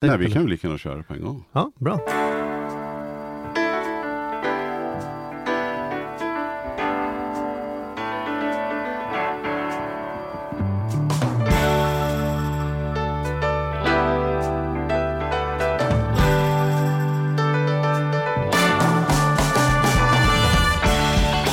Nej, 0.00 0.18
vi 0.18 0.30
kan 0.30 0.42
väl 0.42 0.50
lika 0.50 0.66
gärna 0.66 0.78
köra 0.78 1.02
på 1.02 1.14
en 1.14 1.20
gång. 1.20 1.44
Ja, 1.52 1.72
bra. 1.76 2.00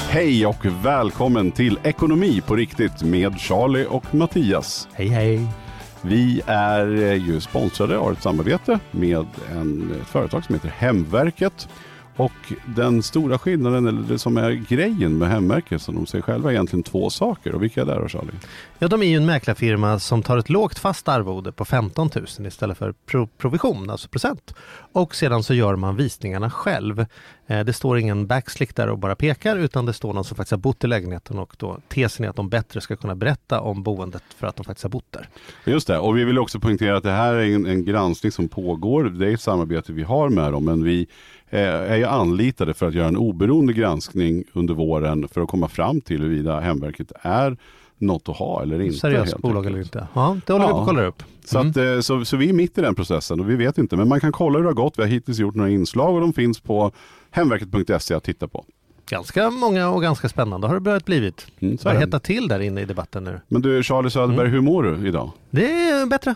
Hej 0.09 0.45
och 0.45 0.65
välkommen 0.65 1.51
till 1.51 1.79
Ekonomi 1.83 2.41
på 2.41 2.55
riktigt 2.55 3.03
med 3.03 3.39
Charlie 3.39 3.85
och 3.85 4.15
Mattias. 4.15 4.87
Hej 4.93 5.07
hej. 5.07 5.64
Vi 6.07 6.41
är 6.45 6.95
eh, 6.95 7.13
ju 7.13 7.41
sponsrade 7.41 7.97
av 7.97 8.11
ett 8.11 8.21
samarbete 8.21 8.79
med 8.91 9.25
en, 9.51 9.91
ett 10.01 10.07
företag 10.07 10.45
som 10.45 10.55
heter 10.55 10.69
Hemverket. 10.69 11.67
Och 12.15 12.53
den 12.75 13.03
stora 13.03 13.37
skillnaden, 13.37 13.87
eller 13.87 14.01
det 14.01 14.19
som 14.19 14.37
är 14.37 14.51
grejen 14.51 15.17
med 15.17 15.29
Hemverket, 15.29 15.81
som 15.81 15.95
de 15.95 16.05
säger 16.05 16.21
själva, 16.21 16.49
är 16.49 16.53
egentligen 16.53 16.83
två 16.83 17.09
saker. 17.09 17.55
Och 17.55 17.63
vilka 17.63 17.81
är 17.81 17.85
det 17.85 17.95
då 17.95 18.07
Charlie? 18.07 18.31
Ja, 18.79 18.87
de 18.87 19.01
är 19.01 19.05
ju 19.05 19.17
en 19.17 19.25
mäklarfirma 19.25 19.99
som 19.99 20.23
tar 20.23 20.37
ett 20.37 20.49
lågt 20.49 20.79
fast 20.79 21.07
arvode 21.07 21.51
på 21.51 21.65
15 21.65 22.09
000 22.15 22.47
istället 22.47 22.77
för 22.77 22.93
pro 23.05 23.27
provision, 23.27 23.89
alltså 23.89 24.07
procent. 24.07 24.55
Och 24.93 25.15
sedan 25.15 25.43
så 25.43 25.53
gör 25.53 25.75
man 25.75 25.95
visningarna 25.95 26.49
själv. 26.49 27.05
Eh, 27.47 27.65
det 27.65 27.73
står 27.73 27.97
ingen 27.97 28.27
backslick 28.27 28.75
där 28.75 28.89
och 28.89 28.99
bara 28.99 29.15
pekar 29.15 29.57
utan 29.57 29.85
det 29.85 29.93
står 29.93 30.13
någon 30.13 30.23
som 30.23 30.37
faktiskt 30.37 30.51
har 30.51 30.57
bott 30.57 30.83
i 30.83 30.87
lägenheten 30.87 31.39
och 31.39 31.55
då 31.57 31.77
tesen 31.87 32.25
är 32.25 32.29
att 32.29 32.35
de 32.35 32.49
bättre 32.49 32.81
ska 32.81 32.95
kunna 32.95 33.15
berätta 33.15 33.61
om 33.61 33.83
boendet 33.83 34.23
för 34.37 34.47
att 34.47 34.55
de 34.55 34.65
faktiskt 34.65 34.83
har 34.83 34.89
bott 34.89 35.11
där. 35.11 35.29
Just 35.65 35.87
det, 35.87 35.97
och 35.97 36.17
vi 36.17 36.23
vill 36.23 36.39
också 36.39 36.59
poängtera 36.59 36.97
att 36.97 37.03
det 37.03 37.11
här 37.11 37.33
är 37.33 37.55
en, 37.55 37.65
en 37.65 37.85
granskning 37.85 38.31
som 38.31 38.47
pågår. 38.47 39.03
Det 39.03 39.29
är 39.29 39.33
ett 39.33 39.41
samarbete 39.41 39.93
vi 39.93 40.03
har 40.03 40.29
med 40.29 40.51
dem, 40.51 40.65
men 40.65 40.83
vi 40.83 41.07
eh, 41.49 41.61
är 41.61 41.95
ju 41.95 42.05
anlitade 42.05 42.73
för 42.73 42.87
att 42.87 42.93
göra 42.93 43.07
en 43.07 43.17
oberoende 43.17 43.73
granskning 43.73 44.43
under 44.53 44.73
våren 44.73 45.27
för 45.27 45.41
att 45.41 45.49
komma 45.49 45.67
fram 45.67 46.01
till 46.01 46.21
huruvida 46.21 46.59
Hemverket 46.59 47.11
är 47.21 47.57
något 47.97 48.29
att 48.29 48.37
ha 48.37 48.61
eller 48.61 48.81
inte. 48.81 48.97
Seriöst 48.97 49.37
bolag 49.37 49.65
eller 49.65 49.79
inte. 49.79 50.07
Ja, 50.13 50.37
det 50.45 50.53
håller 50.53 50.65
ja. 50.65 50.67
vi 50.67 50.73
på 50.73 50.79
att 50.79 50.87
kolla 50.87 51.05
upp. 51.05 51.23
Så, 51.45 51.59
att, 51.59 51.77
mm. 51.77 52.03
så, 52.03 52.25
så 52.25 52.37
vi 52.37 52.49
är 52.49 52.53
mitt 52.53 52.77
i 52.77 52.81
den 52.81 52.95
processen 52.95 53.39
och 53.39 53.49
vi 53.49 53.55
vet 53.55 53.77
inte. 53.77 53.95
Men 53.95 54.07
man 54.07 54.19
kan 54.19 54.31
kolla 54.31 54.57
hur 54.57 54.63
det 54.63 54.69
har 54.69 54.73
gått. 54.73 54.97
Vi 54.97 55.03
har 55.03 55.09
hittills 55.09 55.39
gjort 55.39 55.55
några 55.55 55.69
inslag 55.69 56.15
och 56.15 56.21
de 56.21 56.33
finns 56.33 56.59
på 56.59 56.91
hemverket.se 57.31 58.13
att 58.13 58.23
titta 58.23 58.47
på. 58.47 58.65
Ganska 59.09 59.49
många 59.49 59.89
och 59.89 60.01
ganska 60.01 60.29
spännande 60.29 60.67
har 60.67 60.73
det 60.73 60.79
börjat 60.79 61.05
blivit. 61.05 61.47
Mm, 61.59 61.75
det 61.75 61.89
har 61.89 61.95
hettat 61.95 62.23
till 62.23 62.47
där 62.47 62.59
inne 62.59 62.81
i 62.81 62.85
debatten 62.85 63.23
nu. 63.23 63.41
Men 63.47 63.61
du 63.61 63.83
Charlie 63.83 64.09
Söderberg, 64.09 64.47
mm. 64.47 64.51
hur 64.51 64.61
mår 64.61 64.83
du 64.83 65.07
idag? 65.07 65.31
Det 65.49 65.89
är 65.89 66.05
bättre. 66.05 66.35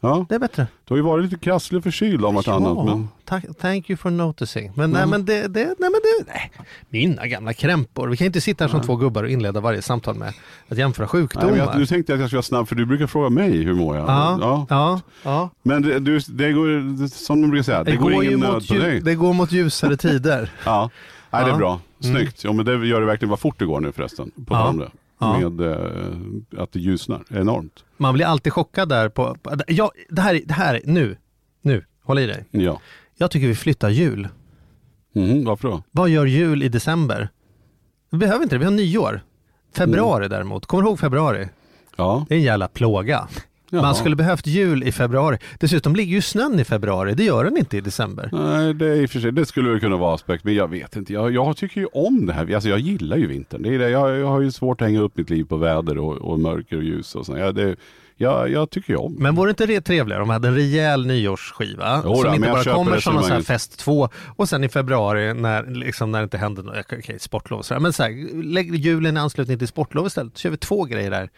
Ja. 0.00 0.26
Det 0.28 0.34
är 0.34 0.38
bättre. 0.38 0.66
Du 0.84 0.94
har 0.94 0.96
ju 0.96 1.02
varit 1.02 1.24
lite 1.24 1.38
krasslig 1.38 1.78
och 1.78 1.84
förkyld 1.84 2.24
om 2.24 2.34
vartannat. 2.34 2.76
Ja, 2.76 2.84
men... 2.84 3.54
Thank 3.54 3.90
you 3.90 3.96
for 3.96 4.10
noticing. 4.10 4.72
Men, 4.74 4.84
mm. 4.84 5.00
nej, 5.00 5.06
men 5.06 5.24
det, 5.24 5.48
det, 5.48 5.64
nej, 5.64 5.74
men 5.78 5.92
det, 5.92 6.32
nej. 6.32 6.50
Mina 6.88 7.26
gamla 7.26 7.52
krämpor. 7.52 8.08
Vi 8.08 8.16
kan 8.16 8.26
inte 8.26 8.40
sitta 8.40 8.64
här 8.64 8.70
som 8.70 8.80
två 8.80 8.96
gubbar 8.96 9.22
och 9.22 9.30
inleda 9.30 9.60
varje 9.60 9.82
samtal 9.82 10.14
med 10.14 10.32
att 10.68 10.78
jämföra 10.78 11.08
sjukdomar. 11.08 11.50
Nej, 11.50 11.58
jag, 11.58 11.78
nu 11.78 11.86
tänkte 11.86 12.12
jag 12.12 12.16
att 12.16 12.20
jag 12.20 12.28
skulle 12.28 12.36
vara 12.36 12.42
snabb, 12.42 12.68
för 12.68 12.74
du 12.76 12.86
brukar 12.86 13.06
fråga 13.06 13.30
mig 13.30 13.62
hur 13.62 13.74
mår 13.74 13.96
jag. 13.96 14.08
Ja, 14.08 14.38
ja. 14.40 14.66
ja, 14.70 15.00
ja. 15.22 15.50
Men 15.62 15.82
det, 15.82 15.98
du, 15.98 16.18
det 16.18 16.52
går, 16.52 17.08
som 17.08 17.42
de 17.42 17.50
brukar 17.50 17.64
säga, 17.64 17.84
det, 17.84 17.90
det 17.90 17.96
går, 17.96 18.10
går 18.10 18.24
ingen 18.24 18.40
nöd 18.40 18.68
på 18.68 18.74
dig. 18.74 19.00
Det 19.00 19.14
går 19.14 19.32
mot 19.32 19.52
ljusare 19.52 19.96
tider. 20.06 20.52
ja, 20.64 20.90
nej, 21.30 21.44
det 21.44 21.50
är 21.50 21.56
bra. 21.56 21.80
Mm. 22.04 22.16
Snyggt. 22.16 22.44
Ja, 22.44 22.52
men 22.52 22.64
det 22.64 22.86
gör 22.86 23.00
det 23.00 23.06
verkligen 23.06 23.30
vad 23.30 23.40
fort 23.40 23.58
det 23.58 23.64
går 23.64 23.80
nu 23.80 23.92
förresten. 23.92 24.30
På 24.46 24.54
ja. 24.54 24.74
det 24.78 24.90
ja. 25.18 25.38
med 25.38 25.60
eh, 25.60 26.62
att 26.62 26.72
det 26.72 26.78
ljusnar 26.78 27.24
enormt. 27.30 27.84
Man 27.96 28.14
blir 28.14 28.26
alltid 28.26 28.52
chockad 28.52 28.88
där 28.88 29.08
på, 29.08 29.36
ja, 29.66 29.92
det 30.08 30.20
här, 30.20 30.40
det 30.44 30.54
här, 30.54 30.80
nu, 30.84 31.16
nu, 31.62 31.84
håll 32.02 32.18
i 32.18 32.26
dig. 32.26 32.44
Ja. 32.50 32.80
Jag 33.16 33.30
tycker 33.30 33.46
vi 33.48 33.54
flyttar 33.54 33.88
jul. 33.88 34.28
Mm, 35.14 35.44
varför 35.44 35.68
då? 35.68 35.82
Vad 35.90 36.08
gör 36.08 36.26
jul 36.26 36.62
i 36.62 36.68
december? 36.68 37.28
Vi 38.10 38.18
behöver 38.18 38.42
inte 38.42 38.54
det, 38.54 38.58
vi 38.58 38.64
har 38.64 38.72
nyår. 38.72 39.20
Februari 39.76 40.26
mm. 40.26 40.30
däremot, 40.30 40.66
kommer 40.66 40.82
du 40.82 40.88
ihåg 40.88 40.98
februari? 40.98 41.48
Ja. 41.96 42.26
Det 42.28 42.34
är 42.34 42.38
en 42.38 42.44
jävla 42.44 42.68
plåga. 42.68 43.28
Jaha. 43.70 43.82
Man 43.82 43.94
skulle 43.94 44.16
behövt 44.16 44.46
jul 44.46 44.84
i 44.84 44.92
februari. 44.92 45.38
Dessutom 45.58 45.96
ligger 45.96 46.12
ju 46.12 46.22
snön 46.22 46.60
i 46.60 46.64
februari, 46.64 47.14
det 47.14 47.24
gör 47.24 47.44
den 47.44 47.56
inte 47.56 47.76
i 47.76 47.80
december. 47.80 48.30
Nej, 48.32 48.74
det, 48.74 48.86
är 48.86 49.06
för 49.06 49.20
sig, 49.20 49.32
det 49.32 49.46
skulle 49.46 49.80
kunna 49.80 49.96
vara 49.96 50.14
aspekt, 50.14 50.44
men 50.44 50.54
jag 50.54 50.68
vet 50.68 50.96
inte. 50.96 51.12
Jag, 51.12 51.34
jag 51.34 51.56
tycker 51.56 51.80
ju 51.80 51.86
om 51.86 52.26
det 52.26 52.32
här. 52.32 52.54
Alltså, 52.54 52.68
jag 52.68 52.78
gillar 52.78 53.16
ju 53.16 53.26
vintern. 53.26 53.62
Det 53.62 53.74
är 53.74 53.78
det. 53.78 53.90
Jag, 53.90 54.18
jag 54.18 54.26
har 54.26 54.40
ju 54.40 54.52
svårt 54.52 54.80
att 54.80 54.88
hänga 54.88 55.00
upp 55.00 55.16
mitt 55.16 55.30
liv 55.30 55.44
på 55.44 55.56
väder 55.56 55.98
och, 55.98 56.16
och 56.16 56.40
mörker 56.40 56.76
och 56.76 56.82
ljus 56.82 57.14
och 57.14 57.26
sånt. 57.26 57.38
Ja, 57.38 57.52
det, 57.52 57.76
jag, 58.20 58.50
jag 58.50 58.70
tycker 58.70 58.92
ju 58.92 58.96
om 58.96 59.16
Men 59.18 59.34
vore 59.34 59.52
det 59.52 59.64
inte 59.64 59.80
trevligare 59.80 60.22
om 60.22 60.28
vi 60.28 60.32
hade 60.32 60.48
en 60.48 60.54
rejäl 60.54 61.06
nyårsskiva? 61.06 62.02
Jo, 62.04 62.16
som 62.16 62.34
inte 62.34 62.48
bara 62.48 62.64
kommer 62.64 63.00
som 63.00 63.18
en 63.18 63.44
fest 63.44 63.78
två 63.78 64.08
och 64.36 64.48
sen 64.48 64.64
i 64.64 64.68
februari 64.68 65.34
när, 65.34 65.66
liksom, 65.66 66.12
när 66.12 66.18
det 66.18 66.24
inte 66.24 66.38
händer 66.38 66.62
något, 66.62 66.76
okej, 66.78 66.98
okay, 66.98 67.18
sportlov 67.18 67.62
så 67.62 67.80
men 67.80 67.92
så 67.92 68.02
här, 68.02 68.42
lägg 68.42 68.74
julen 68.74 69.16
i 69.16 69.20
anslutning 69.20 69.58
till 69.58 69.68
sportlov 69.68 70.06
istället. 70.06 70.32
Så 70.38 70.40
kör 70.40 70.50
vi 70.50 70.56
två 70.56 70.84
grejer 70.84 71.10
där. 71.10 71.30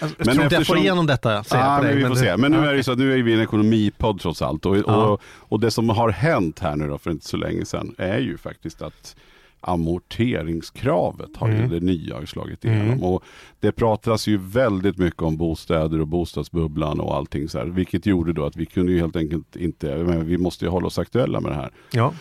Jag 0.00 0.10
men 0.18 0.34
tror 0.34 0.44
inte 0.44 0.54
jag 0.54 0.66
får 0.66 0.78
igenom 0.78 1.06
detta. 1.06 1.44
Ah, 1.50 1.82
men 1.82 1.96
vi 1.96 2.04
får 2.04 2.14
se. 2.14 2.36
Men 2.36 2.52
nu 2.52 2.58
är 2.58 2.74
det 2.74 2.82
så 2.82 2.92
att 2.92 2.98
nu 2.98 3.18
är 3.18 3.22
vi 3.22 3.34
en 3.34 3.40
ekonomipodd 3.40 4.20
trots 4.20 4.42
allt. 4.42 4.66
Och, 4.66 4.76
ja. 4.76 5.06
och, 5.06 5.20
och, 5.24 5.60
det 5.60 5.70
som 5.70 5.88
har 5.88 6.10
hänt 6.10 6.58
här 6.58 6.76
nu 6.76 6.88
då 6.88 6.98
för 6.98 7.10
inte 7.10 7.26
så 7.26 7.36
länge 7.36 7.64
sedan 7.64 7.94
är 7.98 8.18
ju 8.18 8.38
faktiskt 8.38 8.82
att 8.82 9.16
amorteringskravet 9.60 11.36
har 11.36 11.48
mm. 11.48 11.62
ju 11.62 11.80
det 11.80 11.86
nya 11.86 12.26
slagit 12.26 12.64
igenom. 12.64 12.86
Mm. 12.86 13.02
Och 13.02 13.24
det 13.60 13.72
pratas 13.72 14.26
ju 14.26 14.36
väldigt 14.36 14.98
mycket 14.98 15.22
om 15.22 15.36
bostäder 15.36 16.00
och 16.00 16.06
bostadsbubblan 16.06 17.00
och 17.00 17.16
allting 17.16 17.48
så 17.48 17.58
här. 17.58 17.66
Vilket 17.66 18.06
gjorde 18.06 18.32
då 18.32 18.46
att 18.46 18.56
vi 18.56 18.66
kunde 18.66 18.92
ju 18.92 19.00
helt 19.00 19.16
enkelt 19.16 19.56
inte, 19.56 19.96
men 19.96 20.26
vi 20.26 20.38
måste 20.38 20.64
ju 20.64 20.70
hålla 20.70 20.86
oss 20.86 20.98
aktuella 20.98 21.40
med 21.40 21.52
det 21.52 21.56
här. 21.56 21.70
Ja. 21.90 22.12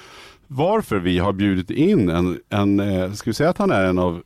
Varför 0.47 0.99
vi 0.99 1.19
har 1.19 1.33
bjudit 1.33 1.71
in 1.71 2.09
en, 2.09 2.39
en 2.49 2.79
eh, 2.79 3.11
ska 3.11 3.29
vi 3.29 3.33
säga 3.33 3.49
att 3.49 3.57
han 3.57 3.71
är 3.71 3.85
en 3.85 3.99
av 3.99 4.23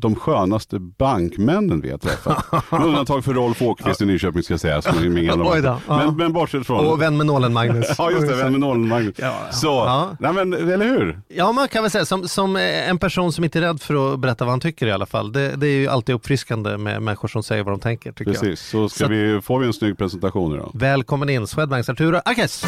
de 0.00 0.14
skönaste 0.14 0.78
bankmännen 0.78 1.80
vi 1.80 1.90
har 1.90 1.98
träffat. 1.98 2.52
Med 2.72 2.84
undantag 2.84 3.24
för 3.24 3.34
Rolf 3.34 3.62
Åkvist 3.62 4.00
i 4.00 4.06
Nyköping 4.06 4.42
ska 4.42 4.52
jag 4.52 4.60
säga. 4.60 4.82
Som 4.82 4.98
är 4.98 5.08
min 5.08 5.26
gamla 5.26 5.80
men, 5.88 6.16
men 6.16 6.32
bortsett 6.32 6.66
från... 6.66 6.86
Och 6.86 7.02
vän 7.02 7.16
med 7.16 7.26
nålen 7.26 7.52
Magnus. 7.52 7.86
ja 7.98 8.10
just 8.10 8.28
det, 8.28 8.34
vän 8.34 8.52
med 8.52 8.60
nålen 8.60 8.88
Magnus. 8.88 9.14
Ja, 9.18 9.26
ja. 9.46 9.52
Så, 9.52 9.66
ja. 9.66 10.16
Nej, 10.20 10.32
men, 10.32 10.52
eller 10.52 10.84
hur? 10.84 11.20
Ja 11.28 11.52
man 11.52 11.68
kan 11.68 11.82
väl 11.82 11.90
säga 11.90 12.04
som, 12.04 12.28
som 12.28 12.56
en 12.56 12.98
person 12.98 13.32
som 13.32 13.44
inte 13.44 13.58
är 13.58 13.60
rädd 13.60 13.80
för 13.82 14.14
att 14.14 14.20
berätta 14.20 14.44
vad 14.44 14.52
han 14.52 14.60
tycker 14.60 14.86
i 14.86 14.92
alla 14.92 15.06
fall. 15.06 15.32
Det, 15.32 15.56
det 15.56 15.66
är 15.66 15.78
ju 15.78 15.88
alltid 15.88 16.14
uppfriskande 16.14 16.76
med 16.76 17.02
människor 17.02 17.28
som 17.28 17.42
säger 17.42 17.62
vad 17.62 17.72
de 17.72 17.80
tänker. 17.80 18.12
Tycker 18.12 18.32
Precis, 18.32 18.48
jag. 18.48 18.58
så, 18.58 18.88
ska 18.88 19.04
så 19.04 19.10
vi, 19.10 19.40
får 19.40 19.58
vi 19.58 19.66
en 19.66 19.72
snygg 19.72 19.98
presentation 19.98 20.54
idag. 20.54 20.70
Välkommen 20.74 21.28
in 21.28 21.46
Swedbanks 21.46 21.88
Arturo 21.88 22.20
Akes. 22.24 22.64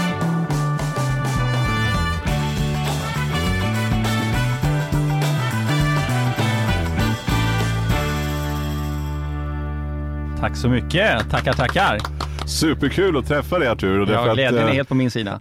Tack 10.40 10.56
så 10.56 10.68
mycket. 10.68 11.30
Tackar, 11.30 11.52
tackar. 11.52 11.98
Superkul 12.46 13.16
att 13.16 13.26
träffa 13.26 13.58
dig 13.58 13.68
Artur. 13.68 14.00
Och 14.00 14.08
ja, 14.08 14.34
glädjen 14.34 14.64
är 14.64 14.68
eh, 14.68 14.74
helt 14.74 14.88
på 14.88 14.94
min 14.94 15.10
sida. 15.10 15.38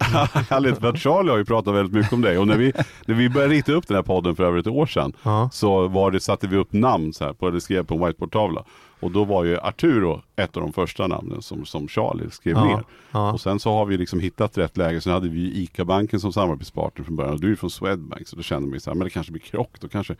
Härligt, 0.50 0.78
för 0.78 0.88
att 0.88 0.98
Charlie 0.98 1.30
har 1.30 1.38
ju 1.38 1.44
pratat 1.44 1.74
väldigt 1.74 1.94
mycket 1.94 2.12
om 2.12 2.20
dig. 2.20 2.38
Och 2.38 2.46
när 2.46 2.56
vi, 2.56 2.72
när 3.06 3.14
vi 3.14 3.30
började 3.30 3.54
rita 3.54 3.72
upp 3.72 3.88
den 3.88 3.94
här 3.94 4.02
podden 4.02 4.36
för 4.36 4.44
över 4.44 4.58
ett 4.58 4.66
år 4.66 4.86
sedan 4.86 5.12
ja. 5.22 5.50
så 5.52 5.88
var 5.88 6.10
det, 6.10 6.20
satte 6.20 6.46
vi 6.46 6.56
upp 6.56 6.72
namn 6.72 7.12
så 7.12 7.24
här 7.24 7.32
på, 7.32 7.48
eller 7.48 7.60
skrev 7.60 7.84
på 7.84 7.94
en 7.94 8.06
whiteboardtavla. 8.06 8.64
Och 9.00 9.10
då 9.10 9.24
var 9.24 9.44
ju 9.44 9.58
Arturo 9.58 10.22
ett 10.36 10.56
av 10.56 10.62
de 10.62 10.72
första 10.72 11.06
namnen 11.06 11.42
som, 11.42 11.66
som 11.66 11.88
Charlie 11.88 12.30
skrev 12.30 12.56
ja, 12.56 12.64
ner. 12.64 12.84
Ja. 13.10 13.32
Och 13.32 13.40
sen 13.40 13.60
så 13.60 13.72
har 13.72 13.86
vi 13.86 13.96
liksom 13.96 14.20
hittat 14.20 14.58
rätt 14.58 14.76
läge. 14.76 15.00
Sen 15.00 15.12
hade 15.12 15.28
vi 15.28 15.62
ICA-banken 15.62 16.20
som 16.20 16.32
samarbetspartner 16.32 17.04
från 17.04 17.16
början. 17.16 17.34
Och 17.34 17.40
du 17.40 17.52
är 17.52 17.56
från 17.56 17.70
Swedbank. 17.70 18.28
Så 18.28 18.36
då 18.36 18.42
kände 18.42 18.72
vi 18.72 18.80
så 18.80 18.90
här, 18.90 18.94
men 18.94 19.04
det 19.04 19.10
kanske 19.10 19.32
blir 19.32 19.42
krock. 19.42 19.76
Då 19.80 19.88
kanske, 19.88 20.16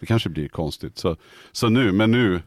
det 0.00 0.06
kanske 0.06 0.28
blir 0.28 0.48
konstigt. 0.48 0.98
Så, 0.98 1.16
så 1.52 1.68
nu, 1.68 1.92
men 1.92 2.10
nu 2.10 2.40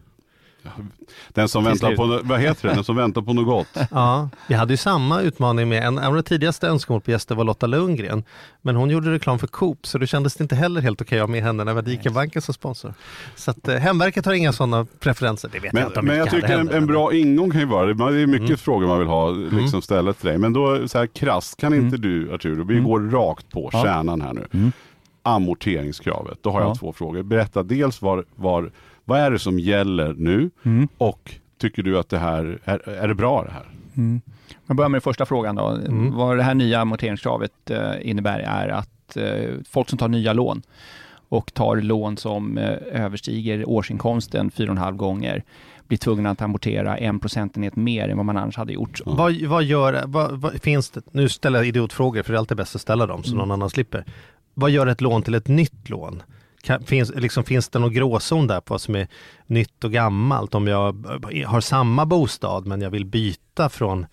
den 1.30 1.50
som, 1.50 1.64
väntar 1.64 1.96
på, 1.96 2.20
vad 2.24 2.40
heter 2.40 2.68
det? 2.70 2.76
Den 2.76 2.84
som 2.84 2.96
väntar 2.96 3.22
på 3.22 3.34
något 3.34 3.46
gott. 3.46 3.88
Ja, 3.92 4.30
vi 4.48 4.56
hade 4.56 4.74
ju 4.74 4.78
samma 4.78 5.22
utmaning 5.22 5.70
med 5.70 5.84
en 5.84 6.00
av 6.00 6.16
de 6.16 6.24
tidigaste 6.24 6.68
önskemål 6.68 7.02
på 7.02 7.12
gäster 7.12 7.36
var 7.36 7.44
Lotta 7.44 7.68
Lundgren. 7.68 8.24
Men 8.62 8.76
hon 8.76 8.90
gjorde 8.90 9.12
reklam 9.12 9.40
för 9.40 9.48
Coop 9.48 9.88
så 9.88 9.98
då 9.98 10.06
kändes 10.06 10.36
det 10.36 10.44
inte 10.44 10.56
heller 10.56 10.82
helt 10.82 11.02
okej 11.02 11.20
att 11.20 11.24
ha 11.24 11.28
med 11.28 11.44
henne 11.44 11.64
när 11.64 11.74
vi 11.74 11.76
hade 11.76 11.92
ICA-banken 11.92 12.42
som 12.42 12.54
sponsor. 12.54 12.94
Så 13.36 13.52
att 13.52 13.68
eh, 13.68 13.76
Hemverket 13.76 14.26
har 14.26 14.34
inga 14.34 14.54
sådana 14.54 14.86
preferenser. 15.00 15.50
Det 15.54 15.60
vet 15.60 15.74
men, 15.74 15.82
jag 15.82 15.90
inte 15.90 16.00
om 16.00 16.06
Men 16.06 16.18
jag 16.18 16.30
tycker 16.30 16.60
en, 16.60 16.70
en, 16.70 16.88
bra 16.88 17.14
ingång 17.14 17.52
kan 17.52 17.60
ju 17.60 17.68
vara, 17.68 17.86
det 17.86 18.22
är 18.22 18.28
mycket 18.28 18.48
mm. 18.48 18.58
frågor 18.58 18.88
man 18.88 19.00
vill 19.00 19.08
ha 19.08 19.30
liksom 19.30 19.58
mm. 19.58 19.82
stället 19.82 20.20
till 20.20 20.30
dig. 20.30 20.38
Men 20.38 20.54
då 20.54 20.88
så 20.88 20.98
här 20.98 21.08
krasst, 21.08 21.58
kan 21.58 21.74
inte 21.74 21.96
mm. 21.96 22.02
du 22.02 22.34
Arturo, 22.34 22.64
vi 22.64 22.74
mm. 22.74 22.86
går 22.86 23.00
rakt 23.00 23.52
på 23.52 23.70
ja. 23.74 23.84
kärnan 23.84 24.22
här 24.22 24.34
nu. 24.34 24.72
Amorteringskravet, 25.24 26.38
då 26.42 26.52
har 26.52 26.62
jag 26.62 26.80
två 26.80 26.94
frågor. 26.94 27.24
Berätta 27.24 27.64
dels 27.64 28.02
var, 28.02 28.26
var 28.36 28.72
vad 29.06 29.20
är 29.20 29.32
det 29.32 29.40
som 29.40 29.60
gäller 29.60 30.14
nu 30.18 30.50
mm. 30.64 30.88
och 30.98 31.36
tycker 31.58 31.84
du 31.84 32.00
att 32.00 32.10
det 32.10 32.18
här, 32.18 32.60
är, 32.66 32.90
är 32.90 33.08
det 33.08 33.16
bra 33.16 33.44
det 33.44 33.52
här? 33.52 33.66
Mm. 33.98 34.22
Jag 34.68 34.78
börjar 34.78 34.90
med 34.90 34.96
den 34.96 35.02
första 35.02 35.26
frågan 35.26 35.56
då. 35.56 35.68
Mm. 35.68 36.14
Vad 36.14 36.38
det 36.38 36.44
här 36.44 36.56
nya 36.56 36.80
amorteringskravet 36.80 37.72
eh, 37.72 37.92
innebär 38.02 38.40
är 38.40 38.68
att 38.68 39.18
eh, 39.18 39.54
folk 39.70 39.90
som 39.90 39.98
tar 39.98 40.08
nya 40.08 40.34
lån 40.34 40.62
och 41.30 41.54
tar 41.54 41.76
lån 41.76 42.18
som 42.18 42.58
eh, 42.58 42.78
överstiger 42.92 43.70
årsinkomsten 43.70 44.52
4,5 44.52 44.92
gånger 44.92 45.44
blir 45.88 45.98
tvungna 45.98 46.30
att 46.30 46.42
amortera 46.42 46.98
en 46.98 47.20
procentenhet 47.20 47.76
mer 47.76 48.10
än 48.10 48.18
vad 48.18 48.26
man 48.26 48.38
annars 48.38 48.58
hade 48.58 48.74
gjort. 48.74 49.02
Mm. 49.06 49.18
Vad, 49.18 49.42
vad 49.42 49.64
gör, 49.64 50.04
vad, 50.06 50.32
vad, 50.32 50.62
finns 50.62 50.90
det, 50.90 51.02
nu 51.12 51.30
ställer 51.30 51.60
jag 51.60 51.68
idiotfrågor 51.68 52.24
för 52.24 52.34
det 52.34 52.38
är 52.38 52.40
alltid 52.40 52.58
bäst 52.58 52.76
att 52.76 52.82
ställa 52.82 53.06
dem 53.06 53.24
så 53.24 53.30
mm. 53.30 53.38
någon 53.38 53.52
annan 53.52 53.70
slipper. 53.70 54.06
Vad 54.54 54.72
gör 54.72 54.88
ett 54.88 55.02
lån 55.02 55.22
till 55.22 55.34
ett 55.34 55.48
nytt 55.48 55.90
lån? 55.90 56.24
Kan, 56.66 56.84
finns, 56.84 57.12
liksom, 57.16 57.44
finns 57.44 57.70
det 57.70 57.80
någon 57.80 57.94
gråzon 57.94 58.48
där 58.48 58.62
på 58.62 58.74
vad 58.74 58.82
som 58.82 58.96
är 58.96 59.08
nytt 59.46 59.84
och 59.84 59.92
gammalt? 59.92 60.56
Om 60.56 60.68
jag 60.68 61.06
har 61.46 61.62
samma 61.62 62.06
bostad 62.06 62.66
men 62.66 62.82
jag 62.82 62.90
vill 62.90 63.06
byta 63.06 63.70
från 63.70 64.06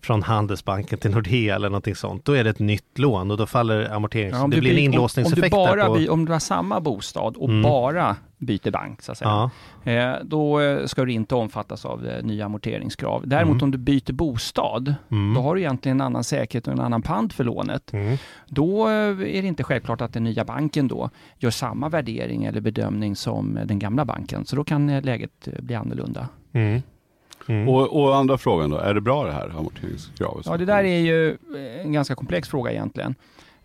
från 0.00 0.22
Handelsbanken 0.22 0.98
till 0.98 1.10
Nordea 1.10 1.54
eller 1.54 1.68
någonting 1.68 1.94
sånt, 1.94 2.24
då 2.24 2.32
är 2.32 2.44
det 2.44 2.50
ett 2.50 2.58
nytt 2.58 2.98
lån 2.98 3.30
och 3.30 3.36
då 3.36 3.46
faller 3.46 3.92
amorterings... 3.94 4.36
Ja, 4.36 4.46
det 4.50 4.60
blir 4.60 4.72
en 4.72 4.78
inlåsningseffekt 4.78 5.54
om, 5.54 5.60
om 5.60 5.66
du 5.66 5.76
bara, 5.76 5.86
på... 5.86 6.12
Om 6.12 6.24
du 6.24 6.32
har 6.32 6.38
samma 6.38 6.80
bostad 6.80 7.36
och 7.36 7.48
mm. 7.48 7.62
bara 7.62 8.16
byter 8.38 8.70
bank, 8.70 9.02
så 9.02 9.12
att 9.12 9.18
säga, 9.18 9.50
ja. 9.84 9.92
eh, 9.92 10.16
då 10.24 10.60
eh, 10.60 10.86
ska 10.86 11.04
du 11.04 11.12
inte 11.12 11.34
omfattas 11.34 11.84
av 11.84 12.06
eh, 12.06 12.24
nya 12.24 12.44
amorteringskrav. 12.44 13.28
Däremot 13.28 13.52
mm. 13.52 13.64
om 13.64 13.70
du 13.70 13.78
byter 13.78 14.12
bostad, 14.12 14.94
mm. 15.10 15.34
då 15.34 15.40
har 15.40 15.54
du 15.54 15.60
egentligen 15.60 16.00
en 16.00 16.06
annan 16.06 16.24
säkerhet 16.24 16.66
och 16.66 16.72
en 16.72 16.80
annan 16.80 17.02
pant 17.02 17.32
för 17.32 17.44
lånet. 17.44 17.92
Mm. 17.92 18.16
Då 18.46 18.86
är 18.86 19.14
det 19.14 19.48
inte 19.48 19.64
självklart 19.64 20.00
att 20.00 20.12
den 20.12 20.24
nya 20.24 20.44
banken 20.44 20.88
då 20.88 21.10
gör 21.38 21.50
samma 21.50 21.88
värdering 21.88 22.44
eller 22.44 22.60
bedömning 22.60 23.16
som 23.16 23.58
den 23.64 23.78
gamla 23.78 24.04
banken, 24.04 24.46
så 24.46 24.56
då 24.56 24.64
kan 24.64 25.00
läget 25.00 25.48
bli 25.60 25.74
annorlunda. 25.74 26.28
Mm. 26.52 26.82
Mm. 27.48 27.68
Och, 27.68 28.02
och, 28.02 28.16
andra 28.16 28.38
frågan 28.38 28.70
då, 28.70 28.76
är 28.78 28.94
det 28.94 29.00
bra 29.00 29.24
det 29.24 29.32
här 29.32 29.48
amorteringskravet? 29.58 30.46
Ja, 30.46 30.56
det 30.56 30.64
där 30.64 30.84
är 30.84 30.98
ju 30.98 31.36
en 31.82 31.92
ganska 31.92 32.14
komplex 32.14 32.48
fråga 32.48 32.72
egentligen. 32.72 33.14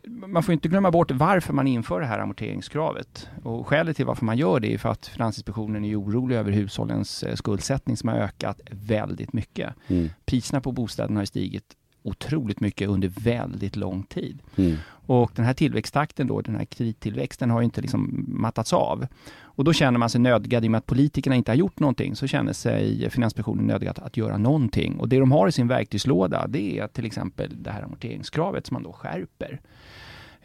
Man 0.07 0.44
får 0.44 0.53
inte 0.53 0.68
glömma 0.68 0.92
bort 0.92 1.12
varför 1.12 1.53
man 1.53 1.68
inför 1.68 2.00
det 2.00 2.06
här 2.06 2.19
amorteringskravet. 2.19 3.30
Och 3.44 3.68
skälet 3.68 3.95
till 3.98 4.06
varför 4.06 4.25
man 4.25 4.38
gör 4.38 4.59
det 4.59 4.74
är 4.74 4.77
för 4.77 4.89
att 4.89 5.07
Finansinspektionen 5.07 5.86
är 5.86 6.00
orolig 6.01 6.36
över 6.36 6.51
hushållens 6.51 7.24
eh, 7.24 7.36
skuldsättning 7.36 7.98
som 7.98 8.09
har 8.09 8.15
ökat 8.15 8.62
väldigt 8.71 9.33
mycket. 9.33 9.74
Mm. 9.88 10.09
Priserna 10.25 10.62
på 10.62 10.71
bostäderna 10.71 11.19
har 11.19 11.25
stigit 11.25 11.75
otroligt 12.03 12.59
mycket 12.59 12.89
under 12.89 13.07
väldigt 13.07 13.75
lång 13.75 14.03
tid. 14.03 14.42
Mm. 14.56 14.77
Och 15.12 15.31
den 15.36 15.46
här 15.46 15.54
tillväxttakten 15.54 16.28
då, 16.28 16.42
den 16.42 16.56
här 16.56 16.66
kredittillväxten 16.66 17.50
har 17.50 17.62
inte 17.62 17.81
liksom 17.81 18.25
mattats 18.28 18.74
av. 18.74 19.08
Och 19.42 19.63
då 19.63 19.74
känner 19.74 20.00
man 20.00 20.10
sig 20.10 20.22
nödgad, 20.22 20.66
i 20.66 20.68
och 20.68 20.72
med 20.72 20.78
att 20.78 20.86
politikerna 20.86 21.36
inte 21.36 21.52
har 21.52 21.56
gjort 21.56 21.80
någonting, 21.80 22.16
så 22.16 22.28
känner 22.28 22.54
sig 22.54 23.10
Finansinspektionen 23.10 23.66
nödgad 23.66 24.00
att 24.00 24.18
göra 24.18 24.38
någonting. 24.38 25.00
Och 25.00 25.10
det 25.10 25.19
de 25.19 25.31
har 25.31 25.48
i 25.48 25.52
sin 25.52 25.68
verktygslåda, 25.68 26.48
det 26.48 26.80
är 26.80 26.88
till 26.88 27.06
exempel 27.06 27.63
det 27.63 27.72
här 27.72 27.81
amorteringskravet 27.81 28.68
som 28.68 28.74
man 28.74 28.84
då 28.84 28.94
skärper. 28.94 29.62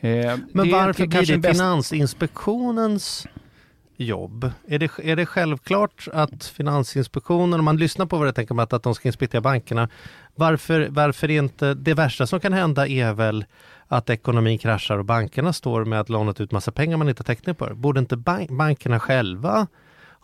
Eh, 0.01 0.37
Men 0.53 0.71
varför 0.71 1.07
blir 1.07 1.27
det 1.27 1.39
bäst... 1.39 1.61
Finansinspektionens 1.61 3.27
jobb? 3.97 4.51
Är 4.69 4.79
det, 4.79 4.91
är 5.03 5.17
det 5.17 5.27
självklart 5.27 6.09
att 6.13 6.45
Finansinspektionen, 6.45 7.59
om 7.59 7.65
man 7.65 7.77
lyssnar 7.77 8.07
på 8.07 8.19
vad 8.19 8.27
det 8.27 8.33
tänker 8.33 8.55
man 8.55 8.67
att 8.71 8.83
de 8.83 8.95
ska 8.95 9.09
inspektera 9.09 9.41
bankerna, 9.41 9.89
varför, 10.35 10.89
varför 10.91 11.31
inte, 11.31 11.75
det 11.75 11.95
värsta 11.95 12.27
som 12.27 12.41
kan 12.41 12.53
hända 12.53 12.87
är 12.89 13.13
väl 13.13 13.45
att 13.89 14.11
ekonomin 14.11 14.59
kraschar 14.59 14.99
och 14.99 15.05
bankerna 15.05 15.53
står 15.53 15.85
med 15.85 16.01
att 16.01 16.09
lånat 16.09 16.41
ut 16.41 16.53
massa 16.53 16.73
pengar 16.73 16.97
man 16.97 17.09
inte 17.09 17.21
har 17.21 17.25
täckning 17.25 17.55
på. 17.55 17.75
Borde 17.75 18.01
inte 18.01 18.17
bank 18.17 18.51
bankerna 18.51 19.01
själva 19.01 19.67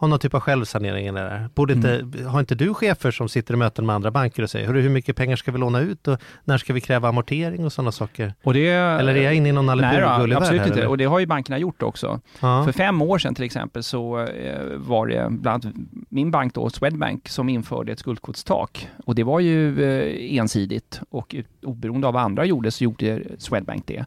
ha 0.03 0.09
någon 0.09 0.19
typ 0.19 0.35
av 0.35 0.41
självsanering 0.41 1.15
det 1.15 1.21
där? 1.21 1.49
Borde 1.55 1.73
inte, 1.73 1.95
mm. 1.95 2.27
Har 2.27 2.41
inte 2.41 2.55
du 2.55 2.75
chefer 2.75 3.11
som 3.11 3.29
sitter 3.29 3.55
i 3.55 3.57
möten 3.57 3.87
med 3.87 3.95
andra 3.95 4.11
banker 4.11 4.43
och 4.43 4.51
säger 4.51 4.67
hur, 4.67 4.83
hur 4.83 4.91
mycket 4.91 5.17
pengar 5.17 5.37
ska 5.37 5.53
vi 5.53 5.59
låna 5.59 5.81
ut 5.81 6.09
och 6.09 6.21
när 6.45 6.59
ska 6.59 6.73
vi 6.73 6.81
kräva 6.81 7.09
amortering 7.09 7.65
och 7.65 7.73
sådana 7.73 7.93
saker? 7.93 8.35
Och 8.43 8.55
det, 8.55 8.69
Eller 8.69 9.15
är 9.15 9.23
jag 9.23 9.35
inne 9.35 9.49
i 9.49 9.53
någon 9.53 9.67
Nej 9.67 10.03
absolut 10.03 10.67
inte. 10.67 10.79
Eller? 10.79 10.87
Och 10.87 10.99
det 10.99 11.05
har 11.05 11.19
ju 11.19 11.27
bankerna 11.27 11.59
gjort 11.59 11.83
också. 11.83 12.21
Ja. 12.41 12.65
För 12.65 12.73
fem 12.73 13.03
år 13.03 13.19
sedan 13.19 13.35
till 13.35 13.45
exempel 13.45 13.83
så 13.83 14.19
eh, 14.19 14.63
var 14.77 15.07
det 15.07 15.27
bland 15.31 15.65
annat 15.65 15.77
min 16.09 16.31
bank 16.31 16.55
då, 16.55 16.71
Swedbank, 16.71 17.29
som 17.29 17.49
införde 17.49 17.93
ett 17.93 17.99
skuldkvotstak. 17.99 18.89
Och 19.05 19.15
det 19.15 19.25
var 19.25 19.41
ju 19.41 19.85
eh, 19.85 20.39
ensidigt 20.39 21.01
och 21.11 21.35
oberoende 21.63 22.07
av 22.07 22.15
vad 22.15 22.23
andra 22.23 22.45
gjorde 22.45 22.71
så 22.71 22.85
gjorde 22.85 23.23
Swedbank 23.39 23.87
det. 23.87 24.05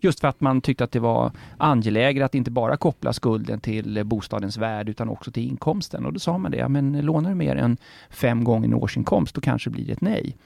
Just 0.00 0.20
för 0.20 0.28
att 0.28 0.40
man 0.40 0.60
tyckte 0.60 0.84
att 0.84 0.92
det 0.92 1.00
var 1.00 1.32
angeläget 1.58 2.24
att 2.24 2.34
inte 2.34 2.50
bara 2.50 2.76
koppla 2.76 3.12
skulden 3.12 3.60
till 3.60 4.04
bostadens 4.04 4.56
värde 4.56 4.90
utan 4.90 5.08
också 5.08 5.30
till 5.30 5.42
inkomsten. 5.42 6.06
Och 6.06 6.12
då 6.12 6.18
sa 6.18 6.38
man 6.38 6.50
det, 6.50 6.68
men 6.68 7.00
lånar 7.00 7.30
du 7.30 7.36
mer 7.36 7.56
än 7.56 7.76
fem 8.10 8.44
gånger 8.44 8.68
en 8.68 8.74
årsinkomst 8.74 9.34
då 9.34 9.40
kanske 9.40 9.70
det 9.70 9.74
blir 9.74 9.90
ett 9.90 10.00
nej. 10.00 10.36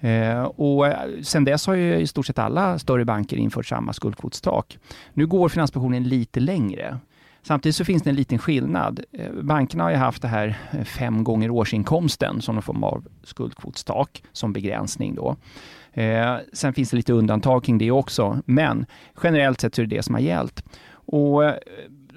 Eh, 0.00 0.42
och 0.42 0.86
eh, 0.86 1.22
sen 1.22 1.44
dess 1.44 1.66
har 1.66 1.74
ju 1.74 1.96
i 1.96 2.06
stort 2.06 2.26
sett 2.26 2.38
alla 2.38 2.78
större 2.78 3.04
banker 3.04 3.36
infört 3.36 3.66
samma 3.66 3.92
skuldkvotstak. 3.92 4.78
Nu 5.12 5.26
går 5.26 5.48
Finansinspektionen 5.48 6.04
lite 6.04 6.40
längre. 6.40 6.98
Samtidigt 7.42 7.76
så 7.76 7.84
finns 7.84 8.02
det 8.02 8.10
en 8.10 8.16
liten 8.16 8.38
skillnad. 8.38 9.00
Eh, 9.12 9.32
bankerna 9.32 9.84
har 9.84 9.90
ju 9.90 9.96
haft 9.96 10.22
det 10.22 10.28
här 10.28 10.58
eh, 10.70 10.84
fem 10.84 11.24
gånger 11.24 11.50
årsinkomsten 11.50 12.42
som 12.42 12.54
någon 12.54 12.62
form 12.62 12.84
av 12.84 13.04
skuldkvotstak 13.22 14.22
som 14.32 14.52
begränsning 14.52 15.14
då. 15.14 15.36
Eh, 15.96 16.36
sen 16.52 16.74
finns 16.74 16.90
det 16.90 16.96
lite 16.96 17.12
undantag 17.12 17.64
kring 17.64 17.78
det 17.78 17.90
också, 17.90 18.42
men 18.44 18.86
generellt 19.22 19.60
sett 19.60 19.74
så 19.74 19.82
är 19.82 19.86
det 19.86 19.96
det 19.96 20.02
som 20.02 20.14
har 20.14 20.22
gällt. 20.22 20.64
Och, 20.90 21.42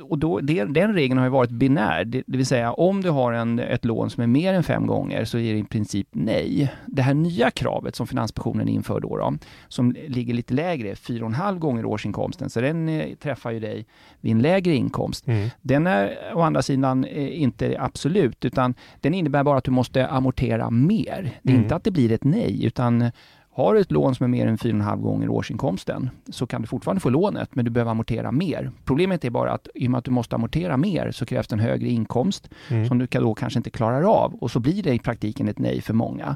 och 0.01 0.19
då, 0.19 0.39
det, 0.39 0.63
den 0.63 0.93
regeln 0.93 1.17
har 1.17 1.25
ju 1.25 1.31
varit 1.31 1.49
binär, 1.49 2.05
det, 2.05 2.23
det, 2.27 2.37
vill 2.37 2.45
säga 2.45 2.73
om 2.73 3.01
du 3.01 3.09
har 3.09 3.33
en, 3.33 3.59
ett 3.59 3.85
lån 3.85 4.09
som 4.09 4.23
är 4.23 4.27
mer 4.27 4.53
än 4.53 4.63
fem 4.63 4.87
gånger 4.87 5.25
så 5.25 5.37
är 5.37 5.53
det 5.53 5.59
i 5.59 5.63
princip 5.63 6.07
nej. 6.11 6.73
Det 6.85 7.01
här 7.01 7.13
nya 7.13 7.51
kravet 7.51 7.95
som 7.95 8.07
Finansinspektionen 8.07 8.67
inför 8.67 8.99
då, 8.99 9.17
då 9.17 9.33
som 9.67 9.95
ligger 10.07 10.33
lite 10.33 10.53
lägre, 10.53 10.93
4,5 10.93 11.59
gånger 11.59 11.85
årsinkomsten, 11.85 12.49
så 12.49 12.61
den 12.61 12.89
eh, 12.89 13.15
träffar 13.15 13.51
ju 13.51 13.59
dig 13.59 13.85
vid 14.21 14.31
en 14.31 14.41
lägre 14.41 14.73
inkomst. 14.73 15.27
Mm. 15.27 15.49
Den 15.61 15.87
är 15.87 16.17
å 16.33 16.41
andra 16.41 16.61
sidan 16.61 17.05
eh, 17.05 17.41
inte 17.41 17.75
absolut, 17.79 18.45
utan 18.45 18.73
den 19.01 19.13
innebär 19.13 19.43
bara 19.43 19.57
att 19.57 19.63
du 19.63 19.71
måste 19.71 20.07
amortera 20.07 20.69
mer. 20.69 21.39
Det 21.43 21.49
är 21.49 21.53
mm. 21.53 21.63
inte 21.63 21.75
att 21.75 21.83
det 21.83 21.91
blir 21.91 22.11
ett 22.11 22.23
nej, 22.23 22.65
utan 22.65 23.11
har 23.59 23.73
du 23.73 23.79
ett 23.79 23.91
lån 23.91 24.15
som 24.15 24.23
är 24.23 24.27
mer 24.27 24.47
än 24.47 24.57
4,5 24.57 25.01
gånger 25.01 25.29
årsinkomsten 25.29 26.09
så 26.29 26.47
kan 26.47 26.61
du 26.61 26.67
fortfarande 26.67 27.01
få 27.01 27.09
lånet, 27.09 27.55
men 27.55 27.65
du 27.65 27.71
behöver 27.71 27.91
amortera 27.91 28.31
mer. 28.31 28.71
Problemet 28.85 29.25
är 29.25 29.29
bara 29.29 29.51
att 29.51 29.67
i 29.75 29.87
och 29.87 29.91
med 29.91 29.97
att 29.97 30.05
du 30.05 30.11
måste 30.11 30.35
amortera 30.35 30.77
mer 30.77 31.11
så 31.11 31.25
krävs 31.25 31.47
det 31.47 31.55
en 31.55 31.59
högre 31.59 31.89
inkomst 31.89 32.49
mm. 32.69 32.87
som 32.87 32.97
du 32.97 33.07
då 33.11 33.33
kanske 33.33 33.59
inte 33.59 33.69
klarar 33.69 34.03
av 34.03 34.33
och 34.33 34.51
så 34.51 34.59
blir 34.59 34.83
det 34.83 34.93
i 34.93 34.99
praktiken 34.99 35.47
ett 35.47 35.59
nej 35.59 35.81
för 35.81 35.93
många. 35.93 36.35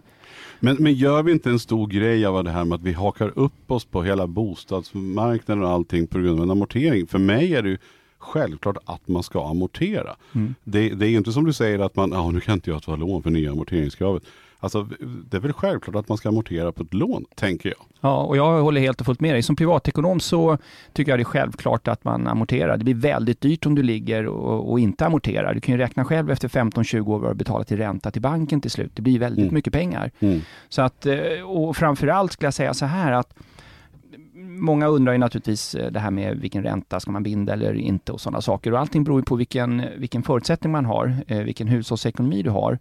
Men, 0.60 0.76
men 0.80 0.94
gör 0.94 1.24
vi 1.24 1.32
inte 1.32 1.50
en 1.50 1.60
stor 1.60 1.88
grej 1.88 2.26
av 2.26 2.44
det 2.44 2.52
här 2.52 2.66
med 2.66 2.76
att 2.76 2.84
vi 2.84 2.94
hakar 2.94 3.32
upp 3.36 3.72
oss 3.72 3.86
på 3.86 4.04
hela 4.04 4.28
bostadsmarknaden 4.28 5.64
och 5.64 5.70
allting 5.70 6.08
på 6.08 6.20
grund 6.20 6.40
av 6.40 6.44
en 6.44 6.52
amortering? 6.52 7.08
För 7.08 7.20
mig 7.20 7.56
är 7.56 7.62
det 7.62 7.70
ju 7.70 7.78
självklart 8.18 8.78
att 8.86 9.08
man 9.08 9.24
ska 9.24 9.50
amortera. 9.50 10.16
Mm. 10.36 10.56
Det, 10.64 10.90
det, 10.90 11.08
är 11.08 11.10
inte 11.10 11.32
som 11.32 11.46
du 11.46 11.54
säger 11.54 11.80
att 11.80 11.96
man, 11.96 12.12
ja 12.12 12.32
nu 12.32 12.40
kan 12.40 12.54
inte 12.54 12.70
jag 12.70 12.84
ta 12.84 12.96
lån 12.96 13.24
för 13.24 13.30
nya 13.30 13.52
amorteringskravet. 13.52 14.24
Alltså, 14.64 14.88
det 15.30 15.38
är 15.38 15.42
väl 15.42 15.54
självklart 15.54 15.96
att 15.96 16.10
man 16.10 16.18
ska 16.18 16.30
amortera 16.30 16.72
på 16.72 16.84
ett 16.84 16.94
lån, 16.94 17.26
tänker 17.36 17.70
jag. 17.70 17.78
Ja, 18.02 18.24
och 18.24 18.38
jag 18.38 18.62
håller 18.62 18.82
helt 18.82 19.00
och 19.00 19.06
fullt 19.06 19.22
med 19.22 19.36
dig. 19.36 19.44
Som 19.44 19.56
privatekonom 19.56 20.20
så 20.20 20.58
tycker 20.94 21.12
jag 21.12 21.20
det 21.20 21.22
är 21.22 21.26
självklart 21.26 21.88
att 21.88 22.04
man 22.04 22.28
amorterar. 22.28 22.78
Det 22.78 22.84
blir 22.84 22.96
väldigt 22.96 23.42
dyrt 23.42 23.66
om 23.66 23.76
du 23.76 23.84
ligger 23.84 24.28
och, 24.28 24.72
och 24.72 24.80
inte 24.80 25.06
amorterar. 25.06 25.54
Du 25.54 25.62
kan 25.62 25.76
ju 25.76 25.82
räkna 25.82 26.06
själv 26.06 26.32
efter 26.32 26.48
15-20 26.48 27.00
år 27.00 27.20
vad 27.20 27.22
du 27.22 27.28
har 27.28 27.34
betalat 27.34 27.72
i 27.72 27.76
ränta 27.76 28.12
till 28.12 28.22
banken 28.22 28.62
till 28.62 28.72
slut. 28.72 28.92
Det 28.96 29.02
blir 29.02 29.20
väldigt 29.20 29.44
mm. 29.44 29.54
mycket 29.54 29.74
pengar. 29.74 30.12
Mm. 30.20 30.42
Så 30.70 30.82
att, 30.82 31.06
eh, 31.06 31.18
och 31.46 31.78
framförallt 31.78 32.32
skulle 32.32 32.48
jag 32.48 32.54
säga 32.54 32.74
så 32.74 32.86
här 32.86 33.12
att 33.12 33.34
många 34.64 34.88
undrar 34.88 35.14
ju 35.14 35.20
naturligtvis 35.20 35.76
eh, 35.76 35.92
det 35.92 36.00
här 36.00 36.12
med 36.12 36.38
vilken 36.38 36.64
ränta 36.64 37.00
ska 37.00 37.12
man 37.12 37.24
binda 37.24 37.54
eller 37.54 37.74
inte 37.74 38.12
och 38.12 38.22
sådana 38.22 38.42
saker. 38.42 38.74
Och 38.74 38.80
allting 38.80 39.04
beror 39.04 39.20
ju 39.20 39.26
på 39.26 39.36
vilken, 39.36 39.84
vilken 39.98 40.24
förutsättning 40.24 40.72
man 40.72 40.86
har, 40.86 41.16
eh, 41.28 41.40
vilken 41.40 41.68
hushållsekonomi 41.68 42.42
du 42.42 42.50
har. 42.50 42.80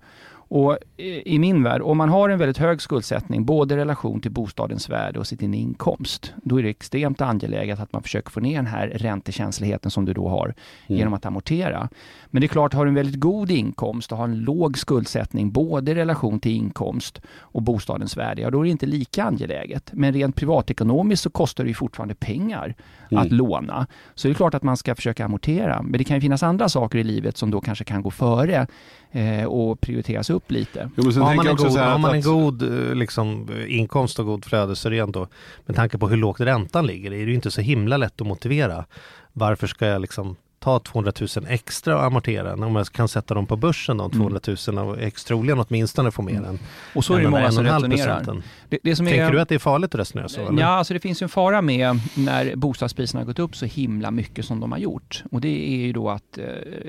Och 0.55 0.79
i 1.25 1.39
min 1.39 1.63
värld, 1.63 1.83
om 1.83 1.99
man 1.99 2.09
har 2.09 2.29
en 2.29 2.39
väldigt 2.39 2.59
hög 2.59 2.83
skuldsättning, 2.83 3.45
både 3.45 3.75
i 3.75 3.77
relation 3.77 4.21
till 4.21 4.31
bostadens 4.31 4.89
värde 4.89 5.19
och 5.19 5.27
sin 5.27 5.55
inkomst, 5.55 6.35
då 6.45 6.59
är 6.59 6.63
det 6.63 6.69
extremt 6.69 7.21
angeläget 7.21 7.81
att 7.81 7.93
man 7.93 8.03
försöker 8.03 8.31
få 8.31 8.41
ner 8.41 8.57
den 8.57 8.67
här 8.67 8.89
räntekänsligheten 8.89 9.91
som 9.91 10.05
du 10.05 10.13
då 10.13 10.29
har 10.29 10.45
mm. 10.45 10.99
genom 10.99 11.15
att 11.15 11.27
amortera. 11.27 11.89
Men 12.27 12.41
det 12.41 12.47
är 12.47 12.49
klart, 12.49 12.75
har 12.75 12.85
du 12.85 12.89
en 12.89 12.95
väldigt 12.95 13.21
god 13.21 13.51
inkomst 13.51 14.13
och 14.13 14.19
har 14.19 14.25
en 14.25 14.39
låg 14.39 14.79
skuldsättning, 14.79 15.53
både 15.53 15.91
i 15.91 15.95
relation 15.95 16.41
till 16.41 16.53
inkomst 16.53 17.21
och 17.39 17.63
bostadens 17.63 18.17
värde, 18.17 18.43
ja 18.43 18.51
då 18.51 18.61
är 18.61 18.65
det 18.65 18.71
inte 18.71 18.87
lika 18.87 19.25
angeläget. 19.25 19.91
Men 19.93 20.13
rent 20.13 20.37
privatekonomiskt 20.37 21.23
så 21.23 21.31
kostar 21.31 21.65
det 21.65 21.69
ju 21.69 21.75
fortfarande 21.75 22.15
pengar 22.15 22.75
mm. 23.11 23.23
att 23.23 23.33
låna. 23.33 23.87
Så 24.15 24.29
det 24.29 24.33
är 24.33 24.35
klart 24.35 24.55
att 24.55 24.63
man 24.63 24.77
ska 24.77 24.95
försöka 24.95 25.25
amortera. 25.25 25.83
Men 25.83 25.99
det 25.99 26.05
kan 26.05 26.17
ju 26.17 26.21
finnas 26.21 26.43
andra 26.43 26.69
saker 26.69 26.99
i 26.99 27.05
livet 27.05 27.37
som 27.37 27.51
då 27.51 27.61
kanske 27.61 27.85
kan 27.85 28.03
gå 28.03 28.11
före 28.11 28.67
eh, 29.13 29.45
och 29.45 29.81
prioriteras 29.81 30.31
upp 30.31 30.42
lite. 30.51 30.91
Jo, 30.97 31.11
har, 31.23 31.35
man 31.35 31.47
en 31.47 31.57
god, 31.57 31.77
har 31.77 31.99
man 31.99 32.15
en 32.15 32.23
god 32.23 32.63
eh, 32.63 32.95
liksom, 32.95 33.49
inkomst 33.67 34.19
och 34.19 34.27
god 34.27 34.45
flöde 34.45 34.77
så 34.77 34.89
är 34.89 34.91
det 34.91 34.99
ändå, 34.99 35.29
med 35.67 35.77
tanke 35.77 35.99
på 35.99 36.09
hur 36.09 36.17
lågt 36.17 36.41
räntan 36.41 36.87
ligger, 36.87 37.13
är 37.13 37.25
det 37.25 37.31
ju 37.31 37.35
inte 37.35 37.51
så 37.51 37.61
himla 37.61 37.97
lätt 37.97 38.21
att 38.21 38.27
motivera. 38.27 38.85
Varför 39.33 39.67
ska 39.67 39.87
jag 39.87 40.01
liksom 40.01 40.37
ta 40.63 40.79
200 40.79 41.13
000 41.21 41.29
extra 41.49 41.97
och 41.97 42.05
amortera 42.05 42.55
om 42.55 42.77
jag 42.77 42.87
kan 42.87 43.09
sätta 43.09 43.35
dem 43.35 43.47
på 43.47 43.57
börsen 43.57 43.97
de 43.97 44.11
200 44.11 44.41
000 44.69 44.79
och 44.79 45.15
troligen 45.15 45.65
åtminstone 45.69 46.11
få 46.11 46.23
mer 46.23 46.43
än 46.43 46.59
Och 46.95 47.05
så 47.05 47.15
är 47.15 47.21
det 47.21 47.29
många 47.29 47.53
som 47.53 47.65
resonerar. 47.65 48.43
Det, 48.69 48.79
det 48.83 48.97
som 48.97 49.07
Tänker 49.07 49.25
är, 49.25 49.31
du 49.31 49.41
att 49.41 49.49
det 49.49 49.55
är 49.55 49.59
farligt 49.59 49.95
att 49.95 50.01
resonera 50.01 50.29
så? 50.29 50.49
Eller? 50.49 50.63
Ja, 50.63 50.67
alltså 50.67 50.95
det 50.95 51.01
finns 51.01 51.23
ju 51.23 51.25
en 51.25 51.29
fara 51.29 51.63
med 51.63 52.01
när 52.15 52.57
bostadspriserna 52.57 53.21
har 53.21 53.27
gått 53.27 53.39
upp 53.39 53.57
så 53.57 53.67
himla 53.67 54.11
mycket 54.11 54.45
som 54.45 54.61
de 54.61 54.73
har 54.73 54.79
gjort. 54.79 55.25
Och 55.31 55.41
det 55.41 55.75
är 55.75 55.87
ju 55.87 55.93
då 55.93 56.11
att 56.11 56.39
eh, 56.39 56.45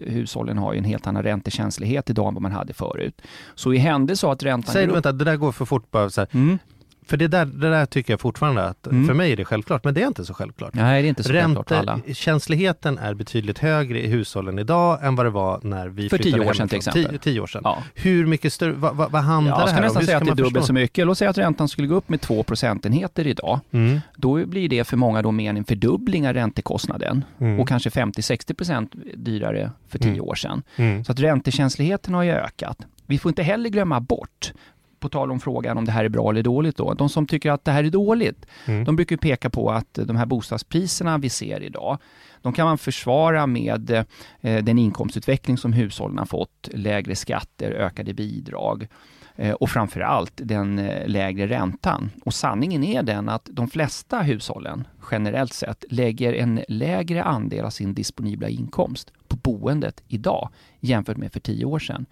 hushållen 0.08 0.58
har 0.58 0.74
ju 0.74 0.78
en 0.78 0.86
helt 0.86 1.08
annan 1.08 1.24
räntekänslighet 1.24 2.10
idag 2.10 2.28
än 2.28 2.34
vad 2.34 2.42
man 2.42 2.52
hade 2.52 2.74
förut. 2.74 3.22
Så 3.56 3.74
i 3.74 3.78
händelse 3.78 4.28
att 4.28 4.44
räntan 4.44 4.74
Säg 4.74 4.86
du 4.88 4.94
vänta, 4.94 5.12
det 5.12 5.26
där 5.26 5.36
går 5.36 5.52
för 5.52 5.66
fort 5.66 5.92
bara 5.92 6.10
så 6.10 6.22
här. 6.22 6.28
Mm. 6.34 6.60
För 7.08 7.18
det 7.18 7.28
där, 7.28 7.46
det 7.46 7.70
där 7.70 7.86
tycker 7.86 8.14
jag 8.14 8.20
fortfarande 8.20 8.64
att, 8.66 8.88
mm. 8.88 9.08
för 9.08 9.14
mig 9.14 9.32
är 9.32 9.38
det 9.38 9.46
självklart, 9.46 9.84
men 9.84 9.94
det 9.94 10.02
är 10.02 10.08
inte 10.08 10.26
så 10.26 10.34
självklart. 10.34 10.74
Nej, 10.74 11.02
det 11.02 11.08
är 11.08 11.10
inte 11.10 11.24
så 11.24 11.34
självklart 11.34 11.70
för 11.70 11.76
alla. 11.76 12.00
Känsligheten 12.14 12.98
är 12.98 13.14
betydligt 13.14 13.60
högre 13.60 14.02
i 14.02 14.08
hushållen 14.08 14.60
idag 14.60 15.00
än 15.04 15.16
vad 15.16 15.26
det 15.26 15.30
var 15.30 15.60
när 15.64 15.88
vi 15.88 16.10
för 16.10 16.18
flyttade 16.18 16.44
tio 16.44 16.50
år 16.50 16.54
sedan 16.54 16.70
till 16.70 16.78
exempel. 16.78 17.06
Tio, 17.06 17.18
tio 17.18 17.40
år 17.40 17.48
sedan. 17.48 17.62
Ja. 17.66 17.84
Hur 17.96 18.26
mycket 18.26 18.54
större, 18.54 18.72
vad, 18.72 18.96
vad, 18.96 19.12
vad 19.12 19.22
handlar 19.22 19.60
ja, 19.60 19.66
det 19.66 19.72
här 19.72 19.78
om? 19.78 19.84
Jag 19.84 19.92
skulle 19.92 20.02
nästan 20.02 20.06
säga 20.06 20.18
att 20.18 20.26
det 20.26 20.32
är 20.32 20.36
dubbelt 20.36 20.54
förstå? 20.54 20.68
så 20.68 20.74
mycket. 20.74 21.08
Låt 21.08 21.18
säga 21.18 21.30
att 21.30 21.38
räntan 21.38 21.68
skulle 21.68 21.88
gå 21.88 21.96
upp 21.96 22.10
med 22.10 22.22
två 22.22 22.44
procentenheter 22.44 23.28
idag. 23.28 23.60
Mm. 23.72 24.00
Då 24.16 24.46
blir 24.46 24.70
det 24.70 24.84
för 24.84 24.98
många 24.98 25.22
då 25.22 25.32
mer 25.32 25.50
en 25.50 25.64
fördubbling 25.64 26.28
av 26.28 26.34
räntekostnaden 26.34 27.26
mm. 27.40 27.60
och 27.60 27.68
kanske 27.68 27.90
50-60% 27.90 29.16
dyrare 29.16 29.72
för 29.90 30.00
tio 30.00 30.10
mm. 30.10 30.22
år 30.22 30.36
sedan. 30.36 30.64
Mm. 30.76 31.04
Så 31.04 31.12
att 31.12 31.20
räntekänsligheten 31.20 32.14
har 32.14 32.24
ju 32.24 32.32
ökat. 32.32 32.78
Vi 33.06 33.18
får 33.18 33.30
inte 33.30 33.44
heller 33.44 33.70
glömma 33.70 34.00
bort 34.00 34.54
på 35.04 35.10
tal 35.10 35.32
om 35.32 35.40
frågan 35.40 35.78
om 35.78 35.86
det 35.86 35.92
här 35.92 36.06
är 36.06 36.10
bra 36.10 36.30
eller 36.30 36.44
dåligt 36.44 36.78
då. 36.78 36.94
De 36.94 37.10
som 37.10 37.28
tycker 37.28 37.52
att 37.52 37.66
det 37.66 37.72
här 37.72 37.84
är 37.84 37.90
dåligt, 37.90 38.46
mm. 38.66 38.84
de 38.84 38.96
brukar 38.96 39.18
peka 39.18 39.50
på 39.50 39.72
att 39.72 39.94
de 39.94 40.16
här 40.16 40.26
bostadspriserna 40.26 41.18
vi 41.18 41.30
ser 41.30 41.64
idag, 41.64 41.98
de 42.42 42.54
kan 42.54 42.66
man 42.66 42.78
försvara 42.78 43.48
med 43.48 43.92
eh, 44.42 44.64
den 44.64 44.80
inkomstutveckling 44.80 45.58
som 45.58 45.74
hushållen 45.74 46.18
har 46.18 46.26
fått, 46.26 46.70
lägre 46.72 47.16
skatter, 47.16 47.72
ökade 47.72 48.14
bidrag 48.14 48.88
eh, 49.36 49.52
och 49.52 49.70
framförallt 49.70 50.34
den 50.36 50.80
eh, 50.80 51.08
lägre 51.08 51.48
räntan. 51.48 52.10
Och 52.26 52.34
sanningen 52.34 52.84
är 52.84 53.04
den 53.04 53.30
att 53.30 53.50
de 53.52 53.68
flesta 53.68 54.22
hushållen 54.22 54.88
generellt 55.12 55.54
sett 55.54 55.86
lägger 55.90 56.34
en 56.34 56.62
lägre 56.68 57.24
andel 57.24 57.66
av 57.66 57.70
sin 57.70 57.94
disponibla 57.94 58.50
inkomst 58.50 59.12
på 59.28 59.36
boendet 59.36 60.04
idag 60.08 60.50
jämfört 60.80 61.18
med 61.18 61.34
för 61.34 61.40
tio 61.40 61.66
år 61.66 61.80
sedan. 61.80 62.06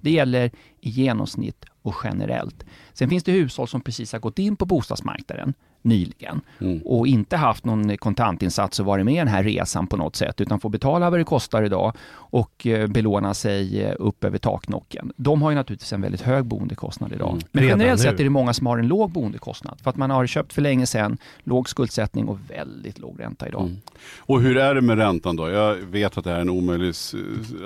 Det 0.00 0.10
gäller 0.10 0.50
i 0.80 0.90
genomsnitt 0.90 1.64
och 1.82 1.94
generellt. 2.04 2.64
Sen 2.92 3.08
finns 3.08 3.24
det 3.24 3.32
hushåll 3.32 3.68
som 3.68 3.80
precis 3.80 4.12
har 4.12 4.20
gått 4.20 4.38
in 4.38 4.56
på 4.56 4.64
bostadsmarknaden 4.64 5.54
nyligen 5.82 6.40
mm. 6.60 6.82
och 6.84 7.06
inte 7.06 7.36
haft 7.36 7.64
någon 7.64 7.96
kontantinsats 7.96 8.80
och 8.80 8.86
varit 8.86 9.04
med 9.04 9.14
i 9.14 9.18
den 9.18 9.28
här 9.28 9.42
resan 9.42 9.86
på 9.86 9.96
något 9.96 10.16
sätt 10.16 10.40
utan 10.40 10.60
får 10.60 10.70
betala 10.70 11.10
vad 11.10 11.20
det 11.20 11.24
kostar 11.24 11.62
idag 11.62 11.92
och 12.12 12.66
eh, 12.66 12.86
belåna 12.86 13.34
sig 13.34 13.82
eh, 13.82 13.94
upp 13.98 14.24
över 14.24 14.38
taknocken. 14.38 15.12
De 15.16 15.42
har 15.42 15.50
ju 15.50 15.56
naturligtvis 15.56 15.92
en 15.92 16.00
väldigt 16.00 16.20
hög 16.20 16.44
boendekostnad 16.44 17.12
idag. 17.12 17.30
Mm. 17.30 17.42
Men 17.52 17.64
generellt 17.64 18.00
sett 18.00 18.20
är 18.20 18.24
det 18.24 18.30
många 18.30 18.54
som 18.54 18.66
har 18.66 18.78
en 18.78 18.88
låg 18.88 19.10
boendekostnad 19.10 19.80
för 19.82 19.90
att 19.90 19.96
man 19.96 20.10
har 20.10 20.26
köpt 20.26 20.52
för 20.52 20.62
länge 20.62 20.86
sedan, 20.86 21.18
låg 21.44 21.68
skuldsättning 21.68 22.28
och 22.28 22.38
väldigt 22.48 22.98
låg 22.98 23.20
ränta 23.20 23.48
idag. 23.48 23.62
Mm. 23.62 23.76
Och 24.18 24.40
hur 24.40 24.56
är 24.56 24.74
det 24.74 24.80
med 24.80 24.98
räntan 24.98 25.36
då? 25.36 25.50
Jag 25.50 25.74
vet 25.74 26.18
att 26.18 26.24
det 26.24 26.30
här 26.30 26.36
är 26.36 26.40
en 26.40 26.50
omöjlig, 26.50 26.94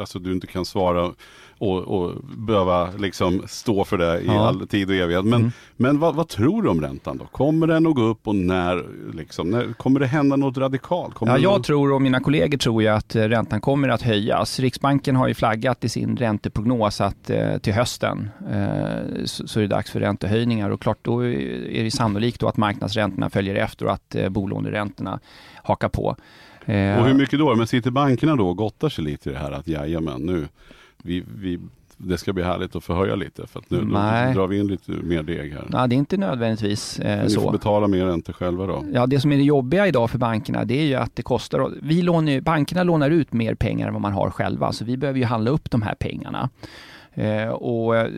alltså 0.00 0.18
du 0.18 0.32
inte 0.32 0.46
kan 0.46 0.64
svara 0.64 1.12
och, 1.58 1.78
och 1.78 2.12
behöva 2.36 2.90
liksom 2.98 3.42
stå 3.46 3.84
för 3.84 3.98
det 3.98 4.20
i 4.20 4.26
ja. 4.26 4.48
all 4.48 4.66
tid 4.66 4.90
och 4.90 4.96
evighet. 4.96 5.25
Men, 5.25 5.40
mm. 5.40 5.52
men 5.76 5.98
vad, 5.98 6.14
vad, 6.14 6.28
tror 6.28 6.62
du 6.62 6.68
om 6.68 6.80
räntan 6.80 7.18
då? 7.18 7.25
Kommer 7.25 7.66
den 7.66 7.86
att 7.86 7.94
gå 7.94 8.02
upp 8.02 8.28
och 8.28 8.34
när, 8.34 8.84
liksom, 9.14 9.50
när 9.50 9.72
kommer 9.72 10.00
det 10.00 10.06
hända 10.06 10.36
något 10.36 10.58
radikalt? 10.58 11.14
Kommer 11.14 11.32
ja, 11.32 11.38
jag 11.38 11.52
något... 11.52 11.64
tror 11.64 11.92
och 11.92 12.02
mina 12.02 12.20
kollegor 12.20 12.58
tror 12.58 12.82
ju 12.82 12.88
att 12.88 13.16
eh, 13.16 13.22
räntan 13.22 13.60
kommer 13.60 13.88
att 13.88 14.02
höjas. 14.02 14.60
Riksbanken 14.60 15.16
har 15.16 15.28
ju 15.28 15.34
flaggat 15.34 15.84
i 15.84 15.88
sin 15.88 16.16
ränteprognos 16.16 17.00
att 17.00 17.30
eh, 17.30 17.58
till 17.58 17.72
hösten 17.72 18.30
eh, 18.50 19.25
så, 19.25 19.48
så, 19.48 19.60
är 19.60 19.62
det 19.62 19.68
dags 19.68 19.90
för 19.90 20.00
räntehöjningar 20.00 20.70
och 20.70 20.80
klart 20.80 20.98
då 21.02 21.25
är 21.25 21.84
det 21.84 21.90
sannolikt 21.90 22.40
då 22.40 22.48
att 22.48 22.56
marknadsräntorna 22.56 23.30
följer 23.30 23.54
efter 23.54 23.86
och 23.86 23.92
att 23.92 24.14
eh, 24.14 24.28
bolåneräntorna 24.28 25.20
hakar 25.62 25.88
på. 25.88 26.16
Och 26.68 27.06
hur 27.06 27.14
mycket 27.14 27.38
då? 27.38 27.54
Men 27.54 27.66
sitter 27.66 27.90
bankerna 27.90 28.36
då 28.36 28.48
och 28.48 28.56
gottar 28.56 28.88
sig 28.88 29.04
lite 29.04 29.30
i 29.30 29.32
det 29.32 29.38
här 29.38 29.52
att 29.52 29.68
jajamän 29.68 30.22
nu 30.22 30.48
vi, 31.03 31.25
vi, 31.38 31.59
det 31.97 32.19
ska 32.19 32.33
bli 32.33 32.43
härligt 32.43 32.76
att 32.76 32.85
förhöja 32.85 33.15
lite 33.15 33.47
för 33.47 33.61
att 33.61 33.71
nu 33.71 33.81
drar 34.35 34.47
vi 34.47 34.59
in 34.59 34.67
lite 34.67 34.91
mer 34.91 35.23
deg 35.23 35.53
här. 35.53 35.67
Nej, 35.69 35.88
det 35.88 35.95
är 35.95 35.97
inte 35.97 36.17
nödvändigtvis 36.17 36.99
eh, 36.99 37.23
ni 37.23 37.31
så. 37.31 37.41
Ni 37.41 37.45
får 37.45 37.53
betala 37.53 37.88
mer 37.88 38.07
räntor 38.07 38.33
själva 38.33 38.67
då? 38.67 38.85
Ja, 38.93 39.07
det 39.07 39.21
som 39.21 39.33
är 39.33 39.37
det 39.37 39.43
jobbiga 39.43 39.87
idag 39.87 40.11
för 40.11 40.19
bankerna 40.19 40.65
det 40.65 40.81
är 40.81 40.85
ju 40.85 40.95
att 40.95 41.17
det 41.17 41.23
kostar, 41.23 41.73
vi 41.83 42.03
lånar, 42.03 42.41
bankerna 42.41 42.83
lånar 42.83 43.11
ut 43.11 43.33
mer 43.33 43.55
pengar 43.55 43.87
än 43.87 43.93
vad 43.93 44.03
man 44.03 44.12
har 44.12 44.31
själva, 44.31 44.73
så 44.73 44.85
vi 44.85 44.97
behöver 44.97 45.19
ju 45.19 45.25
handla 45.25 45.50
upp 45.50 45.71
de 45.71 45.83
här 45.83 45.95
pengarna. 45.95 46.50
Eh, 47.16 47.49
och 47.49 47.96
eh, 47.96 48.11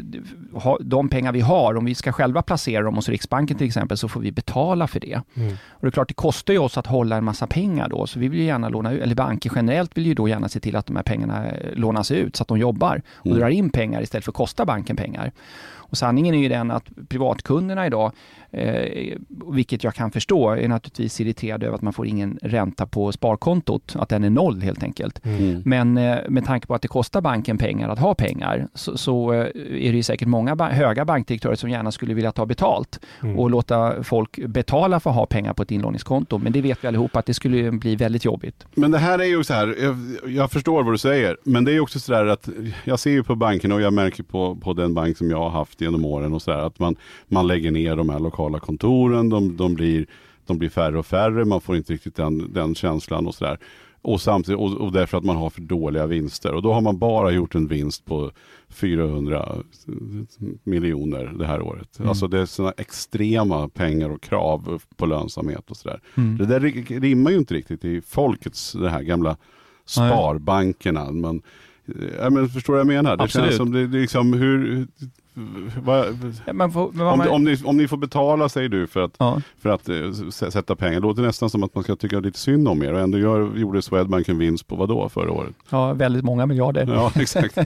de 0.81 1.09
pengar 1.09 1.33
vi 1.33 1.41
har, 1.41 1.75
om 1.77 1.85
vi 1.85 1.95
ska 1.95 2.13
själva 2.13 2.43
placera 2.43 2.83
dem 2.83 2.95
hos 2.95 3.09
Riksbanken 3.09 3.57
till 3.57 3.67
exempel, 3.67 3.97
så 3.97 4.09
får 4.09 4.21
vi 4.21 4.33
betala 4.33 4.87
för 4.87 5.01
det. 5.01 5.21
Mm. 5.35 5.53
Och 5.53 5.81
det 5.81 5.87
är 5.87 5.91
klart, 5.91 6.09
det 6.09 6.15
kostar 6.15 6.53
ju 6.53 6.59
oss 6.59 6.79
att 6.79 6.87
hålla 6.87 7.17
en 7.17 7.25
massa 7.25 7.47
pengar 7.47 7.89
då, 7.89 8.07
så 8.07 8.19
vi 8.19 8.29
vill 8.29 8.39
ju 8.39 8.47
gärna 8.47 8.69
låna 8.69 8.93
ut, 8.93 9.03
eller 9.03 9.15
banker 9.15 9.53
generellt 9.55 9.97
vill 9.97 10.07
ju 10.07 10.15
då 10.15 10.29
gärna 10.29 10.49
se 10.49 10.61
till 10.61 10.77
att 10.77 10.87
de 10.87 10.97
här 10.97 11.03
pengarna 11.03 11.47
eh, 11.47 11.75
lånas 11.75 12.11
ut 12.11 12.37
så 12.37 12.43
att 12.43 12.49
de 12.49 12.59
jobbar 12.59 13.03
och 13.15 13.27
mm. 13.27 13.39
drar 13.39 13.49
in 13.49 13.71
pengar 13.71 14.03
istället 14.03 14.25
för 14.25 14.33
att 14.33 14.37
kosta 14.37 14.65
banken 14.65 14.97
pengar. 14.97 15.33
Och 15.91 15.99
sanningen 15.99 16.35
är 16.35 16.39
ju 16.39 16.49
den 16.49 16.71
att 16.71 16.85
privatkunderna 17.09 17.87
idag, 17.87 18.13
eh, 18.51 19.17
vilket 19.53 19.85
jag 19.85 19.95
kan 19.95 20.11
förstå, 20.11 20.51
är 20.51 20.69
naturligtvis 20.69 21.21
irriterade 21.21 21.67
över 21.67 21.77
att 21.77 21.83
man 21.83 21.93
får 21.93 22.07
ingen 22.07 22.39
ränta 22.43 22.87
på 22.87 23.13
sparkontot, 23.13 23.97
att 23.97 24.09
den 24.09 24.25
är 24.25 24.31
noll 24.31 24.63
helt 24.63 24.83
enkelt. 24.83 25.25
Mm. 25.25 25.63
Men 25.65 25.99
eh, 25.99 26.19
med 26.29 26.45
tanke 26.45 26.67
på 26.67 26.75
att 26.75 26.83
det 26.83 26.89
kostar 26.89 27.21
banken 27.21 27.59
pengar 27.59 27.89
att 27.89 27.99
ha 27.99 28.15
pengar, 28.15 28.69
så, 28.75 28.99
så 28.99 29.33
eh, 29.33 29.39
är 29.39 29.91
det 29.91 29.97
ju 29.97 30.03
säkert 30.03 30.29
många 30.29 30.57
ba 30.57 30.69
höga 30.69 31.05
bankdirektörer 31.05 31.55
som 31.55 31.71
gärna 31.71 31.93
skulle 31.93 32.15
vilja 32.15 32.33
ta 32.33 32.47
betalt 32.47 33.01
mm. 33.23 33.39
och 33.39 33.51
låta 33.51 34.03
folk 34.03 34.47
betala 34.47 35.01
för 35.01 35.11
att 35.11 35.17
ha 35.17 35.27
pengar 35.27 35.55
på 35.55 35.63
ett 35.63 35.71
inlåningskonto. 35.71 36.39
Men 36.39 36.53
det 36.53 36.61
vet 36.61 36.85
vi 36.85 36.89
allihopa 36.89 37.19
att 37.19 37.27
det 37.27 37.35
skulle 37.35 37.73
bli 37.73 37.97
väldigt 37.97 38.25
jobbigt. 38.25 38.67
Men 38.75 38.91
det 38.91 38.99
här 38.99 39.19
är 39.19 39.25
ju 39.25 39.45
så 39.45 39.55
här, 39.55 39.77
jag, 39.83 39.97
jag 40.33 40.51
förstår 40.51 40.83
vad 40.83 40.95
du 40.95 40.99
säger, 40.99 41.37
men 41.45 41.65
det 41.65 41.73
är 41.73 41.81
också 41.81 42.01
så 42.01 42.13
där 42.13 42.27
att 42.27 42.49
jag 42.85 42.99
ser 42.99 43.11
ju 43.11 43.23
på 43.23 43.35
banken 43.35 43.73
och 43.73 43.81
jag 43.81 43.93
märker 43.93 44.23
på, 44.23 44.57
på 44.57 44.73
den 44.73 44.95
bank 44.95 45.17
som 45.17 45.31
jag 45.31 45.39
har 45.39 45.51
haft 45.51 45.78
haft 45.79 45.81
genom 45.81 46.05
åren 46.05 46.35
och 46.35 46.43
sådär. 46.43 46.67
Att 46.67 46.79
man, 46.79 46.97
man 47.29 47.47
lägger 47.47 47.71
ner 47.71 47.97
de 47.97 48.09
här 48.09 48.21
lokala 48.21 48.61
kontoren, 48.61 49.29
de, 49.29 49.57
de, 49.57 49.75
blir, 49.75 50.07
de 50.47 50.59
blir 50.59 50.71
färre 50.71 50.99
och 50.99 51.07
färre, 51.07 51.45
man 51.45 51.61
får 51.61 51.77
inte 51.77 51.93
riktigt 51.93 52.17
den, 52.17 52.53
den 52.53 52.75
känslan 52.75 53.27
och 53.27 53.35
sådär. 53.35 53.59
Och, 54.03 54.21
samtidigt, 54.21 54.61
och, 54.61 54.73
och 54.81 54.93
därför 54.93 55.19
att 55.19 55.25
man 55.25 55.37
har 55.37 55.51
för 55.51 55.61
dåliga 55.61 56.07
vinster. 56.07 56.55
Och 56.55 56.63
då 56.63 56.73
har 56.73 56.81
man 56.81 56.99
bara 56.99 57.31
gjort 57.31 57.55
en 57.55 57.69
vinst 57.69 58.05
på 58.05 58.31
400 58.69 59.57
miljoner 60.65 61.35
det 61.39 61.47
här 61.47 61.61
året. 61.61 61.99
Mm. 61.99 62.09
Alltså 62.09 62.29
det 62.29 62.41
är 62.41 62.47
sådana 62.47 62.75
extrema 62.77 63.69
pengar 63.69 64.11
och 64.11 64.23
krav 64.23 64.83
på 64.97 65.07
lönsamhet 65.07 65.71
och 65.71 65.77
sådär. 65.77 66.01
Mm. 66.17 66.39
Det 66.39 66.47
där 66.47 66.61
rimmar 67.01 67.31
ju 67.31 67.37
inte 67.37 67.55
riktigt 67.55 67.85
i 67.85 68.01
folkets, 68.01 68.73
det 68.73 68.91
här 68.91 69.03
gamla 69.03 69.37
sparbankerna. 69.87 71.13
Men, 71.13 71.43
ja, 72.19 72.31
men 72.31 72.49
förstår 72.49 72.73
du 72.73 72.77
vad 72.77 72.81
jag 72.81 73.03
menar? 73.03 73.17
Det 73.17 73.25
Absolut. 73.25 73.47
känns 73.47 73.57
som 73.57 73.73
det, 73.73 73.87
det 73.87 73.99
liksom 73.99 74.33
hur, 74.33 74.87
Va, 75.83 76.05
får, 76.71 77.03
om, 77.03 77.19
man... 77.19 77.29
om, 77.29 77.45
ni, 77.45 77.57
om 77.65 77.77
ni 77.77 77.89
får 77.89 77.97
betala, 77.97 78.49
säger 78.49 78.69
du, 78.69 78.87
för 78.87 79.01
att, 79.01 79.15
ja. 79.19 79.41
för 79.59 79.71
att 79.71 79.89
uh, 79.89 80.31
sätta 80.31 80.77
pengar. 80.77 80.95
Det 80.95 81.01
låter 81.01 81.23
nästan 81.23 81.51
som 81.51 81.63
att 81.63 81.75
man 81.75 81.85
ska 81.85 81.97
tycka 81.97 82.21
lite 82.21 82.39
synd 82.39 82.69
om 82.69 82.83
er. 82.83 82.93
Och 82.93 83.01
ändå 83.01 83.19
gör, 83.19 83.57
gjorde 83.57 83.83
Swedbank 83.83 84.29
en 84.29 84.39
vinst 84.39 84.67
på 84.67 84.77
vad 84.77 84.89
då 84.89 85.09
förra 85.09 85.33
året? 85.33 85.55
Ja, 85.71 85.93
väldigt 85.93 86.25
många 86.25 86.47
miljarder. 86.47 86.87
Ja, 86.87 87.13
exakt. 87.21 87.59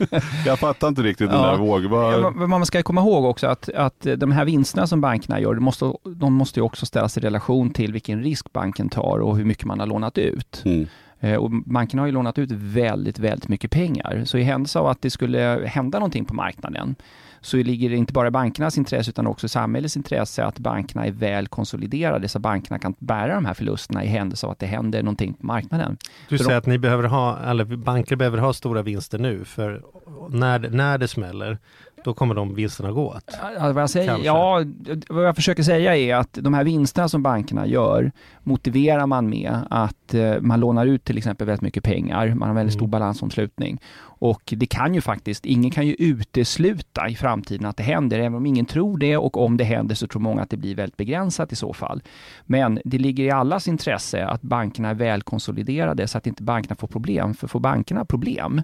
Jag 0.47 0.59
fattar 0.59 0.89
inte 0.89 1.03
riktigt 1.03 1.31
ja. 1.31 1.37
den 1.37 1.43
där 1.43 1.57
våg. 1.57 1.83
Var... 1.83 2.13
Ja, 2.13 2.31
man 2.31 2.67
ska 2.67 2.83
komma 2.83 3.01
ihåg 3.01 3.25
också 3.25 3.47
att, 3.47 3.69
att 3.69 4.07
de 4.17 4.33
här 4.33 4.45
vinsterna 4.45 4.87
som 4.87 5.01
bankerna 5.01 5.41
gör, 5.41 5.55
de 5.55 5.65
måste, 5.65 5.93
de 6.05 6.33
måste 6.33 6.61
ju 6.61 6.65
också 6.65 6.87
ställas 6.87 7.17
i 7.17 7.21
relation 7.21 7.71
till 7.71 7.93
vilken 7.93 8.23
risk 8.23 8.53
banken 8.53 8.89
tar 8.89 9.19
och 9.19 9.37
hur 9.37 9.45
mycket 9.45 9.65
man 9.65 9.81
har 9.81 9.87
lånat 9.87 10.19
ut. 10.19 10.63
Mm. 10.65 10.87
Eh, 11.23 11.37
och 11.37 11.51
bankerna 11.51 12.03
har 12.03 12.07
ju 12.07 12.13
lånat 12.13 12.39
ut 12.39 12.51
väldigt, 12.51 13.19
väldigt 13.19 13.49
mycket 13.49 13.71
pengar. 13.71 14.23
Så 14.25 14.39
i 14.39 14.43
händelse 14.43 14.79
av 14.79 14.87
att 14.87 15.03
det 15.03 15.11
skulle 15.11 15.63
hända 15.67 15.99
någonting 15.99 16.25
på 16.25 16.35
marknaden 16.35 16.95
så 17.43 17.57
ligger 17.57 17.91
det 17.91 17.97
inte 17.97 18.13
bara 18.13 18.29
i 18.29 18.31
bankernas 18.31 18.79
intresse 18.79 19.11
utan 19.11 19.27
också 19.27 19.49
samhällets 19.49 19.97
intresse 19.97 20.45
att 20.45 20.59
bankerna 20.59 21.07
är 21.07 21.11
väl 21.11 21.47
konsoliderade 21.47 22.29
så 22.29 22.39
att 22.39 22.43
bankerna 22.43 22.79
kan 22.79 22.95
bära 22.99 23.35
de 23.35 23.45
här 23.45 23.55
förlusterna 23.55 24.05
i 24.05 24.07
händelse 24.07 24.47
av 24.47 24.53
att 24.53 24.59
det 24.59 24.67
händer 24.67 25.03
någonting 25.03 25.35
på 25.35 25.47
marknaden. 25.47 25.97
Du 26.29 26.39
säger 26.39 26.51
de... 26.51 26.57
att 26.57 26.67
ni 26.67 26.79
behöver 26.79 27.05
ha, 27.05 27.39
eller 27.39 27.65
banker 27.65 28.17
behöver 28.17 28.39
ha 28.39 28.53
stora 28.53 28.83
vinster 28.83 29.19
nu 29.19 29.45
för 29.45 29.83
när, 30.31 30.59
när 30.59 30.99
det 30.99 31.09
smäller 31.09 31.59
då 32.05 32.15
kommer 32.15 32.35
de 32.35 32.55
vinsterna 32.55 32.93
gå 32.93 33.09
åt. 33.09 33.39
Ja, 33.59 33.73
vad 33.73 33.83
jag, 33.83 33.91
säger, 33.91 34.19
ja, 34.25 34.65
vad 35.09 35.27
jag 35.27 35.37
försöker 35.37 35.63
säga 35.63 35.97
är 35.97 36.15
att 36.15 36.33
de 36.33 36.55
här 36.55 36.65
vinsterna 36.65 37.09
som 37.09 37.23
bankerna 37.23 37.67
gör 37.67 38.13
motiverar 38.43 39.07
man 39.07 39.29
med 39.29 39.59
att 39.71 40.15
eh, 40.15 40.41
man 40.41 40.61
lånar 40.61 40.87
ut 40.87 41.05
till 41.05 41.19
exempel 41.19 41.47
väldigt 41.47 41.63
mycket 41.63 41.85
pengar, 41.85 42.35
man 42.35 42.49
har 42.49 42.57
väldigt 42.57 42.75
stor 42.75 42.85
mm. 42.85 42.91
balansomslutning. 42.91 43.81
Och 44.05 44.55
det 44.57 44.67
kan 44.67 44.95
ju 44.95 45.01
faktiskt, 45.01 45.47
ingen 45.47 45.71
kan 45.71 45.87
ju 45.87 45.95
utesluta 45.99 47.09
i 47.09 47.15
framtiden 47.15 47.67
att 47.67 47.77
det 47.77 47.83
händer, 47.83 48.19
även 48.19 48.35
om 48.35 48.47
ingen 48.47 48.67
tror 48.67 48.99
det 48.99 49.17
och 49.17 49.37
om 49.37 49.57
det 49.57 49.65
händer 49.65 49.95
så 49.95 50.07
tror 50.07 50.23
många 50.23 50.43
att 50.43 50.51
det 50.51 50.57
blir 50.57 50.75
väldigt 50.75 50.97
begränsat 50.97 51.53
i 51.53 51.57
så 51.57 51.73
fall. 51.73 52.03
Men 52.45 52.81
det 52.85 52.99
ligger 52.99 53.25
i 53.25 53.31
allas 53.31 53.69
intresse 53.69 54.27
att 54.27 54.43
bankerna 54.43 54.89
är 54.89 54.95
välkonsoliderade 54.95 56.09
så 56.09 56.19
att 56.19 56.27
inte 56.27 56.43
bankerna 56.43 56.77
får 56.77 56.89
problem, 56.89 57.35
för 57.35 57.49
får 57.49 57.61
bankerna 57.61 58.05
problem 58.05 58.63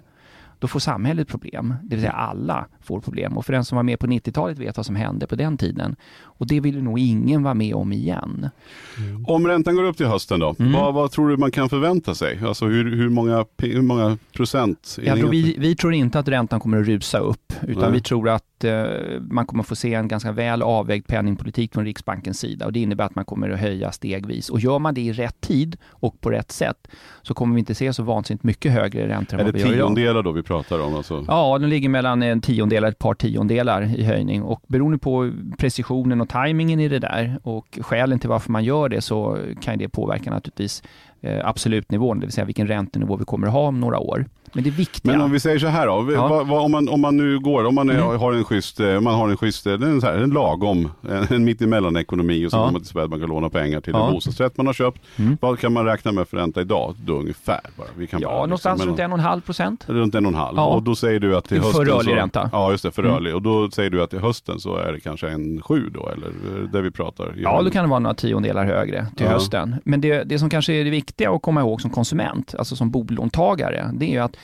då 0.59 0.67
får 0.67 0.79
samhället 0.79 1.27
problem. 1.27 1.73
Det 1.83 1.95
vill 1.95 2.03
säga 2.03 2.11
alla 2.11 2.67
får 2.81 3.01
problem. 3.01 3.37
Och 3.37 3.45
för 3.45 3.53
den 3.53 3.65
som 3.65 3.75
var 3.75 3.83
med 3.83 3.99
på 3.99 4.07
90-talet 4.07 4.59
vet 4.59 4.77
vad 4.77 4.85
som 4.85 4.95
hände 4.95 5.27
på 5.27 5.35
den 5.35 5.57
tiden. 5.57 5.95
Och 6.21 6.47
det 6.47 6.59
vill 6.59 6.83
nog 6.83 6.99
ingen 6.99 7.43
vara 7.43 7.53
med 7.53 7.73
om 7.73 7.91
igen. 7.91 8.49
Mm. 8.97 9.25
Om 9.25 9.47
räntan 9.47 9.75
går 9.75 9.83
upp 9.83 9.97
till 9.97 10.05
hösten 10.05 10.39
då, 10.39 10.55
mm. 10.59 10.71
vad, 10.71 10.93
vad, 10.93 11.11
tror 11.11 11.29
du 11.29 11.37
man 11.37 11.51
kan 11.51 11.69
förvänta 11.69 12.15
sig? 12.15 12.39
Alltså 12.45 12.65
hur, 12.65 12.95
hur, 12.95 13.09
många, 13.09 13.45
hur 13.57 13.81
många 13.81 14.17
procent? 14.33 14.95
Tror 14.95 15.29
vi, 15.29 15.55
vi 15.59 15.75
tror 15.75 15.93
inte 15.93 16.19
att 16.19 16.27
räntan 16.27 16.59
kommer 16.59 16.81
att 16.81 16.87
rusa 16.87 17.19
upp, 17.19 17.53
utan 17.61 17.83
Nej. 17.83 17.91
vi 17.91 18.01
tror 18.01 18.29
att 18.29 18.43
Eh, 18.63 19.21
man 19.21 19.45
kommer 19.45 19.63
få 19.63 19.75
se 19.75 19.93
en 19.93 20.07
ganska 20.07 20.31
väl 20.31 20.61
avvägd 20.61 21.07
penningpolitik 21.07 21.73
från 21.73 21.85
Riksbankens 21.85 22.39
sida 22.39 22.65
och 22.65 22.73
det 22.73 22.79
innebär 22.79 23.05
att 23.05 23.15
man 23.15 23.25
kommer 23.25 23.49
att 23.49 23.59
höja 23.59 23.91
stegvis. 23.91 24.49
Och 24.49 24.59
gör 24.59 24.79
man 24.79 24.93
det 24.93 25.01
i 25.01 25.11
rätt 25.11 25.41
tid 25.41 25.77
och 25.89 26.21
på 26.21 26.31
rätt 26.31 26.51
sätt 26.51 26.87
så 27.21 27.33
kommer 27.33 27.55
vi 27.55 27.59
inte 27.59 27.75
se 27.75 27.93
så 27.93 28.03
vansinnigt 28.03 28.43
mycket 28.43 28.71
högre 28.71 29.07
räntor 29.07 29.39
än 29.39 29.45
vad 29.45 29.53
vi 29.53 29.59
gör 29.59 29.67
idag. 29.67 29.75
Är 29.75 29.77
det 29.77 29.85
tiondelar 29.85 30.23
då 30.23 30.31
vi 30.31 30.43
pratar 30.43 30.79
om? 30.79 30.95
Alltså? 30.95 31.25
Ja, 31.27 31.57
de 31.57 31.67
ligger 31.67 31.89
mellan 31.89 32.23
en 32.23 32.41
tiondel 32.41 32.83
och 32.83 32.89
ett 32.89 32.99
par 32.99 33.13
tiondelar 33.13 33.81
i 33.99 34.03
höjning 34.03 34.43
och 34.43 34.61
beroende 34.67 34.97
på 34.97 35.31
precisionen 35.57 36.21
och 36.21 36.29
tajmingen 36.29 36.79
i 36.79 36.87
det 36.87 36.99
där 36.99 37.39
och 37.43 37.79
skälen 37.81 38.19
till 38.19 38.29
varför 38.29 38.51
man 38.51 38.63
gör 38.63 38.89
det 38.89 39.01
så 39.01 39.37
kan 39.61 39.77
det 39.77 39.89
påverka 39.89 40.31
naturligtvis 40.31 40.83
eh, 41.21 41.47
absolutnivån, 41.47 42.19
det 42.19 42.25
vill 42.25 42.33
säga 42.33 42.45
vilken 42.45 42.67
räntenivå 42.67 43.15
vi 43.15 43.25
kommer 43.25 43.47
att 43.47 43.53
ha 43.53 43.67
om 43.67 43.79
några 43.79 43.99
år. 43.99 44.25
Men 44.55 44.63
det 44.63 44.69
viktiga... 44.69 45.11
Men 45.11 45.21
om 45.21 45.31
vi 45.31 45.39
säger 45.39 45.59
så 45.59 45.67
här 45.67 45.87
då, 45.87 46.11
ja. 46.13 46.27
vad, 46.27 46.47
vad, 46.47 46.61
om, 46.61 46.71
man, 46.71 46.89
om 46.89 47.01
man 47.01 47.17
nu 47.17 47.39
går, 47.39 47.65
om 47.65 47.75
man, 47.75 47.89
är, 47.89 47.93
mm. 47.93 48.19
har 48.19 48.33
en 48.33 48.43
schysst, 48.43 48.79
eh, 48.79 48.99
man 48.99 49.15
har 49.15 49.29
en 49.29 49.37
schysst, 49.37 49.67
eh, 49.67 49.73
en, 49.73 50.01
så 50.01 50.07
här, 50.07 50.13
en 50.13 50.29
lagom, 50.29 50.91
en, 51.09 51.27
en 51.29 51.43
mittemellan 51.43 51.97
ekonomi 51.97 52.45
och 52.45 52.51
så 52.51 52.57
ja. 52.57 52.61
kommer 52.61 52.71
man 52.71 52.81
till 52.81 52.89
Swedbank 52.89 53.23
och 53.23 53.29
låna 53.29 53.49
pengar 53.49 53.81
till 53.81 53.93
ja. 53.93 54.07
en 54.07 54.13
bostadsrätt 54.13 54.57
man 54.57 54.65
har 54.65 54.73
köpt. 54.73 55.01
Mm. 55.15 55.37
Vad 55.41 55.59
kan 55.59 55.73
man 55.73 55.85
räkna 55.85 56.11
med 56.11 56.27
för 56.27 56.37
ränta 56.37 56.61
idag 56.61 56.95
då 57.05 57.13
ungefär? 57.13 57.61
Bara. 57.77 57.87
Vi 57.97 58.07
kan 58.07 58.21
ja, 58.21 58.27
bara, 58.27 58.41
någonstans 58.41 58.79
liksom, 58.79 58.89
runt 58.89 58.99
en 58.99 59.11
och 59.11 59.17
en 59.17 59.23
halv 59.23 59.41
procent. 59.41 59.83
Runt 59.87 60.15
en 60.15 60.25
och 60.25 60.31
en 60.31 60.37
halv. 60.37 60.57
Ja. 60.57 60.65
Och 60.65 60.83
då 60.83 60.95
säger 60.95 61.19
du 61.19 61.37
att 61.37 61.45
till 61.45 61.57
hösten... 61.57 61.85
För 61.85 61.91
rörlig 61.91 62.15
ränta. 62.15 62.49
Ja, 62.53 62.71
just 62.71 62.83
det, 62.83 62.91
för 62.91 63.01
mm. 63.01 63.13
rörlig. 63.13 63.35
Och 63.35 63.41
då 63.41 63.71
säger 63.71 63.89
du 63.89 64.03
att 64.03 64.09
till 64.09 64.19
hösten 64.19 64.59
så 64.59 64.75
är 64.75 64.91
det 64.91 64.99
kanske 64.99 65.29
en 65.29 65.61
sju 65.61 65.89
då, 65.93 66.09
eller 66.09 66.31
där 66.71 66.81
vi 66.81 66.91
pratar? 66.91 67.33
Ja, 67.37 67.61
då 67.61 67.69
kan 67.69 67.83
det 67.83 67.89
vara 67.89 67.99
några 67.99 68.15
tiondelar 68.15 68.65
högre 68.65 69.07
till 69.17 69.27
hösten. 69.27 69.75
Men 69.83 70.01
det, 70.01 70.23
det 70.23 70.39
som 70.39 70.49
kanske 70.49 70.73
är 70.73 70.83
det 70.83 70.89
viktiga 70.89 71.31
att 71.31 71.41
komma 71.41 71.61
ihåg 71.61 71.81
som 71.81 71.91
konsument, 71.91 72.55
alltså 72.59 72.75
som 72.75 72.91
bolåntagare, 72.91 73.91
det 73.93 74.05
är 74.05 74.11
ju 74.11 74.19
att 74.19 74.35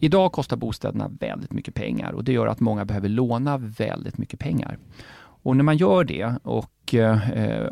Idag 0.00 0.32
kostar 0.32 0.56
bostäderna 0.56 1.10
väldigt 1.20 1.52
mycket 1.52 1.74
pengar 1.74 2.12
och 2.12 2.24
det 2.24 2.32
gör 2.32 2.46
att 2.46 2.60
många 2.60 2.84
behöver 2.84 3.08
låna 3.08 3.58
väldigt 3.58 4.18
mycket 4.18 4.40
pengar. 4.40 4.78
Och 5.44 5.56
när 5.56 5.64
man 5.64 5.76
gör 5.76 6.04
det 6.04 6.34
och 6.42 6.94
eh, 6.94 7.16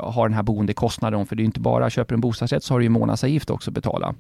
har 0.01 0.29
den 0.29 0.35
här 0.35 0.43
boendekostnaden, 0.43 1.27
för 1.27 1.37
det 1.37 1.43
är 1.43 1.45
inte 1.45 1.61
bara 1.61 1.91
köper 1.91 2.15
en 2.15 2.21
bostadsrätt 2.21 2.65
så 2.65 2.75
har 2.75 2.79
du 2.79 2.85
ju 2.85 2.89
månadsavgift 2.89 3.51
också 3.51 3.71
att 3.71 3.75
betala. 3.75 4.15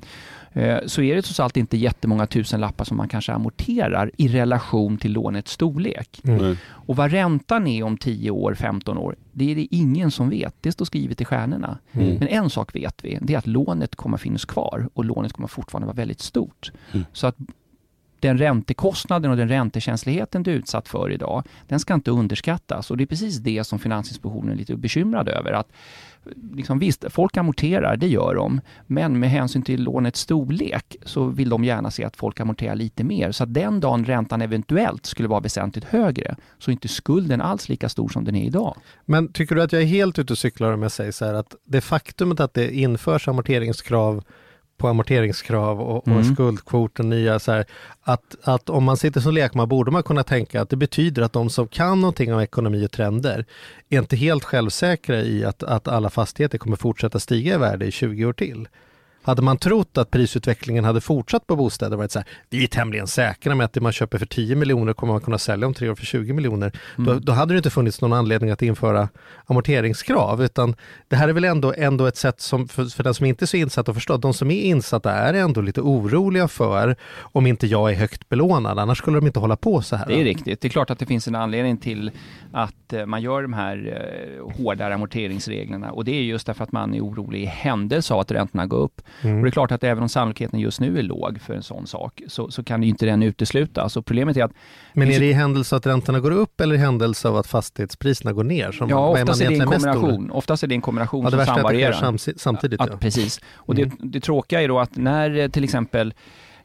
Eh, 0.52 0.78
så 0.86 1.02
är 1.02 1.16
det 1.16 1.22
trots 1.22 1.40
allt 1.40 1.56
inte 1.56 1.76
jättemånga 1.76 2.26
tusen 2.26 2.60
lappar 2.60 2.84
som 2.84 2.96
man 2.96 3.08
kanske 3.08 3.32
amorterar 3.32 4.10
i 4.18 4.28
relation 4.28 4.98
till 4.98 5.12
lånets 5.12 5.52
storlek. 5.52 6.20
Mm. 6.24 6.56
Och 6.64 6.96
vad 6.96 7.10
räntan 7.10 7.66
är 7.66 7.82
om 7.82 7.96
10 7.96 8.30
år, 8.30 8.54
15 8.54 8.98
år, 8.98 9.16
det 9.32 9.50
är 9.50 9.56
det 9.56 9.66
ingen 9.70 10.10
som 10.10 10.30
vet. 10.30 10.54
Det 10.60 10.72
står 10.72 10.84
skrivet 10.84 11.20
i 11.20 11.24
stjärnorna. 11.24 11.78
Mm. 11.92 12.16
Men 12.18 12.28
en 12.28 12.50
sak 12.50 12.74
vet 12.74 13.04
vi, 13.04 13.18
det 13.22 13.34
är 13.34 13.38
att 13.38 13.46
lånet 13.46 13.96
kommer 13.96 14.18
finnas 14.18 14.44
kvar 14.44 14.88
och 14.94 15.04
lånet 15.04 15.32
kommer 15.32 15.48
fortfarande 15.48 15.86
vara 15.86 15.96
väldigt 15.96 16.20
stort. 16.20 16.72
Mm. 16.92 17.06
Så 17.12 17.26
att 17.26 17.36
den 18.22 18.38
räntekostnaden 18.38 19.30
och 19.30 19.36
den 19.36 19.48
räntekänsligheten 19.48 20.42
du 20.42 20.50
är 20.50 20.54
utsatt 20.54 20.88
för 20.88 21.12
idag, 21.12 21.44
den 21.68 21.80
ska 21.80 21.94
inte 21.94 22.10
underskattas. 22.10 22.90
Och 22.90 22.96
det 22.96 23.04
är 23.04 23.06
precis 23.06 23.38
det 23.38 23.64
som 23.64 23.78
Finansinspektionen 23.78 24.50
är 24.50 24.56
lite 24.56 24.76
bekymrad 24.76 25.28
över. 25.28 25.52
Att 25.52 25.68
liksom, 26.52 26.78
visst, 26.78 27.04
folk 27.08 27.36
amorterar, 27.36 27.96
det 27.96 28.08
gör 28.08 28.34
de, 28.34 28.60
men 28.86 29.20
med 29.20 29.30
hänsyn 29.30 29.62
till 29.62 29.82
lånets 29.82 30.20
storlek 30.20 30.96
så 31.04 31.24
vill 31.24 31.48
de 31.48 31.64
gärna 31.64 31.90
se 31.90 32.04
att 32.04 32.16
folk 32.16 32.40
amorterar 32.40 32.74
lite 32.74 33.04
mer. 33.04 33.32
Så 33.32 33.44
att 33.44 33.54
den 33.54 33.80
dagen 33.80 34.04
räntan 34.04 34.42
eventuellt 34.42 35.06
skulle 35.06 35.28
vara 35.28 35.40
väsentligt 35.40 35.84
högre, 35.84 36.36
så 36.58 36.70
är 36.70 36.72
inte 36.72 36.88
skulden 36.88 37.40
alls 37.40 37.68
lika 37.68 37.88
stor 37.88 38.08
som 38.08 38.24
den 38.24 38.36
är 38.36 38.44
idag. 38.44 38.76
Men 39.04 39.32
tycker 39.32 39.54
du 39.54 39.62
att 39.62 39.72
jag 39.72 39.82
är 39.82 39.86
helt 39.86 40.18
ute 40.18 40.32
och 40.32 40.38
cyklar 40.38 40.72
om 40.72 40.82
jag 40.82 40.92
säger 40.92 41.12
så 41.12 41.24
här 41.24 41.34
att 41.34 41.54
det 41.64 41.80
faktumet 41.80 42.40
att 42.40 42.54
det 42.54 42.74
införs 42.74 43.28
amorteringskrav 43.28 44.24
på 44.82 44.88
amorteringskrav 44.88 45.80
och, 45.80 46.08
mm. 46.08 46.18
och 46.18 46.26
skuldkvoten 46.26 47.10
nya. 47.10 47.38
Så 47.38 47.52
här, 47.52 47.64
att, 48.02 48.36
att 48.42 48.70
om 48.70 48.84
man 48.84 48.96
sitter 48.96 49.20
som 49.20 49.34
lekman 49.34 49.68
borde 49.68 49.90
man 49.90 50.02
kunna 50.02 50.22
tänka 50.22 50.60
att 50.60 50.70
det 50.70 50.76
betyder 50.76 51.22
att 51.22 51.32
de 51.32 51.50
som 51.50 51.68
kan 51.68 52.00
någonting 52.00 52.34
om 52.34 52.40
ekonomi 52.40 52.86
och 52.86 52.90
trender 52.90 53.44
är 53.88 53.98
inte 53.98 54.16
helt 54.16 54.44
självsäkra 54.44 55.20
i 55.20 55.44
att, 55.44 55.62
att 55.62 55.88
alla 55.88 56.10
fastigheter 56.10 56.58
kommer 56.58 56.76
fortsätta 56.76 57.20
stiga 57.20 57.54
i 57.54 57.58
värde 57.58 57.86
i 57.86 57.90
20 57.90 58.24
år 58.24 58.32
till. 58.32 58.68
Hade 59.22 59.42
man 59.42 59.58
trott 59.58 59.98
att 59.98 60.10
prisutvecklingen 60.10 60.84
hade 60.84 61.00
fortsatt 61.00 61.46
på 61.46 61.56
bostäder 61.56 61.96
varit 61.96 62.12
så 62.12 62.18
här, 62.18 62.28
vi 62.50 62.64
är 62.64 62.66
tämligen 62.66 63.06
säkra 63.06 63.54
med 63.54 63.64
att 63.64 63.72
det 63.72 63.80
man 63.80 63.92
köper 63.92 64.18
för 64.18 64.26
10 64.26 64.56
miljoner 64.56 64.92
kommer 64.92 65.12
man 65.12 65.22
kunna 65.22 65.38
sälja 65.38 65.66
om 65.66 65.74
tre 65.74 65.88
år 65.88 65.94
för 65.94 66.06
20 66.06 66.32
miljoner. 66.32 66.72
Mm. 66.98 67.06
Då, 67.06 67.18
då, 67.18 67.32
hade 67.32 67.54
det 67.54 67.56
inte 67.56 67.70
funnits 67.70 68.00
någon 68.00 68.12
anledning 68.12 68.50
att 68.50 68.62
införa 68.62 69.08
amorteringskrav, 69.46 70.44
utan 70.44 70.74
det 71.08 71.16
här 71.16 71.28
är 71.28 71.32
väl 71.32 71.44
ändå, 71.44 71.74
ändå 71.76 72.06
ett 72.06 72.16
sätt 72.16 72.40
som, 72.40 72.68
för, 72.68 72.84
för 72.84 73.04
den 73.04 73.14
som 73.14 73.26
inte 73.26 73.44
är 73.44 73.46
så 73.46 73.56
insatt 73.56 73.88
att 73.88 73.94
förstå, 73.94 74.16
de 74.16 74.34
som 74.34 74.50
är 74.50 74.62
insatta 74.62 75.12
är 75.12 75.34
ändå 75.34 75.60
lite 75.60 75.80
oroliga 75.80 76.48
för 76.48 76.96
om 77.20 77.46
inte 77.46 77.66
jag 77.66 77.90
är 77.90 77.94
högt 77.94 78.28
belånad, 78.28 78.78
annars 78.78 78.98
skulle 78.98 79.16
de 79.16 79.26
inte 79.26 79.38
hålla 79.38 79.56
på 79.56 79.82
så 79.82 79.96
här. 79.96 80.06
Det 80.06 80.20
är 80.20 80.24
riktigt, 80.24 80.60
det 80.60 80.68
är 80.68 80.70
klart 80.70 80.90
att 80.90 80.98
det 80.98 81.06
finns 81.06 81.28
en 81.28 81.34
anledning 81.34 81.76
till 81.76 82.10
att 82.52 82.92
eh, 82.92 83.06
man 83.06 83.22
gör 83.22 83.42
de 83.42 83.52
här 83.52 84.02
eh, 84.38 84.56
hårdare 84.56 84.94
amorteringsreglerna 84.94 85.92
och 85.92 86.04
det 86.04 86.12
är 86.12 86.22
just 86.22 86.46
därför 86.46 86.64
att 86.64 86.72
man 86.72 86.94
är 86.94 87.00
orolig 87.00 87.42
i 87.42 87.46
händelse 87.46 88.14
av 88.14 88.20
att 88.20 88.30
räntorna 88.30 88.66
går 88.66 88.78
upp. 88.78 89.02
Mm. 89.22 89.36
Och 89.36 89.42
det 89.42 89.48
är 89.48 89.50
klart 89.50 89.72
att 89.72 89.84
även 89.84 90.02
om 90.02 90.08
sannolikheten 90.08 90.60
just 90.60 90.80
nu 90.80 90.98
är 90.98 91.02
låg 91.02 91.40
för 91.40 91.54
en 91.54 91.62
sån 91.62 91.86
sak, 91.86 92.22
så, 92.26 92.50
så 92.50 92.64
kan 92.64 92.82
ju 92.82 92.88
inte 92.88 93.06
den 93.06 93.22
uteslutas. 93.22 93.94
Problemet 93.94 94.36
är 94.36 94.44
att... 94.44 94.52
Men 94.92 95.10
är 95.10 95.20
det 95.20 95.26
i 95.26 95.32
händelse 95.32 95.76
att 95.76 95.86
räntorna 95.86 96.20
går 96.20 96.30
upp 96.30 96.60
eller 96.60 96.74
i 96.74 96.78
händelse 96.78 97.28
av 97.28 97.36
att 97.36 97.46
fastighetspriserna 97.46 98.32
går 98.32 98.44
ner? 98.44 98.72
Som 98.72 98.90
ja, 98.90 99.08
oftast 99.08 99.40
är, 99.40 99.44
är, 99.44 99.48
det 99.48 99.54
en 99.54 99.66
kombination. 99.66 100.30
Oftast 100.30 100.62
är 100.62 100.66
det 100.66 100.74
en 100.74 100.80
kombination 100.80 101.24
ja, 101.24 101.30
det 101.30 101.36
som 101.36 101.54
samvarierar. 101.54 101.92
Samtidigt, 101.92 102.40
samtidigt 102.40 102.80
ja. 102.90 102.96
Precis. 102.96 103.40
Och 103.54 103.74
mm. 103.74 103.90
det, 103.98 104.08
det 104.08 104.20
tråkiga 104.20 104.62
är 104.62 104.68
då 104.68 104.78
att 104.78 104.96
när 104.96 105.38
eh, 105.38 105.48
till 105.48 105.64
exempel 105.64 106.14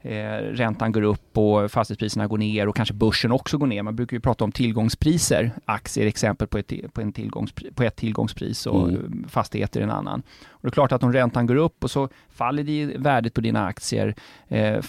räntan 0.01 0.91
går 0.91 1.01
upp 1.01 1.37
och 1.37 1.71
fastighetspriserna 1.71 2.27
går 2.27 2.37
ner 2.37 2.67
och 2.67 2.75
kanske 2.75 2.93
börsen 2.93 3.31
också 3.31 3.57
går 3.57 3.67
ner. 3.67 3.83
Man 3.83 3.95
brukar 3.95 4.17
ju 4.17 4.21
prata 4.21 4.43
om 4.43 4.51
tillgångspriser. 4.51 5.51
Aktier 5.65 6.03
är 6.05 6.07
exempel 6.07 6.47
på 6.47 6.57
ett, 6.57 6.73
på 6.93 7.01
en 7.01 7.13
tillgångspris, 7.13 7.73
på 7.75 7.83
ett 7.83 7.95
tillgångspris 7.95 8.65
och 8.65 8.89
mm. 8.89 9.25
fastigheter 9.29 9.81
en 9.81 9.91
annan. 9.91 10.23
Och 10.49 10.59
det 10.61 10.67
är 10.67 10.71
klart 10.71 10.91
att 10.91 11.03
om 11.03 11.13
räntan 11.13 11.47
går 11.47 11.55
upp 11.55 11.83
och 11.83 11.91
så 11.91 12.09
faller 12.29 12.63
det 12.63 12.71
i 12.71 12.85
värdet 12.97 13.33
på 13.33 13.41
dina 13.41 13.65
aktier, 13.65 14.15
eh, 14.47 14.79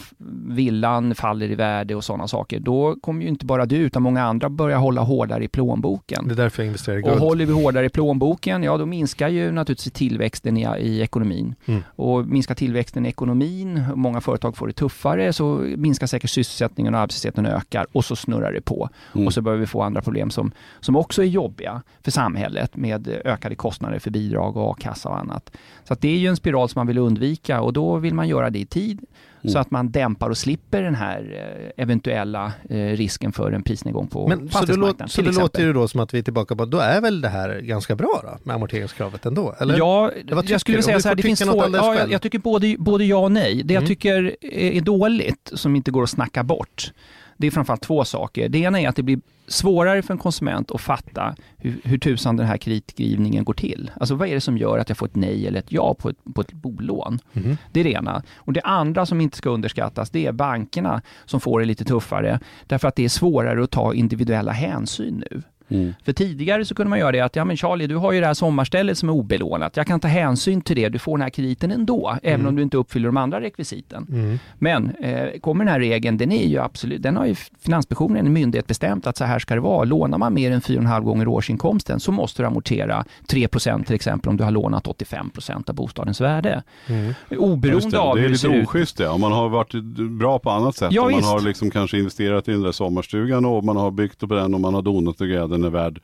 villan 0.49 1.15
faller 1.15 1.51
i 1.51 1.55
värde 1.55 1.95
och 1.95 2.05
sådana 2.05 2.29
saker, 2.29 2.61
då 2.61 2.97
kommer 3.01 3.23
ju 3.23 3.29
inte 3.29 3.47
bara 3.47 3.67
du 3.67 3.77
utan 3.77 4.03
många 4.03 4.23
andra 4.23 4.49
börja 4.49 4.77
hålla 4.77 5.01
hårdare 5.01 5.45
i 5.45 5.49
plånboken. 5.49 6.29
Det 6.29 6.35
är 6.35 6.37
därför 6.37 6.63
jag 6.63 6.67
investerar 6.67 6.99
i 6.99 7.03
guld. 7.03 7.15
Och 7.15 7.21
håller 7.21 7.47
vi 7.47 7.53
hårdare 7.53 7.87
i 7.87 7.89
plånboken, 7.89 8.63
ja 8.63 8.77
då 8.77 8.87
minskar 8.87 9.29
ju 9.29 9.53
naturligtvis 9.53 9.93
tillväxten 9.93 10.57
i, 10.57 10.67
i 10.79 11.01
ekonomin. 11.01 11.55
Mm. 11.67 11.83
Och 11.97 12.27
minskar 12.27 12.55
tillväxten 12.55 13.07
i 13.07 13.09
ekonomin, 13.09 13.85
många 13.95 14.21
företag 14.21 14.57
får 14.57 14.67
det 14.67 14.73
tuffare, 14.73 14.98
så 15.33 15.47
minskar 15.77 16.07
säkert 16.07 16.31
sysselsättningen 16.31 16.95
och 16.95 17.01
arbetslösheten 17.01 17.47
ökar 17.47 17.87
och 17.93 18.05
så 18.05 18.17
snurrar 18.17 18.53
det 18.53 18.61
på. 18.61 18.89
Mm. 19.15 19.27
Och 19.27 19.35
så 19.35 19.43
börjar 19.43 19.59
vi 19.59 19.67
få 19.67 19.83
andra 19.83 20.03
problem 20.03 20.31
som, 20.31 20.53
som 20.81 20.97
också 20.97 21.23
är 21.23 21.27
jobbiga 21.27 21.83
för 22.05 22.11
samhället 22.11 22.77
med 22.77 23.09
ökade 23.25 23.55
kostnader 23.55 23.99
för 23.99 24.11
bidrag 24.11 24.57
och 24.57 24.71
a-kassa 24.71 25.09
och 25.09 25.19
annat. 25.19 25.51
Så 25.89 25.95
det 26.01 26.09
är 26.09 26.17
ju 26.19 26.29
en 26.29 26.37
spiral 26.37 26.69
som 26.69 26.81
man 26.81 26.87
vill 26.87 26.99
undvika 26.99 27.61
och 27.61 27.73
då 27.73 27.97
vill 27.97 28.15
man 28.15 28.29
göra 28.29 28.51
det 28.51 28.59
i 28.59 28.67
tid 28.67 29.01
mm. 29.43 29.53
så 29.53 29.59
att 29.59 29.71
man 29.71 29.91
dämpar 29.91 30.31
och 30.31 30.39
slipper 30.39 30.83
den 30.83 30.95
här 30.95 31.51
eh, 31.77 31.83
eventuella 31.83 32.53
eh, 32.71 32.77
risken 32.77 33.33
för 33.33 33.53
en 33.53 33.63
prisnedgång 33.63 34.07
på 34.07 34.29
Men, 34.29 34.49
fastighetsmarknaden. 34.49 35.09
Så 35.09 35.23
det, 35.23 35.33
så 35.33 35.39
det 35.39 35.43
låter 35.43 35.63
ju 35.63 35.73
då 35.73 35.89
som 35.89 36.01
att 36.01 36.15
vi 36.15 36.19
är 36.19 36.23
tillbaka 36.23 36.57
på, 36.57 36.65
då 36.65 36.79
är 36.79 37.01
väl 37.01 37.21
det 37.21 37.29
här 37.29 37.61
ganska 37.61 37.97
bra 37.97 38.21
då 38.23 38.39
med 38.43 38.55
amorteringskravet 38.55 39.27
ändå? 39.27 39.55
Eller? 39.59 39.79
Ja, 39.79 40.13
jag 40.45 40.61
skulle 40.61 40.83
säga 40.83 41.01
så 41.01 41.09
här, 41.09 41.15
det 41.15 41.23
finns 41.23 41.41
två, 41.41 41.65
ja, 41.73 41.95
jag, 41.95 42.13
jag, 42.13 42.23
tycker 42.23 42.39
både, 42.39 42.77
både 42.79 43.05
ja 43.05 43.17
och 43.17 43.33
nej. 43.33 43.55
Det 43.55 43.75
mm. 43.75 43.75
jag 43.75 43.87
tycker 43.87 44.37
är 44.43 44.81
dåligt, 44.81 45.51
som 45.55 45.77
inte 45.77 45.91
går 45.91 46.03
att 46.03 46.11
snacka 46.11 46.43
bort, 46.43 46.93
det 47.39 47.47
är 47.47 47.51
framförallt 47.51 47.83
två 47.83 48.05
saker. 48.05 48.49
Det 48.49 48.59
ena 48.59 48.81
är 48.81 48.89
att 48.89 48.97
det 48.97 49.03
blir 49.03 49.21
svårare 49.47 50.03
för 50.03 50.15
en 50.15 50.19
konsument 50.19 50.71
att 50.71 50.81
fatta 50.81 51.35
hur, 51.57 51.81
hur 51.85 51.99
tusan 51.99 52.37
den 52.37 52.47
här 52.47 52.57
kreditgivningen 52.57 53.45
går 53.45 53.55
till. 53.55 53.91
Alltså 54.01 54.15
vad 54.15 54.29
är 54.29 54.35
det 54.35 54.41
som 54.41 54.59
gör 54.59 54.79
att 54.79 54.89
jag 54.89 54.99
får 54.99 55.07
ett 55.07 55.17
nej 55.17 55.47
eller 55.47 55.59
ett 55.59 55.73
ja 55.73 55.95
på 55.95 56.09
ett, 56.09 56.17
på 56.35 56.41
ett 56.41 56.53
bolån? 56.53 57.19
Mm. 57.33 57.57
Det 57.73 57.81
är 57.81 57.85
det 57.85 57.93
ena. 57.93 58.23
Och 58.37 58.53
det 58.53 58.61
andra 58.61 59.07
som 59.07 59.21
inte 59.21 59.37
ska 59.37 59.51
underskattas, 59.51 60.11
det 60.11 60.27
är 60.27 60.33
bankerna 60.33 61.03
som 61.25 61.41
får 61.41 61.61
det 61.61 61.67
lite 61.67 61.85
tuffare, 61.85 62.41
därför 62.67 62.89
att 62.89 62.97
det 62.97 63.05
är 63.05 63.09
svårare 63.09 63.65
att 63.65 63.71
ta 63.71 63.95
individuella 63.95 64.53
hänsyn 64.53 65.25
nu. 65.31 65.43
Mm. 65.69 65.95
För 66.05 66.13
tidigare 66.13 66.65
så 66.65 66.75
kunde 66.75 66.91
man 66.91 66.99
göra 66.99 67.13
det 67.13 67.21
att, 67.21 67.37
ja 67.37 67.45
men 67.45 67.57
Charlie, 67.57 67.87
du 67.87 67.97
har 67.97 68.13
ju 68.13 68.21
det 68.21 68.27
här 68.27 68.35
sommarstället 68.35 68.99
som 68.99 69.09
är 69.09 69.13
obelånat. 69.13 69.77
Jag 69.77 69.87
kan 69.87 70.01
ta 70.01 70.09
hänsyn 70.09 70.61
till 70.61 70.77
det, 70.77 70.89
du 70.89 70.99
får 70.99 71.17
den 71.17 71.23
här 71.23 71.31
krediten 71.31 71.71
ändå, 71.71 72.09
mm. 72.09 72.21
även 72.23 72.47
om 72.47 72.57
du 72.57 72.63
inte 72.63 72.77
uppfyller 72.77 73.09
de 73.09 73.17
andra 73.17 73.41
rekvisiten. 73.41 74.07
Mm. 74.11 74.39
Men 74.59 74.91
eh, 74.91 75.41
kommer 75.41 75.65
den 75.65 75.73
här 75.73 75.81
regeln, 75.81 76.17
den 76.17 76.33
är 76.33 76.47
ju 76.47 76.59
absolut, 76.59 77.03
den 77.03 77.17
har 77.17 77.27
ju 77.27 77.35
Finansinspektionen, 77.61 78.27
en 78.27 78.33
myndighet, 78.33 78.67
bestämt 78.67 79.07
att 79.07 79.17
så 79.17 79.25
här 79.25 79.39
ska 79.39 79.55
det 79.55 79.61
vara. 79.61 79.85
Lånar 79.85 80.19
man 80.19 80.35
mer 80.35 80.53
än 80.53 80.61
4,5 80.61 81.01
gånger 81.01 81.29
årsinkomsten 81.29 82.01
så 82.01 82.13
måste 82.13 82.43
du 82.43 82.47
amortera 82.47 83.05
3% 83.29 83.85
till 83.85 83.95
exempel 83.95 84.31
om 84.31 84.37
du 84.37 84.45
har 84.45 84.51
lånat 84.51 84.87
85% 84.87 85.71
av 85.71 85.75
bostadens 85.75 86.21
värde. 86.21 86.63
Mm. 86.87 87.15
Oberoende 87.31 87.99
av 87.99 88.19
hur 88.19 88.29
det 88.29 88.39
ser 88.39 88.49
ut. 88.49 88.53
Det 88.53 88.57
är 88.57 88.61
lite 88.61 88.71
oschysst 88.71 88.97
det, 88.97 89.09
om 89.09 89.21
man 89.21 89.33
har 89.33 89.49
varit 89.49 89.75
bra 90.11 90.39
på 90.39 90.51
annat 90.51 90.77
sätt. 90.77 90.93
Ja, 90.93 91.03
om 91.03 91.13
man 91.13 91.25
har 91.25 91.41
liksom 91.41 91.71
kanske 91.71 91.99
investerat 91.99 92.49
i 92.49 92.53
den 92.53 92.63
där 92.63 92.73
sommarstugan 92.73 93.45
och 93.45 93.65
man 93.65 93.77
har 93.77 93.91
byggt 93.91 94.21
på 94.21 94.35
den 94.35 94.55
och 94.55 94.61
man 94.61 94.75
har 94.75 94.83
donat 94.83 95.21
och 95.21 95.29
grädden 95.29 95.58
den 95.61 95.65
är 95.65 95.79
värd 95.79 96.01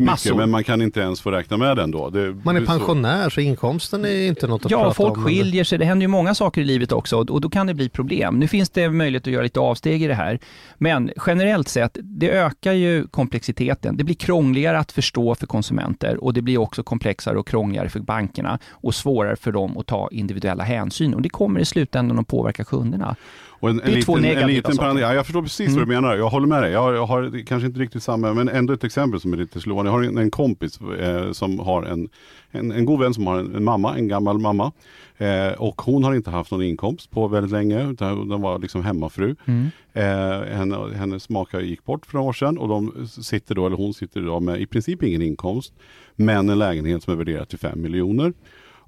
mycket, 0.00 0.12
Massor. 0.12 0.34
men 0.34 0.50
man 0.50 0.64
kan 0.64 0.82
inte 0.82 1.00
ens 1.00 1.20
få 1.20 1.30
räkna 1.30 1.56
med 1.56 1.76
den 1.76 1.90
då. 1.90 2.10
Det, 2.10 2.36
man 2.44 2.56
är 2.56 2.66
pensionär 2.66 3.24
så. 3.24 3.30
så 3.30 3.40
inkomsten 3.40 4.04
är 4.04 4.28
inte 4.28 4.46
något 4.46 4.64
att 4.64 4.70
ja, 4.70 4.78
prata 4.84 5.02
om. 5.02 5.08
Ja, 5.08 5.14
folk 5.14 5.26
skiljer 5.26 5.64
sig. 5.64 5.78
Det 5.78 5.84
händer 5.84 6.04
ju 6.04 6.08
många 6.08 6.34
saker 6.34 6.60
i 6.60 6.64
livet 6.64 6.92
också 6.92 7.16
och 7.16 7.40
då 7.40 7.48
kan 7.48 7.66
det 7.66 7.74
bli 7.74 7.88
problem. 7.88 8.38
Nu 8.38 8.48
finns 8.48 8.70
det 8.70 8.90
möjlighet 8.90 9.26
att 9.26 9.32
göra 9.32 9.42
lite 9.42 9.60
avsteg 9.60 10.02
i 10.02 10.06
det 10.06 10.14
här. 10.14 10.38
Men 10.78 11.10
generellt 11.26 11.68
sett, 11.68 11.98
det 12.02 12.30
ökar 12.30 12.72
ju 12.72 13.06
komplexiteten. 13.06 13.96
Det 13.96 14.04
blir 14.04 14.14
krångligare 14.14 14.78
att 14.78 14.92
förstå 14.92 15.34
för 15.34 15.46
konsumenter 15.46 16.24
och 16.24 16.34
det 16.34 16.42
blir 16.42 16.58
också 16.58 16.82
komplexare 16.82 17.38
och 17.38 17.48
krångligare 17.48 17.88
för 17.88 18.00
bankerna 18.00 18.58
och 18.70 18.94
svårare 18.94 19.36
för 19.36 19.52
dem 19.52 19.78
att 19.78 19.86
ta 19.86 20.08
individuella 20.12 20.64
hänsyn 20.64 21.14
och 21.14 21.22
det 21.22 21.28
kommer 21.28 21.60
i 21.60 21.64
slutändan 21.64 22.18
att 22.18 22.28
påverka 22.28 22.64
kunderna. 22.64 23.16
Och 23.60 23.70
en, 23.70 23.80
en, 23.80 23.92
liten, 23.92 24.24
en 24.24 24.46
liten 24.46 24.76
parentes, 24.76 25.02
ja, 25.02 25.14
jag 25.14 25.26
förstår 25.26 25.42
precis 25.42 25.68
mm. 25.68 25.78
vad 25.78 25.88
du 25.88 25.94
menar. 25.94 26.16
Jag 26.16 26.28
håller 26.28 26.46
med 26.46 26.62
dig. 26.62 26.72
Jag, 26.72 26.94
jag, 26.94 27.06
har 27.06 27.44
kanske 27.44 27.66
inte 27.66 27.80
riktigt 27.80 28.02
samma, 28.02 28.34
men 28.34 28.48
ändå 28.48 28.72
ett 28.72 28.84
exempel 28.84 29.20
som 29.20 29.32
är 29.32 29.36
lite 29.36 29.60
slående. 29.60 29.90
Jag 29.90 29.96
har 29.96 30.02
en, 30.02 30.18
en 30.18 30.30
kompis 30.30 30.80
eh, 30.80 31.32
som 31.32 31.58
har 31.58 31.82
en, 31.82 32.08
en, 32.50 32.72
en 32.72 32.84
god 32.84 33.00
vän 33.00 33.14
som 33.14 33.26
har 33.26 33.38
en, 33.38 33.64
mamma, 33.64 33.96
en 33.96 34.08
gammal 34.08 34.38
mamma. 34.38 34.72
Eh, 35.18 35.52
och 35.52 35.82
hon 35.82 36.04
har 36.04 36.14
inte 36.14 36.30
haft 36.30 36.50
någon 36.50 36.62
inkomst 36.62 37.10
på 37.10 37.28
väldigt 37.28 37.52
länge. 37.52 37.90
Utan 37.90 38.28
den 38.28 38.40
var 38.40 38.58
liksom 38.58 38.84
hemmafru. 38.84 39.36
Mm. 39.44 39.70
Eh, 39.92 40.56
henne, 40.56 40.76
hennes 40.96 41.28
makar 41.28 41.60
gick 41.60 41.84
bort 41.84 42.06
för 42.06 42.14
några 42.14 42.28
år 42.28 42.32
sedan 42.32 42.58
och 42.58 42.68
de 42.68 43.08
sitter 43.08 43.54
då, 43.54 43.66
eller 43.66 43.76
hon 43.76 43.94
sitter 43.94 44.20
idag 44.20 44.42
med 44.42 44.60
i 44.60 44.66
princip 44.66 45.02
ingen 45.02 45.22
inkomst. 45.22 45.72
Men 46.16 46.48
en 46.48 46.58
lägenhet 46.58 47.02
som 47.02 47.12
är 47.12 47.16
värderad 47.16 47.48
till 47.48 47.58
5 47.58 47.82
miljoner. 47.82 48.32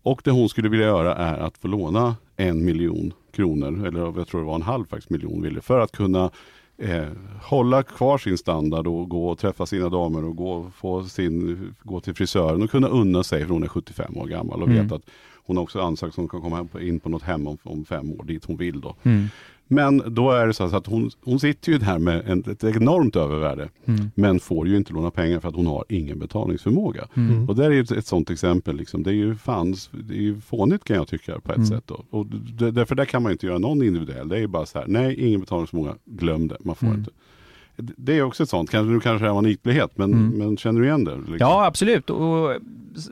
Och 0.04 0.20
det 0.24 0.30
hon 0.30 0.48
skulle 0.48 0.68
vilja 0.68 0.86
göra 0.86 1.14
är 1.14 1.38
att 1.38 1.58
få 1.58 1.68
låna 1.68 2.16
en 2.42 2.64
miljon 2.64 3.12
kronor, 3.32 3.86
eller 3.86 4.00
jag 4.00 4.28
tror 4.28 4.40
det 4.40 4.46
var 4.46 4.54
en 4.54 4.62
halv 4.62 4.84
faktiskt 4.84 5.10
miljon 5.10 5.42
ville, 5.42 5.60
för 5.60 5.80
att 5.80 5.92
kunna 5.92 6.30
eh, 6.78 7.08
hålla 7.42 7.82
kvar 7.82 8.18
sin 8.18 8.38
standard 8.38 8.86
och 8.86 9.08
gå 9.08 9.28
och 9.28 9.38
träffa 9.38 9.66
sina 9.66 9.88
damer 9.88 10.24
och 10.24 10.36
gå, 10.36 10.70
få 10.76 11.04
sin, 11.04 11.74
gå 11.82 12.00
till 12.00 12.14
frisören 12.14 12.62
och 12.62 12.70
kunna 12.70 12.88
unna 12.88 13.22
sig, 13.22 13.44
för 13.44 13.52
hon 13.52 13.62
är 13.62 13.68
75 13.68 14.16
år 14.16 14.26
gammal 14.26 14.62
och 14.62 14.68
mm. 14.68 14.82
vet 14.82 14.92
att 14.92 15.02
hon 15.44 15.56
har 15.56 15.62
också 15.62 15.80
ansökt 15.80 16.12
att 16.12 16.16
hon 16.16 16.28
kan 16.28 16.40
komma 16.40 16.68
in 16.80 17.00
på 17.00 17.08
något 17.08 17.22
hem 17.22 17.46
om, 17.46 17.58
om 17.62 17.84
fem 17.84 18.12
år, 18.12 18.24
dit 18.24 18.44
hon 18.44 18.56
vill 18.56 18.80
då. 18.80 18.96
Mm. 19.02 19.26
Men 19.72 20.02
då 20.06 20.30
är 20.30 20.46
det 20.46 20.52
så 20.52 20.64
att 20.64 20.86
hon, 20.86 21.10
hon 21.24 21.40
sitter 21.40 21.72
ju 21.72 21.78
där 21.78 21.98
med 21.98 22.22
en, 22.26 22.44
ett 22.50 22.64
enormt 22.64 23.16
övervärde. 23.16 23.68
Mm. 23.84 24.10
Men 24.14 24.40
får 24.40 24.68
ju 24.68 24.76
inte 24.76 24.92
låna 24.92 25.10
pengar 25.10 25.40
för 25.40 25.48
att 25.48 25.54
hon 25.54 25.66
har 25.66 25.84
ingen 25.88 26.18
betalningsförmåga. 26.18 27.08
Mm. 27.14 27.48
Och 27.48 27.56
det 27.56 27.64
är 27.64 27.70
ett, 27.70 27.90
ett 27.90 28.06
sådant 28.06 28.30
exempel. 28.30 28.76
Liksom. 28.76 29.02
Det 29.02 29.10
är 29.10 29.14
ju 29.14 29.34
fans, 29.34 29.90
det 29.92 30.14
är 30.14 30.20
ju 30.20 30.40
fånigt 30.40 30.84
kan 30.84 30.96
jag 30.96 31.08
tycka 31.08 31.40
på 31.40 31.52
ett 31.52 31.56
mm. 31.56 31.68
sätt. 31.68 31.84
Då. 31.86 32.04
Och 32.10 32.26
det, 32.26 32.70
därför 32.70 32.94
där 32.94 33.04
kan 33.04 33.22
man 33.22 33.32
inte 33.32 33.46
göra 33.46 33.58
någon 33.58 33.82
individuell. 33.82 34.28
Det 34.28 34.36
är 34.36 34.40
ju 34.40 34.46
bara 34.46 34.66
så 34.66 34.78
här, 34.78 34.86
nej 34.86 35.14
ingen 35.14 35.40
betalningsförmåga, 35.40 35.94
glöm 36.04 36.48
det, 36.48 36.56
man 36.60 36.76
får 36.76 36.86
mm. 36.86 36.98
inte. 36.98 37.10
Det 37.96 38.18
är 38.18 38.22
också 38.22 38.42
ett 38.42 38.48
sånt, 38.48 38.70
kanske, 38.70 38.92
nu 38.92 39.00
kanske 39.00 39.26
det 39.26 39.30
är 39.30 39.38
en 39.38 39.46
ytlighet, 39.46 39.90
men, 39.94 40.12
mm. 40.12 40.38
men 40.38 40.56
känner 40.56 40.80
du 40.80 40.86
igen 40.86 41.04
det? 41.04 41.16
Liksom? 41.16 41.36
Ja, 41.38 41.66
absolut. 41.66 42.10
Och, 42.10 42.56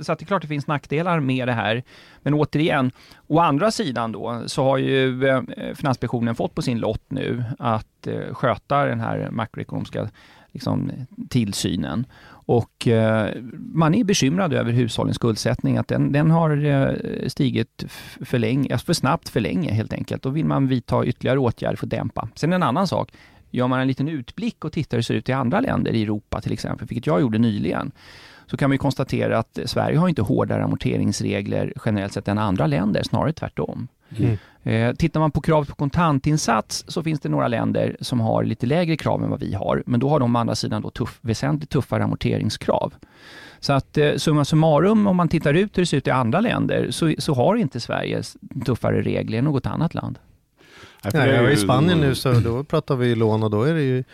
så 0.03 0.13
att 0.13 0.19
det 0.19 0.23
är 0.23 0.27
klart 0.27 0.43
det 0.43 0.49
finns 0.49 0.67
nackdelar 0.67 1.21
med 1.21 1.49
det 1.49 1.53
här. 1.53 1.83
Men 2.23 2.35
återigen, 2.35 2.91
å 3.27 3.39
andra 3.39 3.71
sidan 3.71 4.13
då, 4.13 4.43
så 4.47 4.65
har 4.65 4.79
ju 4.79 5.29
eh, 5.29 5.43
Finansinspektionen 5.75 6.35
fått 6.35 6.55
på 6.55 6.63
sin 6.63 6.79
lott 6.79 7.05
nu 7.09 7.45
att 7.59 8.07
eh, 8.07 8.35
sköta 8.35 8.85
den 8.85 9.01
här 9.01 9.29
makroekonomiska 9.31 10.09
liksom, 10.53 10.91
tillsynen. 11.29 12.07
Och 12.51 12.89
eh, 12.89 13.31
man 13.75 13.95
är 13.95 14.05
bekymrad 14.05 14.53
över 14.53 14.73
hushållens 14.73 15.17
skuldsättning, 15.17 15.77
att 15.77 15.89
den, 15.89 16.13
den 16.13 16.31
har 16.31 16.65
eh, 16.65 17.29
stigit 17.29 17.85
för, 18.21 18.39
länge, 18.39 18.79
för 18.79 18.93
snabbt 18.93 19.29
för 19.29 19.41
länge 19.41 19.73
helt 19.73 19.93
enkelt. 19.93 20.23
Då 20.23 20.29
vill 20.29 20.45
man 20.47 20.69
vidta 20.69 21.05
ytterligare 21.05 21.39
åtgärder 21.39 21.77
för 21.77 21.87
att 21.87 21.91
dämpa. 21.91 22.29
Sen 22.35 22.53
en 22.53 22.63
annan 22.63 22.87
sak, 22.87 23.13
Gör 23.51 23.67
man 23.67 23.81
en 23.81 23.89
liten 23.89 24.09
utblick 24.09 24.65
och 24.65 24.73
tittar 24.73 24.97
hur 24.97 24.99
det 24.99 25.07
ser 25.07 25.15
ut 25.15 25.29
i 25.29 25.33
andra 25.33 25.61
länder 25.61 25.93
i 25.93 26.03
Europa 26.03 26.41
till 26.41 26.53
exempel, 26.53 26.87
vilket 26.87 27.07
jag 27.07 27.21
gjorde 27.21 27.39
nyligen, 27.39 27.93
så 28.47 28.57
kan 28.57 28.71
man 28.71 28.79
konstatera 28.79 29.39
att 29.39 29.59
Sverige 29.65 29.99
har 29.99 30.09
inte 30.09 30.23
hårdare 30.23 30.65
amorteringsregler 30.65 31.73
generellt 31.85 32.13
sett 32.13 32.29
än 32.29 32.39
andra 32.39 32.67
länder, 32.67 33.03
snarare 33.03 33.33
tvärtom. 33.33 33.89
Mm. 34.19 34.39
Eh, 34.63 34.95
tittar 34.95 35.21
man 35.21 35.31
på 35.31 35.41
kravet 35.41 35.69
på 35.69 35.75
kontantinsats 35.75 36.85
så 36.89 37.03
finns 37.03 37.21
det 37.21 37.29
några 37.29 37.49
länder 37.49 37.97
som 38.01 38.21
har 38.21 38.45
lite 38.45 38.67
lägre 38.67 38.97
krav 38.97 39.25
än 39.25 39.31
vad 39.31 39.41
vi 39.41 39.55
har, 39.55 39.83
men 39.87 40.01
då 40.01 40.09
har 40.09 40.21
de 40.21 40.37
å 40.37 40.39
andra 40.39 40.55
sidan 40.55 40.83
då 40.83 40.91
tuff, 40.91 41.19
väsentligt 41.21 41.71
tuffare 41.71 42.05
amorteringskrav. 42.05 42.95
Så 43.61 43.73
att 43.73 43.99
eh, 43.99 44.15
summa 44.17 44.45
summarum, 44.45 45.07
om 45.07 45.17
man 45.17 45.29
tittar 45.29 45.55
ut 45.55 45.79
hur 45.79 45.83
det 45.83 45.87
ser 45.87 45.97
ut 45.97 46.07
i 46.07 46.11
andra 46.11 46.41
länder, 46.41 46.91
så, 46.91 47.15
så 47.19 47.35
har 47.35 47.57
inte 47.57 47.81
Sverige 47.81 48.23
tuffare 48.67 49.03
regler 49.03 49.39
än 49.39 49.45
något 49.45 49.67
annat 49.67 49.95
land. 49.95 50.19
Nej, 51.15 51.31
jag 51.31 51.43
var 51.43 51.51
i 51.51 51.57
Spanien 51.57 52.01
nu 52.01 52.15
så 52.15 52.33
då 52.33 52.65
pratar 52.65 52.97
vi 52.97 53.15
lån 53.15 53.43
och 53.43 53.51
då 53.51 53.63
är 53.63 53.75
det 53.75 53.83
ju 53.83 54.05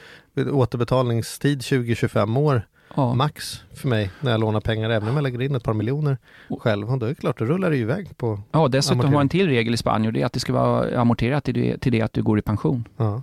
återbetalningstid 0.50 1.61
20-25 1.61 2.38
år 2.38 2.62
ja. 2.96 3.14
max 3.14 3.62
för 3.74 3.88
mig 3.88 4.11
när 4.20 4.31
jag 4.31 4.40
lånar 4.40 4.61
pengar, 4.61 4.90
även 4.90 5.09
om 5.09 5.14
jag 5.14 5.22
lägger 5.22 5.42
in 5.42 5.55
ett 5.55 5.64
par 5.64 5.74
miljoner 5.74 6.18
själv. 6.61 6.92
Och 6.92 6.98
då 6.98 7.07
är 7.07 7.11
det 7.11 7.14
klart, 7.14 7.38
då 7.38 7.44
rullar 7.44 7.70
det 7.70 7.76
ju 7.76 7.83
iväg 7.83 8.16
på 8.16 8.40
Ja, 8.52 8.68
dessutom 8.68 9.14
har 9.14 9.20
en 9.20 9.29
till 9.29 9.48
regel 9.48 9.74
i 9.74 9.76
Spanien 9.76 10.07
och 10.07 10.12
det 10.12 10.22
är 10.22 10.26
att 10.26 10.33
det 10.33 10.40
ska 10.40 10.52
vara 10.52 11.00
amorterat 11.00 11.44
till 11.44 11.55
det, 11.55 11.79
till 11.79 11.92
det 11.92 12.02
att 12.02 12.12
du 12.12 12.22
går 12.22 12.38
i 12.38 12.42
pension. 12.42 12.88
Ja. 12.96 13.22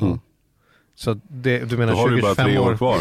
Mm. 0.00 0.20
Så 0.98 1.16
det, 1.28 1.70
du 1.70 1.76
menar 1.76 1.92
Då 1.92 1.98
har 1.98 2.08
20, 2.08 2.16
du 2.16 2.22
bara 2.22 2.34
tre 2.34 2.58
år, 2.58 2.70
år 2.70 2.76
kvar. 2.76 2.98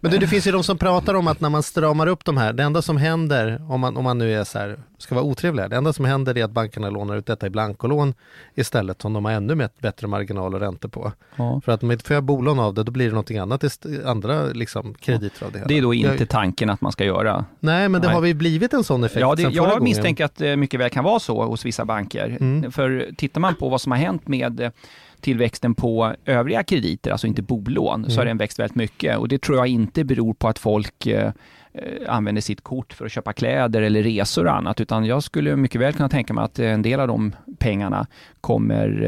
Men 0.02 0.12
det, 0.12 0.18
det 0.18 0.26
finns 0.26 0.46
ju 0.46 0.52
de 0.52 0.64
som 0.64 0.78
pratar 0.78 1.14
om 1.14 1.28
att 1.28 1.40
när 1.40 1.48
man 1.48 1.62
stramar 1.62 2.06
upp 2.06 2.24
de 2.24 2.36
här, 2.36 2.52
det 2.52 2.62
enda 2.62 2.82
som 2.82 2.96
händer, 2.96 3.62
om 3.68 3.80
man, 3.80 3.96
om 3.96 4.04
man 4.04 4.18
nu 4.18 4.34
är 4.34 4.44
så 4.44 4.58
här, 4.58 4.78
ska 4.98 5.14
vara 5.14 5.24
otrevlig 5.24 5.70
det 5.70 5.76
enda 5.76 5.92
som 5.92 6.04
händer 6.04 6.38
är 6.38 6.44
att 6.44 6.50
bankerna 6.50 6.90
lånar 6.90 7.16
ut 7.16 7.26
detta 7.26 7.46
i 7.46 7.50
blankolån 7.50 8.14
istället 8.54 9.02
som 9.02 9.12
de 9.12 9.24
har 9.24 9.32
ännu 9.32 9.68
bättre 9.78 10.06
marginal 10.06 10.54
och 10.54 10.60
räntor 10.60 10.88
på. 10.88 11.12
Ja. 11.36 11.60
För 11.64 11.72
att 11.72 11.82
om 11.82 11.98
får 11.98 12.14
jag 12.14 12.24
bolån 12.24 12.58
av 12.58 12.74
det, 12.74 12.82
då 12.82 12.92
blir 12.92 13.06
det 13.06 13.12
någonting 13.12 13.38
annat, 13.38 13.86
andra 14.04 14.44
liksom, 14.44 14.94
krediter 14.94 15.46
av 15.46 15.52
det 15.52 15.58
hela. 15.58 15.68
Det 15.68 15.78
är 15.78 15.82
då 15.82 15.94
inte 15.94 16.16
jag, 16.18 16.28
tanken 16.28 16.70
att 16.70 16.80
man 16.80 16.92
ska 16.92 17.04
göra. 17.04 17.44
Nej, 17.60 17.88
men 17.88 18.00
det 18.00 18.06
Nej. 18.08 18.16
har 18.16 18.24
ju 18.24 18.34
blivit 18.34 18.72
en 18.72 18.84
sån 18.84 19.04
effekt 19.04 19.20
Ja, 19.20 19.34
det, 19.34 19.42
jag 19.42 19.82
misstänker 19.82 20.24
att 20.24 20.36
det 20.36 20.56
mycket 20.56 20.80
väl 20.80 20.90
kan 20.90 21.04
vara 21.04 21.20
så 21.20 21.44
hos 21.44 21.64
vissa 21.64 21.84
banker. 21.84 22.36
Mm. 22.40 22.72
För 22.72 23.10
tittar 23.16 23.40
man 23.40 23.54
på 23.54 23.68
vad 23.68 23.80
som 23.80 23.92
har 23.92 23.98
hänt 23.98 24.28
med 24.28 24.72
tillväxten 25.20 25.74
på 25.74 26.14
övriga 26.24 26.62
krediter, 26.62 27.10
alltså 27.10 27.26
inte 27.26 27.42
bolån, 27.42 28.00
mm. 28.00 28.10
så 28.10 28.20
har 28.20 28.24
den 28.24 28.38
växt 28.38 28.58
väldigt 28.58 28.76
mycket 28.76 29.18
och 29.18 29.28
det 29.28 29.42
tror 29.42 29.58
jag 29.58 29.66
inte 29.66 30.04
beror 30.04 30.34
på 30.34 30.48
att 30.48 30.58
folk 30.58 31.06
eh, 31.06 31.32
Eh, 31.72 32.14
använder 32.14 32.42
sitt 32.42 32.60
kort 32.60 32.92
för 32.92 33.04
att 33.04 33.12
köpa 33.12 33.32
kläder 33.32 33.82
eller 33.82 34.02
resor 34.02 34.46
och 34.46 34.56
annat, 34.56 34.80
utan 34.80 35.04
jag 35.04 35.22
skulle 35.22 35.56
mycket 35.56 35.80
väl 35.80 35.92
kunna 35.92 36.08
tänka 36.08 36.34
mig 36.34 36.44
att 36.44 36.58
en 36.58 36.82
del 36.82 37.00
av 37.00 37.08
de 37.08 37.36
pengarna 37.58 38.06
kommer 38.40 39.02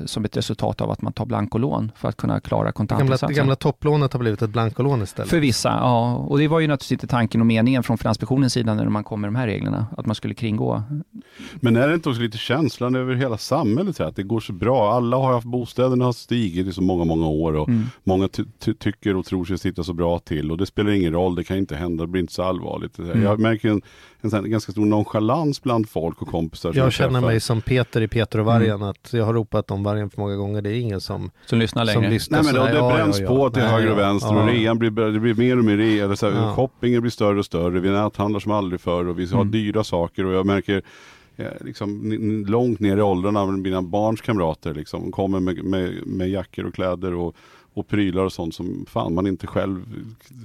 eh, 0.00 0.06
som 0.06 0.24
ett 0.24 0.36
resultat 0.36 0.80
av 0.80 0.90
att 0.90 1.02
man 1.02 1.12
tar 1.12 1.26
blankolån 1.26 1.92
för 1.96 2.08
att 2.08 2.16
kunna 2.16 2.40
klara 2.40 2.72
kontantinsatsen. 2.72 3.28
Det 3.28 3.34
gamla, 3.34 3.42
gamla 3.42 3.56
topplånet 3.56 4.12
har 4.12 4.20
blivit 4.20 4.42
ett 4.42 4.50
blankolån 4.50 5.02
istället? 5.02 5.30
För 5.30 5.40
vissa, 5.40 5.68
ja. 5.68 6.14
Och 6.14 6.38
det 6.38 6.48
var 6.48 6.60
ju 6.60 6.66
naturligtvis 6.66 6.92
inte 6.92 7.06
tanken 7.06 7.40
och 7.40 7.46
meningen 7.46 7.82
från 7.82 7.98
Finansinspektionens 7.98 8.52
sida 8.52 8.74
när 8.74 8.88
man 8.88 9.04
kom 9.04 9.20
med 9.20 9.28
de 9.28 9.34
här 9.34 9.46
reglerna, 9.46 9.86
att 9.96 10.06
man 10.06 10.14
skulle 10.14 10.34
kringå. 10.34 10.82
Men 11.54 11.76
är 11.76 11.88
det 11.88 11.94
inte 11.94 12.08
också 12.08 12.22
lite 12.22 12.38
känslan 12.38 12.94
över 12.94 13.14
hela 13.14 13.38
samhället, 13.38 14.00
att 14.00 14.16
det 14.16 14.22
går 14.22 14.40
så 14.40 14.52
bra? 14.52 14.92
Alla 14.92 15.16
har 15.16 15.32
haft, 15.32 15.46
bostäderna 15.46 16.04
har 16.04 16.12
stigit 16.12 16.66
i 16.66 16.72
så 16.72 16.82
många, 16.82 17.04
många 17.04 17.26
år 17.26 17.56
och 17.56 17.68
mm. 17.68 17.84
många 18.04 18.28
tycker 18.78 19.16
och 19.16 19.24
tror 19.24 19.44
sig 19.44 19.58
sitta 19.58 19.84
så 19.84 19.92
bra 19.92 20.18
till 20.18 20.50
och 20.50 20.58
det 20.58 20.66
spelar 20.66 20.90
ingen 20.90 21.12
roll, 21.12 21.34
det 21.34 21.44
kan 21.44 21.56
inte 21.56 21.76
hända 21.76 22.04
det 22.04 22.08
blir 22.08 22.20
inte 22.20 22.32
så 22.32 22.42
allvarligt. 22.42 22.98
Mm. 22.98 23.22
Jag 23.22 23.40
märker 23.40 23.68
en, 23.68 23.82
en, 24.24 24.50
ganska 24.50 24.72
stor 24.72 24.86
nonchalans 24.86 25.62
bland 25.62 25.88
folk 25.88 26.22
och 26.22 26.28
kompisar. 26.28 26.72
Jag 26.74 26.92
känner 26.92 27.10
träffar. 27.10 27.26
mig 27.26 27.40
som 27.40 27.60
Peter 27.60 28.00
i 28.00 28.08
Peter 28.08 28.38
och 28.38 28.46
vargen, 28.46 28.74
mm. 28.74 28.88
att 28.88 29.12
jag 29.12 29.24
har 29.24 29.34
ropat 29.34 29.70
om 29.70 29.82
vargen 29.82 30.10
för 30.10 30.20
många 30.20 30.36
gånger. 30.36 30.62
Det 30.62 30.70
är 30.70 30.80
ingen 30.80 31.00
som, 31.00 31.30
som 31.46 31.58
lyssnar 31.58 31.84
längre. 31.84 32.02
Som 32.02 32.10
lyssnar, 32.10 32.42
Nej, 32.42 32.52
men 32.52 32.62
då, 32.62 32.66
det 32.66 32.76
ja, 32.76 32.94
bränns 32.94 33.18
ja, 33.18 33.24
ja. 33.24 33.28
på 33.28 33.50
till 33.50 33.62
Nej, 33.62 33.72
höger 33.72 33.90
och 33.90 33.98
vänster 33.98 34.36
och 34.36 34.46
rean 34.46 34.78
blir, 34.78 34.90
det 34.90 35.20
blir 35.20 35.34
mer 35.34 35.58
och 35.58 35.64
mer 35.64 35.76
rea. 35.76 36.54
Shoppingen 36.54 37.00
blir 37.00 37.10
större 37.10 37.38
och 37.38 37.44
större. 37.44 37.80
Vi 37.80 37.90
näthandlar 37.90 38.40
som 38.40 38.52
aldrig 38.52 38.80
förr 38.80 39.08
och 39.08 39.18
vi 39.18 39.26
har 39.26 39.40
mm. 39.40 39.50
dyra 39.50 39.84
saker 39.84 40.26
och 40.26 40.32
jag 40.32 40.46
märker 40.46 40.82
eh, 41.36 41.46
liksom, 41.60 42.12
långt 42.48 42.80
ner 42.80 42.96
i 42.96 43.02
åldrarna, 43.02 43.46
mina 43.46 43.82
barns 43.82 44.20
kamrater 44.20 44.74
liksom, 44.74 45.12
kommer 45.12 45.40
med, 45.40 45.64
med, 45.64 46.06
med 46.06 46.28
jackor 46.28 46.66
och 46.66 46.74
kläder 46.74 47.14
och 47.14 47.36
och 47.74 47.88
prylar 47.88 48.22
och 48.22 48.32
sånt 48.32 48.54
som 48.54 48.86
fan 48.88 49.14
man 49.14 49.26
inte 49.26 49.46
själv, 49.46 49.84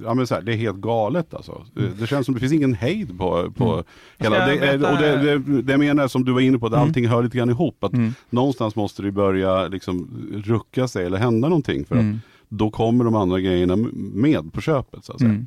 ja 0.04 0.14
men 0.14 0.26
så 0.26 0.34
här, 0.34 0.42
det 0.42 0.52
är 0.52 0.56
helt 0.56 0.76
galet 0.76 1.34
alltså. 1.34 1.64
Mm. 1.76 1.90
Det, 1.98 2.06
känns 2.06 2.26
som 2.26 2.34
det 2.34 2.40
finns 2.40 2.52
ingen 2.52 2.74
hejd 2.74 3.18
på, 3.18 3.52
på 3.56 3.72
mm. 3.72 3.84
hela, 4.18 4.46
det, 4.46 4.74
och 4.74 4.98
det, 4.98 5.38
det, 5.38 5.62
det 5.62 5.78
menar 5.78 6.02
jag 6.02 6.10
som 6.10 6.24
du 6.24 6.32
var 6.32 6.40
inne 6.40 6.58
på, 6.58 6.66
att 6.66 6.72
mm. 6.72 6.82
allting 6.82 7.08
hör 7.08 7.22
lite 7.22 7.38
grann 7.38 7.50
ihop. 7.50 7.84
Att 7.84 7.92
mm. 7.92 8.14
Någonstans 8.30 8.76
måste 8.76 9.02
det 9.02 9.12
börja 9.12 9.68
liksom 9.68 10.08
rucka 10.44 10.88
sig 10.88 11.06
eller 11.06 11.18
hända 11.18 11.48
någonting 11.48 11.84
för 11.84 11.94
att 11.94 12.00
mm. 12.00 12.20
då 12.48 12.70
kommer 12.70 13.04
de 13.04 13.14
andra 13.14 13.40
grejerna 13.40 13.76
med 13.94 14.52
på 14.52 14.60
köpet. 14.60 15.04
Så 15.04 15.12
att 15.12 15.18
säga. 15.18 15.30
Mm. 15.30 15.46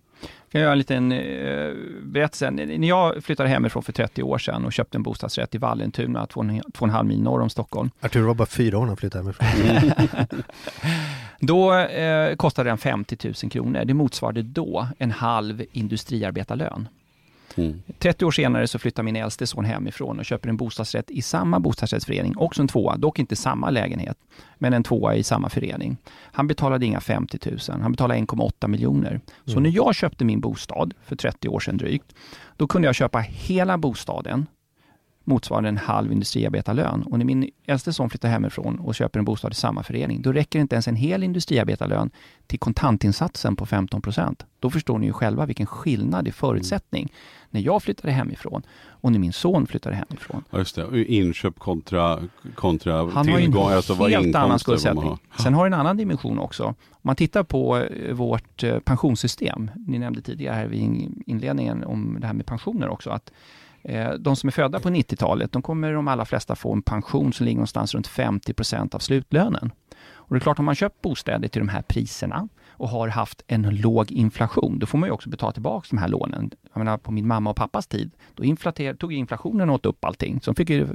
Kan 0.52 0.62
jag 0.62 0.66
göra 0.66 0.72
en 0.72 0.78
liten 0.78 1.12
eh, 1.12 1.74
berättelse. 2.04 2.52
När 2.52 2.88
jag 2.88 3.24
flyttade 3.24 3.50
hemifrån 3.50 3.84
för 3.84 3.94
30 3.94 4.24
år 4.24 4.38
sedan 4.38 4.66
och 4.66 4.74
köpte 4.74 4.98
en 4.98 5.04
bostadsrätt 5.04 5.56
i 5.56 5.58
Vallentuna, 5.58 6.26
två, 6.26 6.44
två 6.74 6.84
och 6.84 6.88
en 6.88 6.90
halv 6.90 7.08
mil 7.08 7.22
norr 7.22 7.42
om 7.42 7.50
Stockholm. 7.50 7.90
Artur 8.02 8.22
var 8.22 8.34
bara 8.34 8.46
fyra 8.46 8.78
år 8.78 8.82
när 8.82 8.88
han 8.88 8.98
flyttade 8.98 9.24
hemifrån. 9.24 10.44
då 11.46 11.74
eh, 11.74 12.36
kostade 12.36 12.70
den 12.70 12.78
50 12.78 13.18
000 13.44 13.52
kronor. 13.52 13.86
Det 13.86 13.94
motsvarade 13.94 14.42
då 14.42 14.88
en 14.98 15.12
halv 15.12 15.64
industriarbetarlön. 15.72 16.88
Mm. 17.56 17.82
30 18.00 18.26
år 18.26 18.32
senare 18.32 18.68
så 18.68 18.80
flyttar 18.80 19.04
min 19.04 19.16
äldste 19.16 19.48
son 19.48 19.66
hemifrån 19.66 20.20
och 20.20 20.26
köper 20.26 20.50
en 20.50 20.58
bostadsrätt 20.58 21.12
i 21.12 21.22
samma 21.22 21.60
bostadsrättsförening, 21.60 22.38
också 22.38 22.62
en 22.62 22.68
tvåa, 22.68 22.98
dock 22.98 23.20
inte 23.20 23.36
samma 23.36 23.70
lägenhet, 23.70 24.18
men 24.58 24.74
en 24.74 24.84
tvåa 24.84 25.16
i 25.16 25.24
samma 25.24 25.50
förening. 25.50 25.98
Han 26.32 26.48
betalade 26.48 26.86
inga 26.86 27.02
50 27.02 27.40
000, 27.50 27.60
han 27.82 27.92
betalade 27.92 28.20
1,8 28.20 28.68
miljoner. 28.68 29.22
Så 29.46 29.52
mm. 29.52 29.64
när 29.64 29.70
jag 29.70 29.96
köpte 29.96 30.26
min 30.26 30.40
bostad 30.40 30.94
för 31.06 31.16
30 31.16 31.50
år 31.50 31.60
sedan 31.60 31.78
drygt, 31.78 32.16
då 32.58 32.68
kunde 32.68 32.88
jag 32.88 32.96
köpa 32.96 33.20
hela 33.20 33.78
bostaden 33.78 34.46
motsvarande 35.24 35.70
en 35.70 35.78
halv 35.78 36.12
industriarbetarlön. 36.12 37.04
Och 37.04 37.18
när 37.18 37.26
min 37.26 37.50
äldste 37.66 37.94
son 37.94 38.10
flyttar 38.10 38.30
hemifrån 38.30 38.80
och 38.80 38.96
köper 38.96 39.20
en 39.20 39.26
bostad 39.26 39.52
i 39.52 39.56
samma 39.56 39.84
förening, 39.84 40.22
då 40.22 40.32
räcker 40.32 40.60
inte 40.60 40.76
ens 40.76 40.88
en 40.88 40.96
hel 40.96 41.24
industriarbetarlön 41.24 42.10
till 42.48 42.60
kontantinsatsen 42.60 43.56
på 43.56 43.66
15 43.66 44.02
procent. 44.02 44.46
Då 44.60 44.70
förstår 44.70 44.98
ni 44.98 45.06
ju 45.06 45.14
själva 45.14 45.46
vilken 45.46 45.66
skillnad 45.66 46.28
i 46.28 46.32
förutsättning 46.32 47.12
när 47.50 47.62
jag 47.62 47.84
flyttade 47.84 48.14
hemifrån 48.14 48.62
och 48.88 49.12
när 49.12 49.20
min 49.20 49.34
son 49.34 49.68
flyttade 49.68 49.96
hemifrån. 49.96 50.44
Ja, 50.50 50.58
just 50.58 50.76
det. 50.76 51.06
Inköp 51.06 51.60
kontra, 51.60 52.20
kontra 52.56 53.12
Han 53.12 53.26
tillgång, 53.26 53.64
har 53.64 53.70
ju 53.70 53.72
en 53.72 53.78
alltså 53.78 53.94
helt 53.94 54.36
annan 54.36 54.60
skuldsättning. 54.60 55.18
Sen 55.40 55.54
har 55.54 55.70
det 55.70 55.76
en 55.76 55.80
annan 55.80 55.98
dimension 55.98 56.40
också. 56.40 56.64
Om 56.64 56.76
man 57.02 57.16
tittar 57.16 57.44
på 57.44 57.78
eh, 57.78 58.14
vårt 58.14 58.64
eh, 58.64 58.80
pensionssystem, 58.80 59.72
ni 59.88 60.00
nämnde 60.00 60.22
tidigare 60.22 60.56
här 60.56 60.68
vid 60.68 61.12
inledningen 61.26 61.84
om 61.84 62.18
det 62.20 62.28
här 62.28 62.34
med 62.34 62.46
pensioner 62.46 62.90
också, 62.90 63.10
att 63.10 63.32
Eh, 63.84 64.14
de 64.14 64.36
som 64.36 64.48
är 64.48 64.52
födda 64.52 64.80
på 64.80 64.90
90-talet, 64.90 65.52
de 65.52 65.62
kommer 65.62 65.94
de 65.94 66.08
allra 66.08 66.26
flesta 66.26 66.56
få 66.56 66.74
en 66.74 66.82
pension 66.82 67.34
som 67.34 67.46
ligger 67.46 67.58
någonstans 67.58 67.94
runt 67.94 68.08
50% 68.08 68.96
av 68.96 69.00
slutlönen. 69.00 69.72
Och 70.26 70.36
det 70.36 70.38
är 70.38 70.40
klart, 70.40 70.60
om 70.60 70.66
man 70.66 70.76
köpt 70.76 71.02
bostäder 71.02 71.48
till 71.48 71.62
de 71.62 71.70
här 71.70 71.82
priserna 71.82 72.48
och 72.70 72.90
har 72.90 73.08
haft 73.08 73.44
en 73.48 73.76
låg 73.76 74.12
inflation, 74.12 74.80
då 74.80 74.86
får 74.86 74.98
man 74.98 75.10
ju 75.10 75.14
också 75.14 75.30
betala 75.30 75.52
tillbaka 75.52 75.88
de 75.90 75.98
här 75.98 76.08
lånen. 76.08 76.52
Jag 76.74 76.80
menar, 76.80 76.98
på 76.98 77.12
min 77.12 77.28
mamma 77.28 77.50
och 77.50 77.56
pappas 77.56 77.88
tid, 77.88 78.12
då 78.36 78.56
tog 79.00 79.14
inflationen 79.14 79.70
åt 79.70 79.86
upp 79.86 80.06
allting. 80.06 80.42
Så 80.42 80.52
de 80.52 80.56
fick 80.56 80.70
ju 80.70 80.88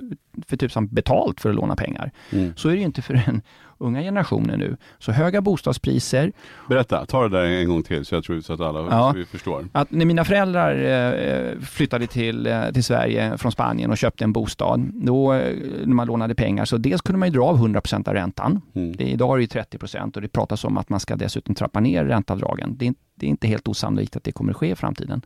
för 0.47 0.57
tusan 0.57 0.89
betalt 0.89 1.41
för 1.41 1.51
att 1.51 1.57
låna 1.57 1.77
pengar. 1.77 2.11
Mm. 2.31 2.53
Så 2.57 2.69
är 2.69 2.73
det 2.73 2.79
ju 2.79 2.85
inte 2.85 3.03
för 3.03 3.15
en 3.15 3.43
unga 3.79 4.01
generationen 4.03 4.59
nu. 4.59 4.77
Så 4.99 5.13
höga 5.13 5.41
bostadspriser. 5.41 6.33
Berätta, 6.69 7.07
ta 7.07 7.29
det 7.29 7.39
där 7.39 7.45
en 7.45 7.69
gång 7.69 7.83
till 7.83 8.05
så 8.05 8.15
jag 8.15 8.25
tror 8.25 8.41
så 8.41 8.53
att 8.53 8.61
alla 8.61 8.81
ja, 8.81 9.15
så 9.17 9.25
förstår. 9.25 9.69
Att 9.73 9.91
när 9.91 10.05
mina 10.05 10.25
föräldrar 10.25 10.75
eh, 10.85 11.61
flyttade 11.61 12.07
till, 12.07 12.47
eh, 12.47 12.71
till 12.71 12.85
Sverige 12.85 13.39
från 13.39 13.53
Spanien 13.53 13.91
och 13.91 13.99
köpte 13.99 14.25
en 14.25 14.33
bostad, 14.33 14.91
då 14.95 15.33
eh, 15.33 15.57
när 15.85 15.95
man 15.95 16.07
lånade 16.07 16.35
pengar, 16.35 16.65
så 16.65 16.77
dels 16.77 17.03
kunde 17.03 17.19
man 17.19 17.29
ju 17.29 17.35
dra 17.35 17.45
av 17.45 17.59
100% 17.59 18.09
av 18.09 18.15
räntan. 18.15 18.61
Mm. 18.75 18.97
Det, 18.97 19.05
idag 19.05 19.37
är 19.37 19.47
det 19.47 19.79
30% 19.79 20.17
och 20.17 20.23
det 20.23 20.29
pratas 20.29 20.65
om 20.65 20.79
att 20.79 20.89
man 20.89 21.01
ska 21.01 21.17
dessutom 21.17 21.55
trappa 21.55 21.81
ner 21.81 22.05
ränteavdragen. 22.05 22.77
Det 22.79 22.87
är, 22.87 22.95
det 23.21 23.27
är 23.27 23.31
inte 23.31 23.49
helt 23.49 23.69
osannolikt 23.69 24.17
att 24.17 24.25
det 24.25 24.33
kommer 24.33 24.53
att 24.53 24.57
ske 24.57 24.71
i 24.71 24.75
framtiden. 24.75 25.23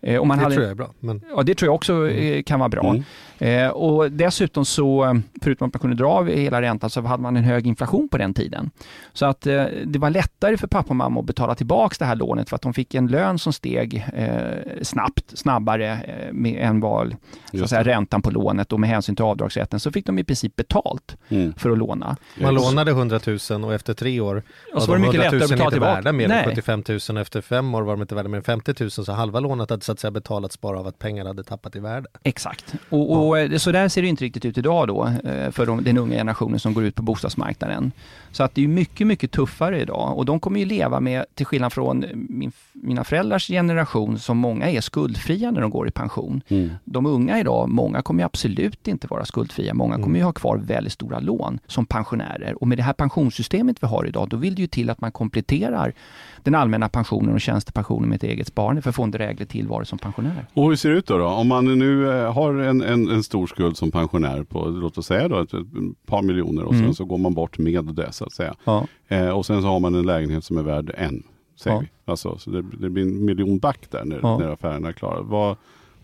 Eh, 0.00 0.24
man 0.24 0.38
det 0.38 0.42
hade, 0.42 0.54
tror 0.54 0.64
jag 0.64 0.70
är 0.70 0.74
bra. 0.74 0.90
Men... 1.00 1.22
Ja, 1.36 1.42
det 1.42 1.54
tror 1.54 1.68
jag 1.68 1.74
också 1.74 1.92
mm. 1.92 2.38
Eh, 2.38 2.42
kan 2.42 2.58
vara 2.58 2.68
bra. 2.68 2.90
Mm. 2.90 3.04
Eh, 3.38 3.68
och 3.68 4.12
dessutom 4.12 4.64
så, 4.64 5.20
förutom 5.42 5.68
att 5.68 5.74
man 5.74 5.80
kunde 5.80 5.96
dra 5.96 6.08
av 6.08 6.28
hela 6.28 6.62
räntan, 6.62 6.90
så 6.90 7.02
hade 7.02 7.22
man 7.22 7.36
en 7.36 7.44
hög 7.44 7.66
inflation 7.66 8.08
på 8.08 8.18
den 8.18 8.34
tiden. 8.34 8.70
Så 9.12 9.26
att 9.26 9.46
eh, 9.46 9.64
det 9.84 9.98
var 9.98 10.10
lättare 10.10 10.56
för 10.56 10.66
pappa 10.66 10.88
och 10.88 10.96
mamma 10.96 11.20
att 11.20 11.26
betala 11.26 11.54
tillbaka 11.54 11.96
det 11.98 12.04
här 12.04 12.16
lånet 12.16 12.48
för 12.48 12.56
att 12.56 12.62
de 12.62 12.74
fick 12.74 12.94
en 12.94 13.06
lön 13.06 13.38
som 13.38 13.52
steg 13.52 14.06
eh, 14.14 14.82
snabbt, 14.82 15.38
snabbare 15.38 15.92
eh, 15.92 16.32
med 16.32 16.62
än 16.62 16.80
vad 16.80 17.16
så 17.52 17.64
att 17.64 17.70
säga, 17.70 17.84
räntan 17.84 18.22
på 18.22 18.30
lånet 18.30 18.72
och 18.72 18.80
med 18.80 18.90
hänsyn 18.90 19.16
till 19.16 19.24
avdragsrätten 19.24 19.80
så 19.80 19.92
fick 19.92 20.06
de 20.06 20.18
i 20.18 20.24
princip 20.24 20.56
betalt 20.56 21.16
mm. 21.28 21.52
för 21.56 21.70
att 21.70 21.78
låna. 21.78 22.16
Man 22.40 22.54
lånade 22.54 22.90
100 22.90 23.20
000 23.50 23.64
och 23.64 23.74
efter 23.74 23.94
tre 23.94 24.20
år 24.20 24.42
och 24.74 24.82
så 24.82 24.90
var 24.90 24.98
lättare 24.98 25.26
att 25.26 25.50
betala 25.50 25.70
tillbaka. 25.70 25.94
Värda 25.94 26.12
mer 26.12 26.30
än 26.30 26.44
75 26.44 26.82
000 26.88 26.98
och 27.10 27.20
efter 27.20 27.40
fem 27.40 27.74
år 27.74 27.82
var 27.82 27.92
de 27.92 28.02
inte 28.02 28.14
värda 28.14 28.28
mer 28.28 28.38
än 28.38 28.44
50 28.44 28.74
000 28.80 28.90
så 28.90 29.12
halva 29.12 29.40
lånet 29.40 29.70
hade 29.70 29.84
så 29.88 29.92
att 29.92 30.00
säga 30.00 30.10
betalats 30.10 30.60
bara 30.60 30.78
av 30.78 30.86
att 30.86 30.98
pengar 30.98 31.24
hade 31.24 31.42
tappat 31.42 31.76
i 31.76 31.80
värde. 31.80 32.08
Exakt, 32.22 32.74
och, 32.88 33.28
och 33.28 33.38
ja. 33.38 33.58
så 33.58 33.72
där 33.72 33.88
ser 33.88 34.02
det 34.02 34.08
inte 34.08 34.24
riktigt 34.24 34.44
ut 34.44 34.58
idag 34.58 34.88
då 34.88 35.06
eh, 35.24 35.50
för 35.50 35.66
de, 35.66 35.84
den 35.84 35.98
unga 35.98 36.16
generationen 36.16 36.60
som 36.60 36.74
går 36.74 36.84
ut 36.84 36.94
på 36.94 37.02
bostadsmarknaden. 37.02 37.92
Så 38.38 38.44
att 38.44 38.54
det 38.54 38.64
är 38.64 38.68
mycket, 38.68 39.06
mycket 39.06 39.30
tuffare 39.30 39.80
idag 39.80 40.18
och 40.18 40.24
de 40.24 40.40
kommer 40.40 40.60
ju 40.60 40.66
leva 40.66 41.00
med, 41.00 41.24
till 41.34 41.46
skillnad 41.46 41.72
från 41.72 42.04
min, 42.14 42.52
mina 42.72 43.04
föräldrars 43.04 43.46
generation, 43.46 44.18
som 44.18 44.38
många 44.38 44.70
är 44.70 44.80
skuldfria 44.80 45.50
när 45.50 45.60
de 45.60 45.70
går 45.70 45.88
i 45.88 45.90
pension. 45.90 46.42
Mm. 46.48 46.70
De 46.84 47.06
unga 47.06 47.40
idag, 47.40 47.68
många 47.68 48.02
kommer 48.02 48.24
absolut 48.24 48.88
inte 48.88 49.06
vara 49.06 49.24
skuldfria. 49.24 49.74
Många 49.74 49.94
mm. 49.94 50.04
kommer 50.04 50.18
ju 50.18 50.24
ha 50.24 50.32
kvar 50.32 50.56
väldigt 50.56 50.92
stora 50.92 51.20
lån 51.20 51.58
som 51.66 51.86
pensionärer 51.86 52.62
och 52.62 52.68
med 52.68 52.78
det 52.78 52.82
här 52.82 52.92
pensionssystemet 52.92 53.82
vi 53.82 53.86
har 53.86 54.06
idag, 54.06 54.28
då 54.28 54.36
vill 54.36 54.54
det 54.54 54.62
ju 54.62 54.68
till 54.68 54.90
att 54.90 55.00
man 55.00 55.12
kompletterar 55.12 55.94
den 56.42 56.54
allmänna 56.54 56.88
pensionen 56.88 57.34
och 57.34 57.40
tjänstepensionen 57.40 58.08
med 58.08 58.16
ett 58.16 58.22
eget 58.22 58.46
sparande 58.46 58.82
för 58.82 58.90
att 58.90 58.96
få 58.96 59.02
en 59.02 59.10
dräglig 59.10 59.48
tillvaro 59.48 59.84
som 59.84 59.98
pensionär. 59.98 60.46
Och 60.54 60.68
hur 60.68 60.76
ser 60.76 60.90
det 60.90 60.96
ut 60.96 61.06
då? 61.06 61.18
då? 61.18 61.26
Om 61.26 61.48
man 61.48 61.78
nu 61.78 62.10
eh, 62.10 62.32
har 62.32 62.54
en, 62.54 62.82
en, 62.82 63.08
en, 63.08 63.22
stor 63.22 63.46
skuld 63.46 63.76
som 63.76 63.90
pensionär 63.90 64.42
på, 64.42 64.68
låt 64.68 64.98
oss 64.98 65.06
säga 65.06 65.28
då, 65.28 65.40
ett, 65.40 65.54
ett 65.54 65.66
par 66.06 66.22
miljoner 66.22 66.64
och 66.64 66.74
mm. 66.74 66.86
sen 66.86 66.94
så 66.94 67.04
går 67.04 67.18
man 67.18 67.34
bort 67.34 67.58
med 67.58 67.84
det 67.84 68.12
så 68.12 68.27
att 68.28 68.34
säga. 68.34 68.54
Ja. 68.64 68.86
Eh, 69.08 69.28
och 69.28 69.46
sen 69.46 69.62
så 69.62 69.68
har 69.68 69.80
man 69.80 69.94
en 69.94 70.06
lägenhet 70.06 70.44
som 70.44 70.58
är 70.58 70.62
värd 70.62 70.94
en, 70.96 71.22
säger 71.56 71.76
ja. 71.76 71.80
vi. 71.80 71.88
Alltså, 72.04 72.38
så 72.38 72.50
det, 72.50 72.62
det, 72.62 72.90
blir 72.90 73.02
en 73.02 73.24
miljon 73.24 73.58
back 73.58 73.90
där 73.90 74.04
när, 74.04 74.20
ja. 74.22 74.38
när 74.38 74.48
affärerna 74.48 74.88
är 74.88 74.92
klara. 74.92 75.20
Vad, 75.20 75.56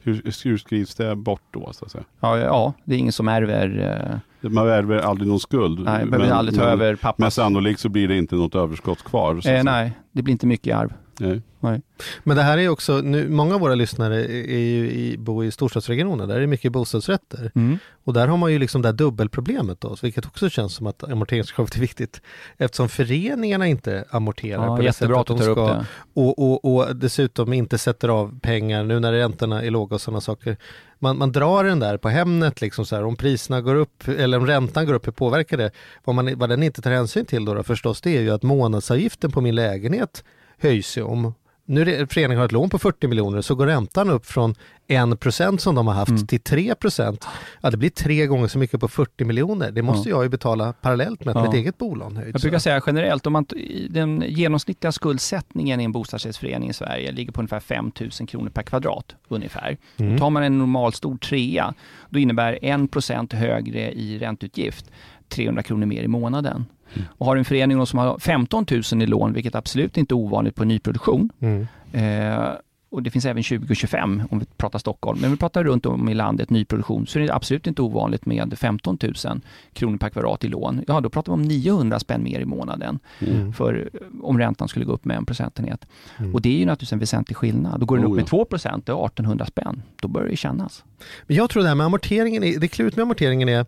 hur, 0.02 0.22
hur 0.44 0.56
skrivs 0.56 0.94
det 0.94 1.16
bort 1.16 1.42
då? 1.50 1.72
Så 1.72 1.84
att 1.84 1.90
säga? 1.90 2.04
Ja, 2.20 2.38
ja, 2.38 2.72
det 2.84 2.94
är 2.94 2.98
ingen 2.98 3.12
som 3.12 3.28
ärver 3.28 4.20
eh... 4.40 4.50
Man 4.50 4.68
ärver 4.68 4.98
aldrig 4.98 5.28
någon 5.28 5.40
skuld. 5.40 5.84
Nej, 5.84 6.04
men, 6.06 6.32
aldrig 6.32 6.58
ta 6.58 6.64
men, 6.64 6.72
över 6.72 6.96
pappas. 6.96 7.18
Men 7.18 7.30
sannolikt 7.30 7.80
så 7.80 7.88
blir 7.88 8.08
det 8.08 8.16
inte 8.16 8.34
något 8.34 8.54
överskott 8.54 9.02
kvar. 9.02 9.48
Eh, 9.48 9.64
nej, 9.64 9.92
det 10.12 10.22
blir 10.22 10.32
inte 10.32 10.46
mycket 10.46 10.76
arv. 10.76 10.92
Nej. 11.20 11.42
Nej. 11.60 11.82
Men 12.22 12.36
det 12.36 12.42
här 12.42 12.58
är 12.58 12.68
också, 12.68 13.00
nu, 13.00 13.28
många 13.28 13.54
av 13.54 13.60
våra 13.60 13.74
lyssnare 13.74 14.24
är 14.26 14.58
ju 14.58 14.90
i, 14.90 15.16
bor 15.18 15.44
i 15.44 15.50
storstadsregioner, 15.50 16.26
där 16.26 16.36
är 16.36 16.40
det 16.40 16.46
mycket 16.46 16.72
bostadsrätter. 16.72 17.50
Mm. 17.54 17.78
Och 18.04 18.12
där 18.12 18.28
har 18.28 18.36
man 18.36 18.52
ju 18.52 18.58
liksom 18.58 18.82
det 18.82 18.88
här 18.88 18.92
dubbelproblemet 18.92 19.80
då, 19.80 19.96
vilket 20.02 20.26
också 20.26 20.48
känns 20.48 20.74
som 20.74 20.86
att 20.86 21.04
amorteringskravet 21.04 21.76
är 21.76 21.80
viktigt. 21.80 22.20
Eftersom 22.56 22.88
föreningarna 22.88 23.66
inte 23.66 24.04
amorterar 24.10 24.66
ja, 24.66 24.76
på 24.76 24.82
det 24.82 24.92
sättet 24.92 25.16
att 25.16 25.26
de 25.26 25.38
ska. 25.38 25.84
Och, 26.14 26.38
och, 26.38 26.64
och 26.74 26.96
dessutom 26.96 27.52
inte 27.52 27.78
sätter 27.78 28.08
av 28.08 28.40
pengar 28.40 28.84
nu 28.84 29.00
när 29.00 29.12
räntorna 29.12 29.62
är 29.62 29.70
låga 29.70 29.94
och 29.94 30.00
sådana 30.00 30.20
saker. 30.20 30.56
Man, 30.98 31.18
man 31.18 31.32
drar 31.32 31.64
den 31.64 31.80
där 31.80 31.96
på 31.96 32.08
Hemnet, 32.08 32.60
liksom 32.60 32.86
så 32.86 32.96
här, 32.96 33.04
om 33.04 33.16
priserna 33.16 33.60
går 33.60 33.74
upp 33.74 34.08
eller 34.08 34.38
om 34.38 34.46
räntan 34.46 34.86
går 34.86 34.94
upp, 34.94 35.06
hur 35.06 35.12
påverkar 35.12 35.56
det? 35.56 35.70
Vad, 36.04 36.16
man, 36.16 36.38
vad 36.38 36.48
den 36.48 36.62
inte 36.62 36.82
tar 36.82 36.90
hänsyn 36.90 37.24
till 37.24 37.44
då, 37.44 37.54
då 37.54 37.62
förstås, 37.62 38.00
det 38.00 38.16
är 38.16 38.20
ju 38.20 38.30
att 38.30 38.42
månadsavgiften 38.42 39.30
på 39.30 39.40
min 39.40 39.54
lägenhet 39.54 40.24
höjs 40.64 40.98
ju 40.98 41.02
om 41.02 41.34
nu 41.66 41.80
är 41.80 42.06
föreningen 42.06 42.38
har 42.38 42.44
ett 42.44 42.52
lån 42.52 42.70
på 42.70 42.78
40 42.78 43.08
miljoner 43.08 43.40
så 43.40 43.54
går 43.54 43.66
räntan 43.66 44.10
upp 44.10 44.26
från 44.26 44.54
1% 44.88 45.58
som 45.58 45.74
de 45.74 45.86
har 45.86 45.94
haft 45.94 46.10
mm. 46.10 46.26
till 46.26 46.40
3%. 46.40 47.24
Ja, 47.60 47.70
det 47.70 47.76
blir 47.76 47.90
tre 47.90 48.26
gånger 48.26 48.48
så 48.48 48.58
mycket 48.58 48.80
på 48.80 48.88
40 48.88 49.24
miljoner. 49.24 49.70
Det 49.70 49.82
måste 49.82 50.08
ja. 50.08 50.16
jag 50.16 50.22
ju 50.22 50.28
betala 50.28 50.72
parallellt 50.72 51.24
med 51.24 51.36
att 51.36 51.44
ja. 51.44 51.50
mitt 51.50 51.60
eget 51.60 51.78
bolån 51.78 52.16
höjs. 52.16 52.30
Jag 52.32 52.40
brukar 52.40 52.58
säga 52.58 52.82
generellt, 52.86 53.26
om 53.26 53.32
man, 53.32 53.46
den 53.90 54.24
genomsnittliga 54.26 54.92
skuldsättningen 54.92 55.80
i 55.80 55.84
en 55.84 55.92
bostadsrättsförening 55.92 56.70
i 56.70 56.72
Sverige 56.72 57.12
ligger 57.12 57.32
på 57.32 57.40
ungefär 57.40 57.60
5 57.60 57.92
000 58.00 58.10
kronor 58.10 58.50
per 58.50 58.62
kvadrat 58.62 59.14
ungefär. 59.28 59.76
Mm. 59.96 60.18
Tar 60.18 60.30
man 60.30 60.42
en 60.42 60.58
normal 60.58 60.92
stor 60.92 61.16
trea, 61.16 61.74
då 62.10 62.18
innebär 62.18 62.58
1% 62.62 63.34
högre 63.34 63.92
i 63.92 64.18
ränteutgift 64.18 64.90
300 65.28 65.62
kronor 65.62 65.86
mer 65.86 66.02
i 66.02 66.08
månaden. 66.08 66.64
Mm. 66.94 67.08
Och 67.18 67.26
har 67.26 67.36
en 67.36 67.44
förening 67.44 67.86
som 67.86 67.98
har 67.98 68.18
15 68.18 68.66
000 68.92 69.02
i 69.02 69.06
lån, 69.06 69.32
vilket 69.32 69.54
absolut 69.54 69.96
inte 69.96 70.14
är 70.14 70.16
ovanligt 70.16 70.54
på 70.54 70.64
nyproduktion, 70.64 71.30
mm. 71.40 71.66
eh, 71.92 72.48
och 72.94 73.02
det 73.02 73.10
finns 73.10 73.24
även 73.24 73.42
2025 73.42 74.22
om 74.30 74.38
vi 74.38 74.46
pratar 74.56 74.78
Stockholm. 74.78 75.20
Men 75.20 75.30
vi 75.30 75.36
pratar 75.36 75.64
runt 75.64 75.86
om 75.86 76.08
i 76.08 76.14
landet 76.14 76.50
nyproduktion 76.50 77.06
så 77.06 77.18
är 77.18 77.22
det 77.22 77.34
absolut 77.34 77.66
inte 77.66 77.82
ovanligt 77.82 78.26
med 78.26 78.58
15 78.58 78.98
000 79.02 79.40
kronor 79.72 79.98
per 79.98 80.08
kvadrat 80.08 80.44
i 80.44 80.48
lån. 80.48 80.84
Ja, 80.86 81.00
då 81.00 81.10
pratar 81.10 81.32
vi 81.32 81.34
om 81.34 81.42
900 81.42 81.98
spänn 81.98 82.22
mer 82.22 82.40
i 82.40 82.44
månaden 82.44 82.98
mm. 83.18 83.52
för 83.52 83.90
om 84.22 84.38
räntan 84.38 84.68
skulle 84.68 84.84
gå 84.84 84.92
upp 84.92 85.04
med 85.04 85.16
en 85.16 85.26
procentenhet. 85.26 85.86
Mm. 86.16 86.34
Och 86.34 86.42
det 86.42 86.48
är 86.48 86.58
ju 86.58 86.66
naturligtvis 86.66 86.92
en 86.92 86.98
väsentlig 86.98 87.36
skillnad. 87.36 87.80
Då 87.80 87.86
går 87.86 87.96
den 87.96 88.06
oh, 88.06 88.10
upp 88.10 88.16
med 88.16 88.26
2 88.26 88.44
procent, 88.44 88.86
det 88.86 88.92
är 88.92 89.06
1800 89.06 89.46
spänn. 89.46 89.82
Då 90.00 90.08
börjar 90.08 90.28
det 90.28 90.36
kännas. 90.36 90.84
Men 91.26 91.36
jag 91.36 91.50
tror 91.50 91.62
det 91.62 91.68
här 91.68 91.74
med 91.74 91.86
amorteringen, 91.86 92.42
är, 92.42 92.58
det 92.58 92.68
klurigt 92.68 92.96
med 92.96 93.02
amorteringen 93.02 93.48
är 93.48 93.66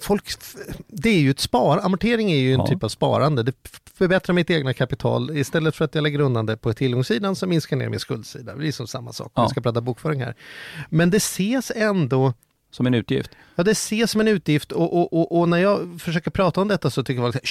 folk, 0.00 0.24
det 0.86 1.08
är 1.08 1.20
ju 1.20 1.30
ett 1.30 1.40
spar, 1.40 1.78
amortering 1.78 2.32
är 2.32 2.36
ju 2.36 2.54
en 2.54 2.60
ja. 2.60 2.66
typ 2.66 2.84
av 2.84 2.88
sparande. 2.88 3.42
Det 3.42 3.54
förbättrar 3.94 4.34
mitt 4.34 4.50
egna 4.50 4.74
kapital. 4.74 5.36
Istället 5.36 5.76
för 5.76 5.84
att 5.84 5.94
jag 5.94 6.02
lägger 6.02 6.20
undan 6.20 6.46
det 6.46 6.56
på 6.56 6.72
tillgångssidan 6.72 7.36
så 7.36 7.46
minskar 7.46 7.76
ner 7.76 7.88
min 7.88 8.00
skuldsida. 8.00 8.56
Det 8.56 8.68
är 8.68 8.72
som 8.72 8.86
samma 8.86 9.12
sak, 9.12 9.32
ja. 9.34 9.42
vi 9.42 9.48
ska 9.48 9.60
prata 9.60 9.80
bokföring 9.80 10.20
här. 10.20 10.34
Men 10.88 11.10
det 11.10 11.16
ses 11.16 11.72
ändå 11.74 12.34
som 12.70 12.86
en 12.86 12.94
utgift? 12.94 13.30
Ja, 13.60 13.64
det 13.64 13.70
ses 13.70 14.10
som 14.10 14.20
en 14.20 14.28
utgift 14.28 14.72
och, 14.72 14.96
och, 14.96 15.12
och, 15.12 15.38
och 15.40 15.48
när 15.48 15.58
jag 15.58 16.00
försöker 16.00 16.30
prata 16.30 16.60
om 16.60 16.68
detta 16.68 16.90
så 16.90 17.02
tycker 17.02 17.22
folk 17.22 17.36
att 17.36 17.42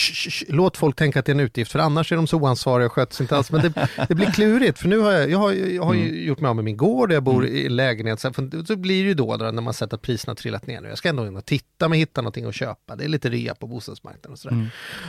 låt 0.47 0.77
folk 0.77 0.95
tänka 0.95 1.19
att 1.19 1.25
det 1.25 1.31
är 1.31 1.33
en 1.33 1.39
utgift 1.39 1.71
för 1.71 1.79
annars 1.79 2.11
är 2.11 2.15
de 2.15 2.27
så 2.27 2.37
oansvariga 2.37 2.85
och 2.85 2.93
sköter 2.93 3.15
sig 3.15 3.23
inte 3.23 3.37
alls. 3.37 3.51
Men 3.51 3.61
det, 3.61 3.89
det, 4.07 4.15
blir 4.15 4.31
klurigt 4.31 4.79
för 4.79 4.87
nu 4.87 4.99
har 4.99 5.11
jag, 5.11 5.29
jag 5.29 5.37
har, 5.37 5.51
jag 5.51 5.83
har 5.83 5.93
mm. 5.93 6.27
gjort 6.27 6.39
mig 6.39 6.49
av 6.49 6.55
med 6.55 6.65
min 6.65 6.77
gård, 6.77 7.11
jag 7.11 7.23
bor 7.23 7.45
mm. 7.45 7.55
i 7.55 7.69
lägenhet. 7.69 8.19
Så, 8.19 8.33
så 8.67 8.75
blir 8.75 9.03
det 9.03 9.07
ju 9.07 9.13
då, 9.13 9.37
när 9.37 9.61
man 9.61 9.73
sett 9.73 9.93
att 9.93 10.01
priserna 10.01 10.35
trillat 10.35 10.67
ner 10.67 10.81
nu. 10.81 10.89
Jag 10.89 10.97
ska 10.97 11.09
ändå 11.09 11.27
in 11.27 11.37
och 11.37 11.45
titta 11.45 11.85
om 11.85 11.91
jag 11.91 11.99
hittar 11.99 12.21
någonting 12.21 12.45
att 12.45 12.55
köpa. 12.55 12.95
Det 12.95 13.03
är 13.03 13.07
lite 13.07 13.29
rea 13.29 13.55
på 13.55 13.67
bostadsmarknaden 13.67 14.31
och 14.31 14.39
sådär. 14.39 14.55
Mm. 14.55 14.67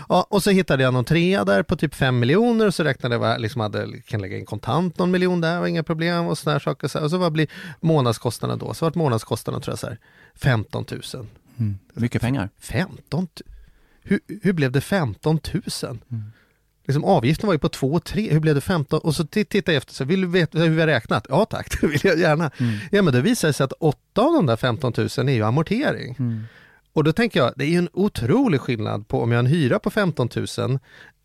Ja, 0.09 0.27
och 0.31 0.43
så 0.43 0.51
hittade 0.51 0.83
jag 0.83 0.95
någon 0.95 1.05
trea 1.05 1.45
där 1.45 1.63
på 1.63 1.77
typ 1.77 1.95
5 1.95 2.19
miljoner 2.19 2.67
och 2.67 2.75
så 2.75 2.85
räknade 2.85 3.15
jag 3.15 3.21
vad 3.21 3.41
liksom 3.41 3.61
hade, 3.61 4.01
kan 4.07 4.21
lägga 4.21 4.39
in 4.39 4.47
kontant 4.47 4.99
någon 4.99 5.11
miljon 5.11 5.41
där, 5.41 5.61
var 5.61 5.67
inga 5.67 5.83
problem 5.83 6.27
och 6.27 6.39
sådana 6.39 6.61
saker. 6.61 6.89
Så, 6.89 7.01
och 7.01 7.11
så 7.11 7.19
vad 7.19 7.33
blir 7.33 7.47
månadskostnaden 7.81 8.59
då? 8.59 8.75
Så 8.75 8.85
vart 8.85 8.95
månadskostnaden 8.95 9.63
tror 9.63 9.73
jag 9.73 9.79
så 9.79 9.87
här 9.87 9.99
15 10.35 10.85
000. 10.91 11.27
Mm. 11.57 11.79
Mycket 11.95 12.23
pengar. 12.23 12.49
15 12.59 13.29
hur, 14.03 14.21
hur 14.43 14.53
blev 14.53 14.73
det 14.73 14.81
15 14.81 15.41
000? 15.53 15.63
Mm. 15.83 16.23
Liksom 16.87 17.05
avgiften 17.05 17.47
var 17.47 17.55
ju 17.55 17.59
på 17.59 17.69
2 17.69 18.01
3, 18.01 18.33
hur 18.33 18.41
blev 18.41 18.55
det 18.55 18.61
15? 18.61 19.01
Och 19.01 19.15
så 19.15 19.27
tittar 19.27 19.73
jag 19.73 19.77
efter, 19.77 19.95
så 19.95 20.05
vill 20.05 20.21
du 20.21 20.27
veta 20.27 20.59
hur 20.59 20.69
vi 20.69 20.81
har 20.81 20.87
räknat? 20.87 21.27
Ja 21.29 21.45
tack, 21.45 21.77
det 21.81 21.87
vill 21.87 22.01
jag 22.05 22.19
gärna. 22.19 22.51
Mm. 22.59 22.79
Ja 22.91 23.03
men 23.03 23.15
det 23.15 23.21
visar 23.21 23.53
sig 23.53 23.65
att 23.65 23.73
8 23.73 24.23
av 24.23 24.33
de 24.33 24.47
där 24.47 24.57
15 24.57 24.93
000 24.97 25.09
är 25.29 25.33
ju 25.33 25.43
amortering. 25.43 26.17
Mm. 26.19 26.45
Och 26.93 27.05
då 27.05 27.13
tänker 27.13 27.41
jag, 27.41 27.53
det 27.57 27.65
är 27.65 27.69
ju 27.69 27.79
en 27.79 27.89
otrolig 27.93 28.61
skillnad 28.61 29.09
på 29.09 29.23
om 29.23 29.31
jag 29.33 29.39
har 29.39 29.45
en 29.45 29.51
hyra 29.51 29.79
på 29.79 29.91
15 29.91 30.29
000 30.59 30.79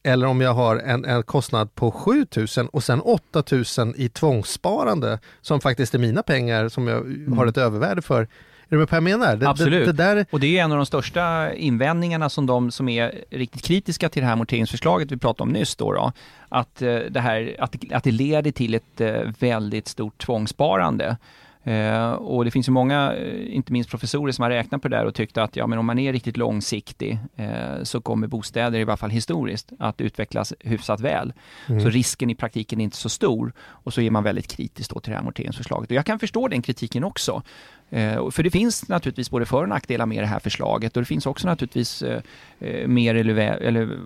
eller 0.03 0.27
om 0.27 0.41
jag 0.41 0.53
har 0.53 0.75
en, 0.75 1.05
en 1.05 1.23
kostnad 1.23 1.75
på 1.75 1.91
7 1.91 2.25
000 2.57 2.67
och 2.71 2.83
sen 2.83 3.01
8 3.01 3.43
000 3.51 3.93
i 3.95 4.09
tvångssparande 4.09 5.19
som 5.41 5.61
faktiskt 5.61 5.95
är 5.95 5.99
mina 5.99 6.23
pengar 6.23 6.69
som 6.69 6.87
jag 6.87 7.01
mm. 7.01 7.37
har 7.37 7.47
ett 7.47 7.57
övervärde 7.57 8.01
för. 8.01 8.27
Är 8.69 8.75
du 8.75 8.77
med 8.77 8.89
på 8.89 8.95
vad 8.95 9.11
jag 9.11 9.19
menar? 9.19 9.35
Det, 9.35 9.49
Absolut. 9.49 9.85
Det, 9.85 9.91
det 9.91 10.03
där... 10.03 10.25
Och 10.31 10.39
det 10.39 10.57
är 10.57 10.63
en 10.63 10.71
av 10.71 10.77
de 10.77 10.85
största 10.85 11.53
invändningarna 11.53 12.29
som 12.29 12.45
de 12.45 12.71
som 12.71 12.89
är 12.89 13.23
riktigt 13.29 13.61
kritiska 13.61 14.09
till 14.09 14.21
det 14.21 14.25
här 14.25 14.33
amorteringsförslaget 14.33 15.11
vi 15.11 15.17
pratade 15.17 15.43
om 15.43 15.49
nyss 15.49 15.75
då, 15.75 15.93
då 15.93 16.11
att, 16.49 16.81
eh, 16.81 16.97
det 17.09 17.19
här, 17.19 17.55
att, 17.59 17.75
att 17.91 18.03
det 18.03 18.11
leder 18.11 18.51
till 18.51 18.73
ett 18.73 19.01
eh, 19.01 19.13
väldigt 19.39 19.87
stort 19.87 20.17
tvångssparande. 20.17 21.17
Eh, 21.65 22.11
och 22.11 22.45
det 22.45 22.51
finns 22.51 22.67
ju 22.67 22.71
många, 22.71 23.13
eh, 23.13 23.55
inte 23.55 23.73
minst 23.73 23.89
professorer, 23.89 24.31
som 24.31 24.43
har 24.43 24.49
räknat 24.49 24.81
på 24.81 24.87
det 24.87 24.97
där 24.97 25.05
och 25.05 25.15
tyckt 25.15 25.37
att 25.37 25.55
ja, 25.55 25.67
men 25.67 25.79
om 25.79 25.85
man 25.85 25.99
är 25.99 26.13
riktigt 26.13 26.37
långsiktig 26.37 27.19
eh, 27.35 27.83
så 27.83 28.01
kommer 28.01 28.27
bostäder, 28.27 28.79
i 28.79 28.83
varje 28.83 28.97
fall 28.97 29.09
historiskt, 29.09 29.71
att 29.79 30.01
utvecklas 30.01 30.53
hyfsat 30.59 31.01
väl. 31.01 31.33
Mm. 31.67 31.81
Så 31.81 31.89
risken 31.89 32.29
i 32.29 32.35
praktiken 32.35 32.79
är 32.79 32.83
inte 32.83 32.97
så 32.97 33.09
stor 33.09 33.53
och 33.59 33.93
så 33.93 34.01
är 34.01 34.11
man 34.11 34.23
väldigt 34.23 34.47
kritisk 34.47 34.93
då 34.93 34.99
till 34.99 35.11
det 35.11 35.15
här 35.15 35.21
amorteringsförslaget. 35.21 35.89
Och 35.89 35.95
jag 35.95 36.05
kan 36.05 36.19
förstå 36.19 36.47
den 36.47 36.61
kritiken 36.61 37.03
också. 37.03 37.41
Eh, 37.89 38.29
för 38.29 38.43
det 38.43 38.51
finns 38.51 38.87
naturligtvis 38.87 39.29
både 39.29 39.45
för 39.45 39.61
och 39.61 39.69
nackdelar 39.69 40.05
med 40.05 40.23
det 40.23 40.27
här 40.27 40.39
förslaget 40.39 40.97
och 40.97 41.01
det 41.01 41.05
finns 41.05 41.25
också 41.25 41.47
naturligtvis 41.47 42.01
eh, 42.01 42.87
mer, 42.87 43.15
eller, 43.15 43.35
eller, 43.37 43.99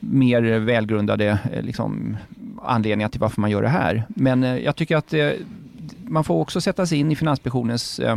mer 0.00 0.58
välgrundade 0.58 1.38
liksom, 1.62 2.16
anledningar 2.62 3.08
till 3.08 3.20
varför 3.20 3.40
man 3.40 3.50
gör 3.50 3.62
det 3.62 3.68
här. 3.68 4.04
Men 4.08 4.42
jag 4.42 4.76
tycker 4.76 4.96
att 4.96 5.14
man 6.10 6.24
får 6.24 6.40
också 6.40 6.60
sätta 6.60 6.86
sig 6.86 6.98
in 6.98 7.12
i 7.12 7.16
Finansinspektionens 7.16 7.98
eh, 7.98 8.16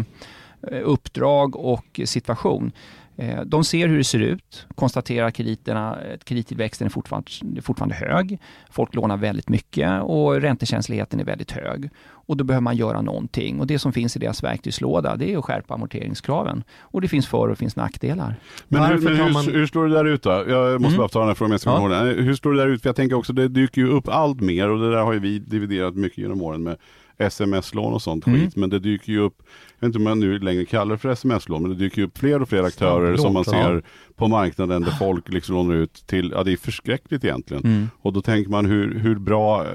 uppdrag 0.84 1.56
och 1.56 2.00
situation. 2.06 2.72
Eh, 3.16 3.42
de 3.46 3.64
ser 3.64 3.88
hur 3.88 3.98
det 3.98 4.04
ser 4.04 4.20
ut, 4.20 4.68
konstaterar 4.76 5.28
att 5.28 5.34
krediterna, 5.34 5.98
kredittillväxten 6.24 6.86
är 6.86 6.90
fortfarande, 6.90 7.62
fortfarande 7.62 7.96
hög. 7.96 8.40
Folk 8.72 8.96
lånar 8.96 9.18
väldigt 9.18 9.50
mycket 9.50 10.02
och 10.02 10.42
räntekänsligheten 10.42 11.20
är 11.20 11.24
väldigt 11.24 11.52
hög. 11.52 11.90
Och 12.26 12.38
då 12.38 12.44
behöver 12.44 12.62
man 12.62 12.76
göra 12.76 13.02
någonting. 13.02 13.60
Och 13.60 13.68
det 13.68 13.80
som 13.80 13.94
finns 13.94 14.16
i 14.16 14.20
deras 14.20 14.44
verktygslåda, 14.44 15.16
det 15.16 15.34
är 15.34 15.38
att 15.38 15.46
skärpa 15.46 15.74
amorteringskraven. 15.74 16.64
Och 16.80 17.02
det 17.02 17.08
finns 17.08 17.28
för 17.28 17.38
och 17.38 17.50
det 17.50 17.56
finns 17.56 17.76
nackdelar. 17.76 18.36
Men, 18.68 18.84
hur, 18.84 19.00
men 19.00 19.16
hur, 19.16 19.34
man... 19.34 19.46
hur, 19.46 19.68
slår 19.68 19.88
det 19.88 19.94
där 19.94 20.06
ut 20.06 20.24
då? 20.24 20.30
Jag 20.30 20.82
måste 20.82 20.96
mm. 20.96 20.98
bara 20.98 21.08
ta 21.08 21.20
den 21.20 21.28
här 21.28 21.36
frågan 21.36 21.92
ja. 21.92 22.04
Hur 22.04 22.36
slår 22.36 22.54
det 22.54 22.60
där 22.60 22.68
ut? 22.68 22.82
För 22.82 22.90
jag 22.90 22.96
tänker 22.96 23.16
också, 23.16 23.34
det 23.34 23.48
dyker 23.48 23.82
ju 23.82 23.88
upp 23.88 24.08
allt 24.08 24.42
mer 24.42 24.70
och 24.70 24.80
det 24.80 24.92
där 24.92 25.02
har 25.02 25.14
ju 25.14 25.20
vi 25.20 25.40
dividerat 25.40 25.96
mycket 25.96 26.18
genom 26.18 26.42
åren 26.42 26.64
med 26.64 26.78
sms-lån 27.18 27.94
och 27.94 28.02
sånt 28.02 28.28
mm. 28.28 28.40
skit. 28.40 28.56
Men 28.56 28.70
det 28.70 28.80
dyker 28.80 29.12
ju 29.12 29.20
upp, 29.20 29.36
jag 29.80 29.88
vet 29.88 29.88
inte 29.88 29.98
om 29.98 30.04
man 30.04 30.20
nu 30.20 30.40
längre 30.40 30.66
kallar 30.66 30.96
det 30.96 31.00
för 31.00 31.10
sms-lån, 31.10 31.62
men 31.62 31.72
det 31.72 31.78
dyker 31.78 32.02
upp 32.02 32.18
fler 32.18 32.42
och 32.42 32.50
fler 32.50 32.64
aktörer 32.64 33.18
som 33.18 33.34
man 33.34 33.46
ser 33.46 33.84
på 34.16 34.28
marknaden 34.28 34.82
där 34.82 34.92
folk 34.92 35.30
liksom 35.30 35.56
lånar 35.56 35.76
ut 35.76 35.94
till, 36.08 36.32
ja 36.36 36.44
det 36.44 36.52
är 36.52 36.58
förskräckligt 36.58 37.24
egentligen. 37.24 37.64
Mm. 37.64 37.90
Och 38.02 38.14
då 38.14 38.22
tänker 38.22 38.52
man 38.52 38.66
hur, 38.66 39.00
hur 39.00 39.16
bra, 39.16 39.66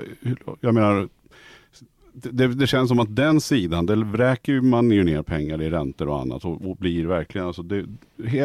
jag 0.61 0.74
menar 0.74 1.09
det, 2.22 2.48
det, 2.48 2.66
känns 2.66 2.88
som 2.88 2.98
att 2.98 3.16
den 3.16 3.40
sidan, 3.40 3.87
där 3.87 3.96
vräker 3.96 4.61
man 4.61 4.90
ju 4.90 5.04
ner 5.04 5.22
pengar 5.22 5.62
i 5.62 5.70
räntor 5.70 6.09
och 6.09 6.20
annat 6.20 6.44
och, 6.44 6.70
och 6.70 6.76
blir 6.76 7.07
verkligen, 7.07 7.46
alltså 7.46 7.62
det, 7.62 7.85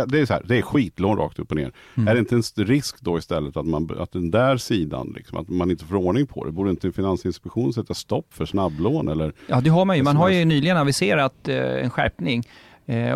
det, 0.08 0.20
är 0.20 0.26
så 0.26 0.34
här, 0.34 0.44
det 0.46 0.58
är 0.58 0.62
skitlån 0.62 1.18
rakt 1.18 1.40
upp 1.40 1.52
och 1.52 1.58
ner. 1.58 1.72
Mm. 1.96 2.08
Är 2.08 2.14
det 2.14 2.20
inte 2.20 2.36
en 2.36 2.66
risk 2.66 3.02
då 3.02 3.18
istället 3.18 3.58
att, 3.58 3.66
man, 3.66 3.90
att 4.00 4.12
den 4.12 4.32
där 4.32 4.58
sidan, 4.58 5.14
liksom, 5.16 5.38
att 5.38 5.50
man 5.50 5.72
inte 5.72 5.86
får 5.86 5.96
ordning 5.96 6.28
på 6.28 6.46
det? 6.46 6.52
Borde 6.52 6.70
inte 6.70 6.92
Finansinspektionen 6.92 7.74
sätta 7.74 7.94
stopp 7.94 8.34
för 8.34 8.46
snabblån? 8.46 9.08
Eller 9.08 9.34
ja, 9.48 9.62
det 9.62 9.70
har 9.70 9.86
man 9.86 9.98
ju. 9.98 10.04
Man 10.04 10.16
har 10.16 10.30
ju 10.30 10.46
nyligen 10.46 10.78
aviserat 10.78 11.48
eh, 11.48 11.84
en 11.84 11.90
skärpning 11.90 12.44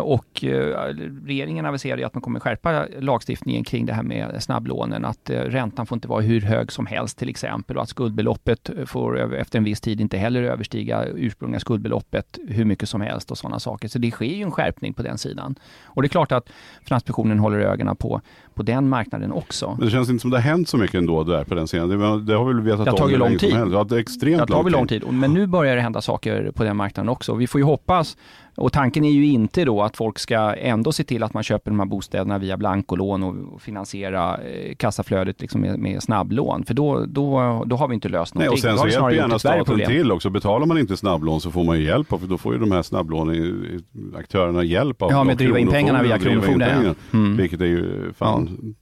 och 0.00 0.44
eh, 0.44 0.94
regeringen 1.26 1.66
aviserade 1.66 2.06
att 2.06 2.14
man 2.14 2.22
kommer 2.22 2.40
skärpa 2.40 2.86
lagstiftningen 3.00 3.64
kring 3.64 3.86
det 3.86 3.92
här 3.92 4.02
med 4.02 4.42
snabblånen, 4.42 5.04
att 5.04 5.30
eh, 5.30 5.40
räntan 5.40 5.86
får 5.86 5.96
inte 5.96 6.08
vara 6.08 6.20
hur 6.20 6.40
hög 6.40 6.72
som 6.72 6.86
helst 6.86 7.18
till 7.18 7.28
exempel 7.28 7.76
och 7.76 7.82
att 7.82 7.88
skuldbeloppet 7.88 8.70
får 8.86 9.34
efter 9.34 9.58
en 9.58 9.64
viss 9.64 9.80
tid 9.80 10.00
inte 10.00 10.18
heller 10.18 10.42
överstiga 10.42 11.04
ursprungliga 11.04 11.60
skuldbeloppet 11.60 12.38
hur 12.48 12.64
mycket 12.64 12.88
som 12.88 13.00
helst 13.00 13.30
och 13.30 13.38
sådana 13.38 13.60
saker. 13.60 13.88
Så 13.88 13.98
det 13.98 14.10
sker 14.10 14.26
ju 14.26 14.42
en 14.42 14.50
skärpning 14.50 14.94
på 14.94 15.02
den 15.02 15.18
sidan. 15.18 15.54
Och 15.84 16.02
det 16.02 16.06
är 16.06 16.10
klart 16.10 16.32
att 16.32 16.50
Finansinspektionen 16.82 17.38
håller 17.38 17.58
ögonen 17.58 17.96
på, 17.96 18.20
på 18.54 18.62
den 18.62 18.88
marknaden 18.88 19.32
också. 19.32 19.74
Men 19.78 19.84
det 19.86 19.90
känns 19.90 20.10
inte 20.10 20.20
som 20.20 20.30
det 20.30 20.36
har 20.36 20.42
hänt 20.42 20.68
så 20.68 20.76
mycket 20.76 20.94
ändå 20.94 21.24
där 21.24 21.44
på 21.44 21.54
den 21.54 21.68
sidan. 21.68 21.88
Det, 21.88 22.24
det 22.32 22.38
har 22.38 22.44
väl 22.44 22.60
vetat 22.60 22.84
det 22.84 22.90
har 22.90 22.98
tagit 22.98 23.18
lång 23.18 23.38
tid. 23.38 23.54
Det 23.54 23.76
har 23.76 23.98
extremt 23.98 24.36
det 24.36 24.54
har 24.54 24.62
tagit 24.62 24.72
lång 24.72 24.86
tid. 24.86 25.12
Men 25.12 25.34
nu 25.34 25.46
börjar 25.46 25.76
det 25.76 25.82
hända 25.82 26.00
saker 26.00 26.50
på 26.54 26.64
den 26.64 26.76
marknaden 26.76 27.08
också. 27.08 27.34
Vi 27.34 27.46
får 27.46 27.60
ju 27.60 27.64
hoppas 27.64 28.16
och 28.58 28.72
tanken 28.72 29.04
är 29.04 29.10
ju 29.10 29.26
inte 29.26 29.64
då 29.64 29.82
att 29.82 29.96
folk 29.96 30.18
ska 30.18 30.54
ändå 30.54 30.92
se 30.92 31.04
till 31.04 31.22
att 31.22 31.34
man 31.34 31.42
köper 31.42 31.70
de 31.70 31.80
här 31.80 31.86
bostäderna 31.86 32.38
via 32.38 32.56
blankolån 32.56 33.22
och 33.22 33.62
finansiera 33.62 34.36
eh, 34.36 34.74
kassaflödet 34.74 35.40
liksom 35.40 35.60
med, 35.60 35.78
med 35.78 36.02
snabblån. 36.02 36.64
För 36.64 36.74
då, 36.74 37.04
då, 37.06 37.62
då 37.66 37.76
har 37.76 37.88
vi 37.88 37.94
inte 37.94 38.08
löst 38.08 38.34
någonting. 38.34 38.60
Nej, 38.64 38.72
och 38.72 38.78
sen 38.78 38.90
så 38.90 38.94
hjälper 38.94 39.10
gärna 39.10 39.38
staten 39.38 39.64
problem. 39.64 39.90
till 39.90 40.12
också. 40.12 40.30
Betalar 40.30 40.66
man 40.66 40.78
inte 40.78 40.96
snabblån 40.96 41.40
så 41.40 41.50
får 41.50 41.64
man 41.64 41.78
ju 41.78 41.84
hjälp 41.84 42.12
av, 42.12 42.18
för 42.18 42.26
då 42.26 42.38
får 42.38 42.52
ju 42.52 42.58
de 42.60 42.72
här 42.72 42.82
snabblåneaktörerna 42.82 44.62
hjälp 44.64 45.02
av 45.02 45.10
Ja, 45.10 45.24
med 45.24 45.32
att 45.32 45.38
driva 45.38 45.58
in 45.58 45.68
pengarna 45.68 46.02
via 46.02 46.18
Kronofogden. 46.18 46.94
Mm. 47.12 47.36
Vilket 47.36 47.60
är 47.60 47.66
ju 47.66 48.12
fan 48.12 48.74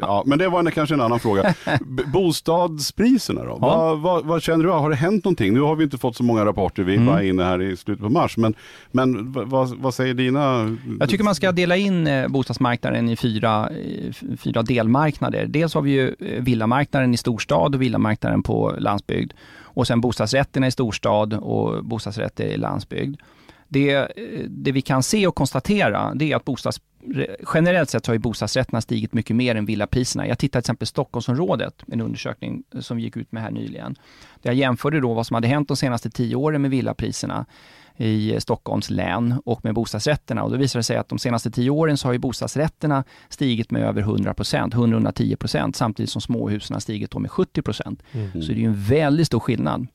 ja 0.00 0.22
men 0.26 0.38
det 0.38 0.48
var 0.48 0.58
en, 0.58 0.70
kanske 0.70 0.94
en 0.94 1.00
annan 1.00 1.20
fråga. 1.20 1.54
Bostadspriserna 2.12 3.44
då? 3.44 3.58
Ja. 3.60 3.66
Vad, 3.66 4.00
vad, 4.00 4.24
vad, 4.24 4.42
känner 4.42 4.64
du? 4.64 4.70
Har 4.70 4.90
det 4.90 4.96
hänt 4.96 5.24
någonting? 5.24 5.54
Nu 5.54 5.60
har 5.60 5.76
vi 5.76 5.84
inte 5.84 5.98
fått 5.98 6.16
så 6.16 6.22
många 6.22 6.44
rapporter, 6.44 6.82
vi 6.82 6.92
är 6.92 6.96
mm. 6.96 7.06
bara 7.06 7.22
inne 7.22 7.44
här 7.44 7.62
i 7.62 7.76
slutet 7.76 8.02
på 8.02 8.10
mars. 8.10 8.36
Men, 8.36 8.54
men 8.90 9.32
vad, 9.32 9.76
vad 9.76 9.94
säger 9.94 10.14
dina? 10.14 10.76
Jag 11.00 11.08
tycker 11.08 11.24
man 11.24 11.34
ska 11.34 11.52
dela 11.52 11.76
in 11.76 12.06
eh, 12.06 12.28
bostadsmarknaden 12.28 13.08
i 13.08 13.16
fyra, 13.16 13.70
fyra 14.38 14.62
delmarknader. 14.62 15.46
Dels 15.46 15.74
har 15.74 15.82
vi 15.82 15.90
ju 15.90 16.14
eh, 16.18 16.42
villamarknaden 16.42 17.14
i 17.14 17.16
storstad 17.16 17.74
och 17.74 17.82
villamarknaden 17.82 18.42
på 18.42 18.74
landsbygd. 18.78 19.32
Och 19.74 19.86
sen 19.86 20.00
bostadsrätterna 20.00 20.66
i 20.66 20.70
storstad 20.70 21.34
och 21.34 21.84
bostadsrätter 21.84 22.44
i 22.44 22.56
landsbygd. 22.56 23.20
Det, 23.68 24.08
det 24.48 24.72
vi 24.72 24.82
kan 24.82 25.02
se 25.02 25.26
och 25.26 25.34
konstatera, 25.34 26.14
det 26.14 26.32
är 26.32 26.36
att 26.36 26.44
bostads, 26.44 26.80
generellt 27.54 27.90
sett 27.90 28.06
har 28.06 28.14
ju 28.14 28.18
bostadsrätterna 28.18 28.80
stigit 28.80 29.12
mycket 29.12 29.36
mer 29.36 29.54
än 29.54 29.66
villapriserna. 29.66 30.28
Jag 30.28 30.38
tittar 30.38 30.60
till 30.60 30.64
exempel 30.64 30.86
Stockholmsområdet, 30.86 31.84
en 31.86 32.00
undersökning 32.00 32.62
som 32.80 32.96
vi 32.96 33.02
gick 33.02 33.16
ut 33.16 33.32
med 33.32 33.42
här 33.42 33.50
nyligen. 33.50 33.94
Där 34.42 34.50
jag 34.50 34.54
jämförde 34.54 35.00
då 35.00 35.14
vad 35.14 35.26
som 35.26 35.34
hade 35.34 35.48
hänt 35.48 35.68
de 35.68 35.76
senaste 35.76 36.10
tio 36.10 36.36
åren 36.36 36.62
med 36.62 36.70
villapriserna 36.70 37.46
i 37.96 38.40
Stockholms 38.40 38.90
län 38.90 39.34
och 39.44 39.64
med 39.64 39.74
bostadsrätterna. 39.74 40.42
Och 40.42 40.50
då 40.50 40.56
visar 40.56 40.78
det 40.78 40.82
sig 40.82 40.96
att 40.96 41.08
de 41.08 41.18
senaste 41.18 41.50
tio 41.50 41.70
åren 41.70 41.96
så 41.96 42.08
har 42.08 42.12
ju 42.12 42.18
bostadsrätterna 42.18 43.04
stigit 43.28 43.70
med 43.70 43.82
över 43.82 44.00
100 44.00 44.34
procent, 44.34 44.74
110 44.74 45.36
procent, 45.36 45.76
samtidigt 45.76 46.10
som 46.10 46.20
småhusen 46.20 46.74
har 46.74 46.80
stigit 46.80 47.14
med 47.14 47.30
70 47.30 47.62
procent. 47.62 48.02
Mm. 48.12 48.42
Så 48.42 48.48
det 48.48 48.54
är 48.54 48.60
ju 48.60 48.66
en 48.66 48.82
väldigt 48.82 49.26
stor 49.26 49.40
skillnad 49.40 49.86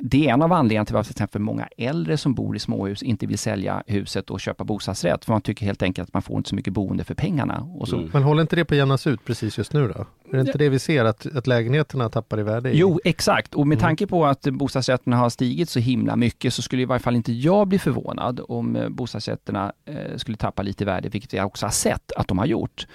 det 0.00 0.28
är 0.28 0.32
en 0.32 0.42
av 0.42 0.52
anledningarna 0.52 0.84
till 0.84 0.94
varför 0.94 1.12
till 1.12 1.22
exempel 1.22 1.42
många 1.42 1.68
äldre 1.76 2.16
som 2.16 2.34
bor 2.34 2.56
i 2.56 2.58
småhus 2.58 3.02
inte 3.02 3.26
vill 3.26 3.38
sälja 3.38 3.82
huset 3.86 4.30
och 4.30 4.40
köpa 4.40 4.64
bostadsrätt. 4.64 5.24
För 5.24 5.32
man 5.32 5.40
tycker 5.40 5.66
helt 5.66 5.82
enkelt 5.82 6.08
att 6.08 6.14
man 6.14 6.22
får 6.22 6.36
inte 6.36 6.48
så 6.48 6.54
mycket 6.54 6.72
boende 6.72 7.04
för 7.04 7.14
pengarna. 7.14 7.60
Och 7.60 7.88
så... 7.88 7.96
Mm. 7.96 8.10
Men 8.12 8.22
håller 8.22 8.42
inte 8.42 8.56
det 8.56 8.64
på 8.64 8.74
att 8.74 8.78
jämnas 8.78 9.06
ut 9.06 9.24
precis 9.24 9.58
just 9.58 9.72
nu 9.72 9.88
då? 9.88 10.06
Är 10.32 10.36
det 10.36 10.40
inte 10.40 10.58
det 10.58 10.68
vi 10.68 10.78
ser, 10.78 11.04
att, 11.04 11.36
att 11.36 11.46
lägenheterna 11.46 12.08
tappar 12.08 12.40
i 12.40 12.42
värde? 12.42 12.70
I... 12.70 12.78
Jo, 12.78 13.00
exakt. 13.04 13.54
Och 13.54 13.66
med 13.66 13.76
mm. 13.76 13.82
tanke 13.82 14.06
på 14.06 14.26
att 14.26 14.42
bostadsrätterna 14.42 15.16
har 15.16 15.30
stigit 15.30 15.68
så 15.68 15.78
himla 15.78 16.16
mycket 16.16 16.54
så 16.54 16.62
skulle 16.62 16.82
i 16.82 16.84
varje 16.84 17.00
fall 17.00 17.16
inte 17.16 17.32
jag 17.32 17.68
bli 17.68 17.78
förvånad 17.78 18.40
om 18.48 18.76
eh, 18.76 18.88
bostadsrätterna 18.88 19.72
eh, 19.84 20.16
skulle 20.16 20.36
tappa 20.36 20.62
lite 20.62 20.84
i 20.84 20.86
värde, 20.86 21.08
vilket 21.08 21.32
jag 21.32 21.46
också 21.46 21.66
har 21.66 21.70
sett 21.70 22.12
att 22.12 22.28
de 22.28 22.38
har 22.38 22.46
gjort. 22.46 22.86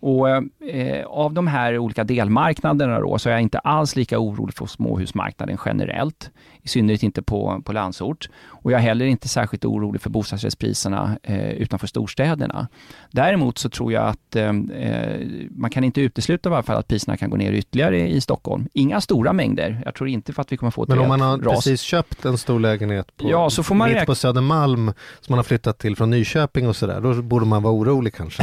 Och 0.00 0.28
eh, 0.28 1.06
av 1.06 1.34
de 1.34 1.46
här 1.46 1.78
olika 1.78 2.04
delmarknaderna 2.04 3.00
då, 3.00 3.18
så 3.18 3.28
är 3.28 3.32
jag 3.32 3.42
inte 3.42 3.58
alls 3.58 3.96
lika 3.96 4.18
orolig 4.18 4.54
för 4.54 4.66
småhusmarknaden 4.66 5.58
generellt. 5.64 6.30
I 6.62 6.68
synnerhet 6.68 7.02
inte 7.02 7.22
på, 7.22 7.62
på 7.64 7.72
landsort. 7.72 8.28
Och 8.46 8.72
jag 8.72 8.78
är 8.78 8.82
heller 8.82 9.06
inte 9.06 9.28
särskilt 9.28 9.64
orolig 9.64 10.00
för 10.00 10.10
bostadsrättspriserna 10.10 11.18
eh, 11.22 11.50
utanför 11.50 11.86
storstäderna. 11.86 12.68
Däremot 13.10 13.58
så 13.58 13.68
tror 13.68 13.92
jag 13.92 14.04
att 14.06 14.36
eh, 14.36 14.48
eh 14.48 15.26
man 15.50 15.70
kan 15.70 15.84
inte 15.84 16.00
utesluta 16.00 16.50
i 16.50 16.52
alla 16.52 16.62
fall 16.62 16.76
att 16.76 16.88
priserna 16.88 17.16
kan 17.16 17.30
gå 17.30 17.36
ner 17.36 17.52
ytterligare 17.52 18.08
i 18.08 18.20
Stockholm. 18.20 18.68
Inga 18.72 19.00
stora 19.00 19.32
mängder. 19.32 19.82
Jag 19.84 19.94
tror 19.94 20.08
inte 20.08 20.32
för 20.32 20.42
att 20.42 20.52
vi 20.52 20.56
kommer 20.56 20.70
få 20.70 20.82
ett 20.82 20.88
Men 20.88 20.98
om 20.98 21.08
man 21.08 21.20
har 21.20 21.38
ras. 21.38 21.54
precis 21.54 21.80
köpt 21.80 22.24
en 22.24 22.38
stor 22.38 22.60
lägenhet 22.60 23.16
på, 23.16 23.30
ja, 23.30 23.50
så 23.50 23.62
får 23.62 23.74
man 23.74 23.92
mitt 23.92 24.06
på 24.06 24.14
Södermalm 24.14 24.86
som 25.20 25.32
man 25.32 25.38
har 25.38 25.44
flyttat 25.44 25.78
till 25.78 25.96
från 25.96 26.10
Nyköping 26.10 26.68
och 26.68 26.76
sådär, 26.76 27.00
då 27.00 27.22
borde 27.22 27.46
man 27.46 27.62
vara 27.62 27.74
orolig 27.74 28.14
kanske? 28.14 28.42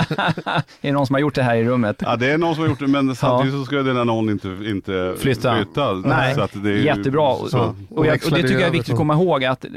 är 0.84 0.88
det 0.88 0.92
någon 0.92 1.06
som 1.06 1.14
har 1.14 1.20
gjort 1.20 1.34
det 1.34 1.42
här 1.42 1.56
i 1.56 1.64
rummet? 1.64 1.96
Ja, 2.00 2.16
det 2.16 2.30
är 2.30 2.38
någon 2.38 2.54
som 2.54 2.62
har 2.62 2.70
gjort 2.70 2.78
det, 2.78 2.86
men 2.86 3.16
samtidigt 3.16 3.54
ja. 3.54 3.60
så 3.60 3.64
ska 3.64 3.76
denna 3.76 4.04
någon 4.04 4.30
inte, 4.30 4.48
inte 4.48 5.14
flytta. 5.18 5.56
flytta. 5.56 5.92
Nej, 5.92 6.34
så 6.34 6.40
att 6.40 6.62
det 6.62 6.70
är 6.70 6.76
jättebra. 6.76 7.36
Så, 7.36 7.58
och, 7.58 7.98
och, 7.98 8.06
jag, 8.06 8.20
och, 8.24 8.30
det 8.30 8.42
tycker 8.42 8.54
jag 8.54 8.62
är 8.62 8.70
viktigt 8.70 8.92
att 8.92 8.98
komma 8.98 9.14
ihåg 9.14 9.44
att 9.44 9.64
äh, 9.64 9.70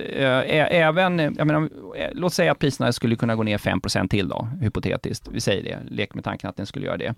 även, 0.75 1.19
jag 1.19 1.47
menar, 1.47 1.69
låt 2.13 2.33
säga 2.33 2.51
att 2.51 2.59
priserna 2.59 2.93
skulle 2.93 3.15
kunna 3.15 3.35
gå 3.35 3.43
ner 3.43 3.57
5% 3.57 4.07
till 4.07 4.27
då, 4.27 4.47
hypotetiskt. 4.61 5.27
Vi 5.31 5.41
säger 5.41 5.63
det, 5.63 5.95
lek 5.95 6.13
med 6.13 6.23
tanken 6.23 6.49
att 6.49 6.57
den 6.57 6.65
skulle 6.65 6.85
göra 6.85 6.97
det. 6.97 7.15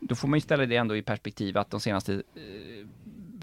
Då 0.00 0.14
får 0.14 0.28
man 0.28 0.36
ju 0.36 0.40
ställa 0.40 0.66
det 0.66 0.76
ändå 0.76 0.96
i 0.96 1.02
perspektiv 1.02 1.58
att 1.58 1.70
de 1.70 1.80
senaste 1.80 2.12
eh, 2.12 2.20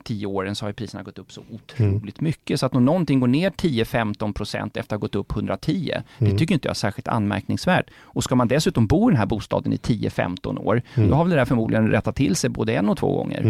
tio 0.05 0.27
åren 0.27 0.55
så 0.55 0.65
har 0.65 0.73
priserna 0.73 1.03
gått 1.03 1.19
upp 1.19 1.31
så 1.31 1.41
otroligt 1.51 2.19
mm. 2.19 2.29
mycket. 2.29 2.59
Så 2.59 2.65
att 2.65 2.75
om 2.75 2.85
någonting 2.85 3.19
går 3.19 3.27
ner 3.27 3.49
10-15 3.49 4.33
procent 4.33 4.77
efter 4.77 4.95
att 4.95 5.01
ha 5.01 5.05
gått 5.07 5.15
upp 5.15 5.31
110, 5.31 5.91
mm. 5.91 6.31
det 6.31 6.39
tycker 6.39 6.53
inte 6.53 6.67
jag 6.67 6.71
är 6.71 6.75
särskilt 6.75 7.07
anmärkningsvärt. 7.07 7.89
Och 7.99 8.23
ska 8.23 8.35
man 8.35 8.47
dessutom 8.47 8.87
bo 8.87 9.09
i 9.09 9.11
den 9.11 9.19
här 9.19 9.25
bostaden 9.25 9.73
i 9.73 9.77
10-15 9.77 10.59
år, 10.59 10.81
mm. 10.93 11.09
då 11.09 11.15
har 11.15 11.23
väl 11.23 11.29
det 11.31 11.35
där 11.35 11.45
förmodligen 11.45 11.87
rättat 11.87 12.15
till 12.15 12.35
sig 12.35 12.49
både 12.49 12.73
en 12.73 12.89
och 12.89 12.97
två 12.97 13.17
gånger. 13.17 13.41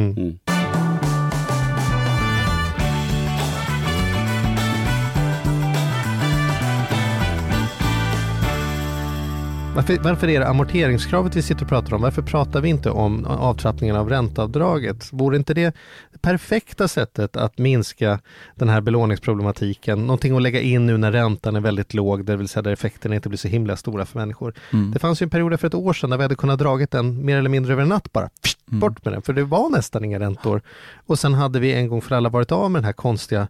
Varför, 9.75 9.97
varför 10.03 10.27
är 10.27 10.39
det 10.39 10.47
amorteringskravet 10.47 11.35
vi 11.35 11.41
sitter 11.41 11.61
och 11.61 11.69
pratar 11.69 11.93
om? 11.93 12.01
Varför 12.01 12.21
pratar 12.21 12.61
vi 12.61 12.69
inte 12.69 12.89
om 12.89 13.25
avtrappningen 13.25 13.95
av 13.95 14.09
ränteavdraget? 14.09 15.09
Vore 15.13 15.37
inte 15.37 15.53
det 15.53 15.75
perfekta 16.21 16.87
sättet 16.87 17.37
att 17.37 17.57
minska 17.57 18.19
den 18.55 18.69
här 18.69 18.81
belåningsproblematiken? 18.81 19.99
Någonting 19.99 20.35
att 20.35 20.41
lägga 20.41 20.61
in 20.61 20.85
nu 20.85 20.97
när 20.97 21.11
räntan 21.11 21.55
är 21.55 21.59
väldigt 21.59 21.93
låg, 21.93 22.25
det 22.25 22.35
vill 22.35 22.47
säga 22.47 22.61
där 22.61 22.71
effekterna 22.71 23.15
inte 23.15 23.29
blir 23.29 23.37
så 23.37 23.47
himla 23.47 23.75
stora 23.75 24.05
för 24.05 24.19
människor. 24.19 24.53
Mm. 24.73 24.91
Det 24.91 24.99
fanns 24.99 25.21
ju 25.21 25.23
en 25.23 25.29
period 25.29 25.59
för 25.59 25.67
ett 25.67 25.73
år 25.73 25.93
sedan 25.93 26.09
där 26.09 26.17
vi 26.17 26.23
hade 26.23 26.35
kunnat 26.35 26.59
dragit 26.59 26.91
den 26.91 27.25
mer 27.25 27.37
eller 27.37 27.49
mindre 27.49 27.73
över 27.73 27.83
en 27.83 27.89
natt 27.89 28.11
bara. 28.11 28.29
Pst, 28.41 28.59
mm. 28.67 28.79
Bort 28.79 29.05
med 29.05 29.13
den, 29.13 29.21
för 29.21 29.33
det 29.33 29.43
var 29.43 29.69
nästan 29.69 30.05
inga 30.05 30.19
räntor. 30.19 30.61
Och 31.05 31.19
sen 31.19 31.33
hade 31.33 31.59
vi 31.59 31.73
en 31.73 31.87
gång 31.87 32.01
för 32.01 32.15
alla 32.15 32.29
varit 32.29 32.51
av 32.51 32.71
med 32.71 32.81
den 32.81 32.85
här 32.85 32.93
konstiga 32.93 33.47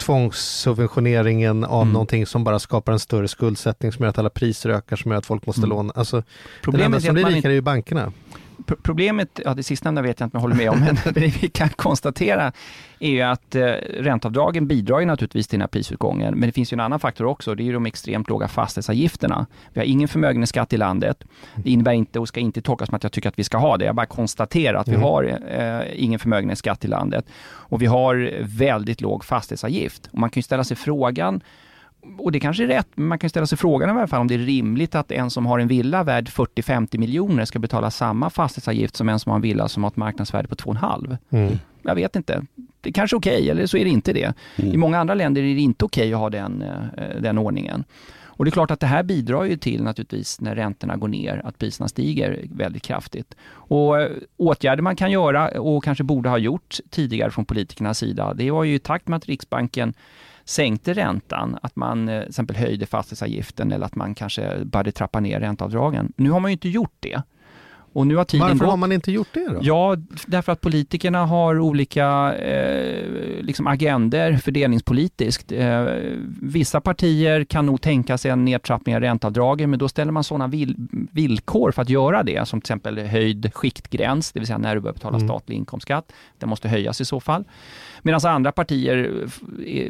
tvångssubventioneringen 0.00 1.64
av 1.64 1.82
mm. 1.82 1.92
någonting 1.92 2.26
som 2.26 2.44
bara 2.44 2.58
skapar 2.58 2.92
en 2.92 2.98
större 2.98 3.28
skuldsättning 3.28 3.92
som 3.92 4.02
gör 4.02 4.10
att 4.10 4.18
alla 4.18 4.30
priser 4.30 4.70
ökar, 4.70 4.96
som 4.96 5.10
gör 5.10 5.18
att 5.18 5.26
folk 5.26 5.46
måste 5.46 5.60
mm. 5.60 5.70
låna. 5.70 5.92
Alltså, 5.96 6.22
Problemet 6.62 6.86
den 6.86 6.94
enda 6.94 7.00
som 7.00 7.14
blir 7.14 7.36
rikare 7.36 7.52
är 7.52 7.54
ju 7.54 7.60
bankerna 7.60 8.12
problemet, 8.82 9.40
ja 9.44 9.54
det 9.54 9.62
sistnämnda 9.62 10.02
vet 10.02 10.20
jag 10.20 10.26
inte 10.26 10.36
om 10.36 10.38
jag 10.38 10.42
håller 10.42 10.56
med 10.56 10.70
om, 10.70 10.80
men 10.80 10.96
det 11.14 11.42
vi 11.42 11.48
kan 11.48 11.68
konstatera 11.68 12.52
är 13.00 13.10
ju 13.10 13.20
att 13.20 13.54
eh, 13.54 13.62
ränteavdragen 13.98 14.66
bidrar 14.66 15.00
ju 15.00 15.06
naturligtvis 15.06 15.48
till 15.48 15.58
den 15.58 15.62
här 15.62 15.68
prisutgången, 15.68 16.34
men 16.34 16.48
det 16.48 16.52
finns 16.52 16.72
ju 16.72 16.74
en 16.74 16.80
annan 16.80 17.00
faktor 17.00 17.26
också, 17.26 17.54
det 17.54 17.62
är 17.62 17.64
ju 17.64 17.72
de 17.72 17.86
extremt 17.86 18.28
låga 18.28 18.48
fastighetsavgifterna. 18.48 19.46
Vi 19.72 19.80
har 19.80 19.86
ingen 19.86 20.08
förmögenhetsskatt 20.08 20.72
i 20.72 20.76
landet. 20.76 21.24
Det 21.54 21.70
innebär 21.70 21.92
inte, 21.92 22.18
och 22.18 22.28
ska 22.28 22.40
inte 22.40 22.62
tolkas 22.62 22.88
som 22.88 22.96
att 22.96 23.02
jag 23.02 23.12
tycker 23.12 23.28
att 23.28 23.38
vi 23.38 23.44
ska 23.44 23.58
ha 23.58 23.76
det, 23.76 23.84
jag 23.84 23.94
bara 23.94 24.06
konstaterar 24.06 24.78
att 24.78 24.88
mm. 24.88 25.00
vi 25.00 25.06
har 25.06 25.40
eh, 25.48 26.04
ingen 26.04 26.18
förmögenhetsskatt 26.18 26.84
i 26.84 26.88
landet. 26.88 27.24
Och 27.42 27.82
vi 27.82 27.86
har 27.86 28.38
väldigt 28.42 29.00
låg 29.00 29.24
fastighetsavgift. 29.24 30.08
Och 30.12 30.18
man 30.18 30.30
kan 30.30 30.38
ju 30.38 30.42
ställa 30.42 30.64
sig 30.64 30.76
frågan, 30.76 31.40
och 32.18 32.32
det 32.32 32.40
kanske 32.40 32.62
är 32.62 32.66
rätt, 32.66 32.88
men 32.94 33.06
man 33.06 33.18
kan 33.18 33.30
ställa 33.30 33.46
sig 33.46 33.58
frågan 33.58 33.88
i 33.88 33.92
alla 33.92 34.06
fall 34.06 34.20
om 34.20 34.28
det 34.28 34.34
är 34.34 34.38
rimligt 34.38 34.94
att 34.94 35.12
en 35.12 35.30
som 35.30 35.46
har 35.46 35.58
en 35.58 35.68
villa 35.68 36.04
värd 36.04 36.28
40-50 36.28 36.98
miljoner 36.98 37.44
ska 37.44 37.58
betala 37.58 37.90
samma 37.90 38.30
fastighetsavgift 38.30 38.96
som 38.96 39.08
en 39.08 39.18
som 39.18 39.30
har 39.30 39.36
en 39.36 39.42
villa 39.42 39.68
som 39.68 39.84
har 39.84 39.90
ett 39.90 39.96
marknadsvärde 39.96 40.48
på 40.48 40.54
2,5. 40.54 41.18
Mm. 41.30 41.58
Jag 41.82 41.94
vet 41.94 42.16
inte. 42.16 42.44
Det 42.80 42.88
är 42.88 42.92
kanske 42.92 43.16
är 43.16 43.18
okej, 43.18 43.36
okay, 43.36 43.48
eller 43.48 43.66
så 43.66 43.76
är 43.76 43.84
det 43.84 43.90
inte 43.90 44.12
det. 44.12 44.34
Mm. 44.56 44.74
I 44.74 44.76
många 44.76 44.98
andra 44.98 45.14
länder 45.14 45.42
är 45.42 45.54
det 45.54 45.60
inte 45.60 45.84
okej 45.84 46.02
okay 46.02 46.14
att 46.14 46.20
ha 46.20 46.30
den, 46.30 46.62
eh, 46.62 47.20
den 47.20 47.38
ordningen. 47.38 47.84
Och 48.40 48.44
det 48.44 48.48
är 48.48 48.52
klart 48.52 48.70
att 48.70 48.80
det 48.80 48.86
här 48.86 49.02
bidrar 49.02 49.44
ju 49.44 49.56
till 49.56 49.82
naturligtvis 49.82 50.40
när 50.40 50.54
räntorna 50.54 50.96
går 50.96 51.08
ner, 51.08 51.42
att 51.44 51.58
priserna 51.58 51.88
stiger 51.88 52.40
väldigt 52.50 52.82
kraftigt. 52.82 53.36
Och 53.50 54.00
eh, 54.00 54.10
åtgärder 54.36 54.82
man 54.82 54.96
kan 54.96 55.10
göra 55.10 55.48
och 55.48 55.84
kanske 55.84 56.04
borde 56.04 56.28
ha 56.28 56.38
gjort 56.38 56.78
tidigare 56.90 57.30
från 57.30 57.44
politikernas 57.44 57.98
sida, 57.98 58.34
det 58.34 58.50
var 58.50 58.64
ju 58.64 58.74
i 58.74 58.78
takt 58.78 59.08
med 59.08 59.16
att 59.16 59.26
Riksbanken 59.26 59.94
sänkte 60.44 60.94
räntan, 60.94 61.58
att 61.62 61.76
man 61.76 62.08
eh, 62.08 62.20
till 62.20 62.28
exempel 62.28 62.56
höjde 62.56 62.86
fastighetsavgiften 62.86 63.72
eller 63.72 63.86
att 63.86 63.94
man 63.94 64.14
kanske 64.14 64.64
började 64.64 64.92
trappa 64.92 65.20
ner 65.20 65.40
ränteavdragen. 65.40 66.12
Nu 66.16 66.30
har 66.30 66.40
man 66.40 66.50
ju 66.50 66.52
inte 66.52 66.68
gjort 66.68 66.96
det. 67.00 67.22
Och 67.92 68.06
nu 68.06 68.16
har 68.16 68.24
tiden 68.24 68.46
Varför 68.46 68.58
gått. 68.58 68.70
har 68.70 68.76
man 68.76 68.92
inte 68.92 69.12
gjort 69.12 69.28
det 69.32 69.48
då? 69.48 69.58
Ja, 69.62 69.96
därför 70.26 70.52
att 70.52 70.60
politikerna 70.60 71.26
har 71.26 71.58
olika 71.58 72.34
eh, 72.34 73.42
liksom 73.42 73.66
agender 73.66 74.36
fördelningspolitiskt. 74.36 75.52
Eh, 75.52 75.86
vissa 76.42 76.80
partier 76.80 77.44
kan 77.44 77.66
nog 77.66 77.80
tänka 77.80 78.18
sig 78.18 78.30
en 78.30 78.44
nedtrappning 78.44 78.94
av 78.94 79.00
ränteavdragen, 79.00 79.70
men 79.70 79.78
då 79.78 79.88
ställer 79.88 80.12
man 80.12 80.24
sådana 80.24 80.46
vil 80.46 80.74
villkor 81.12 81.70
för 81.72 81.82
att 81.82 81.88
göra 81.88 82.22
det, 82.22 82.48
som 82.48 82.60
till 82.60 82.64
exempel 82.64 82.98
höjd 82.98 83.50
skiktgräns, 83.54 84.32
det 84.32 84.40
vill 84.40 84.46
säga 84.46 84.58
när 84.58 84.74
du 84.74 84.80
börjar 84.80 84.94
betala 84.94 85.16
mm. 85.16 85.28
statlig 85.28 85.56
inkomstskatt. 85.56 86.12
Den 86.38 86.48
måste 86.48 86.68
höjas 86.68 87.00
i 87.00 87.04
så 87.04 87.20
fall. 87.20 87.44
Medan 88.02 88.20
andra 88.24 88.52
partier, 88.52 89.26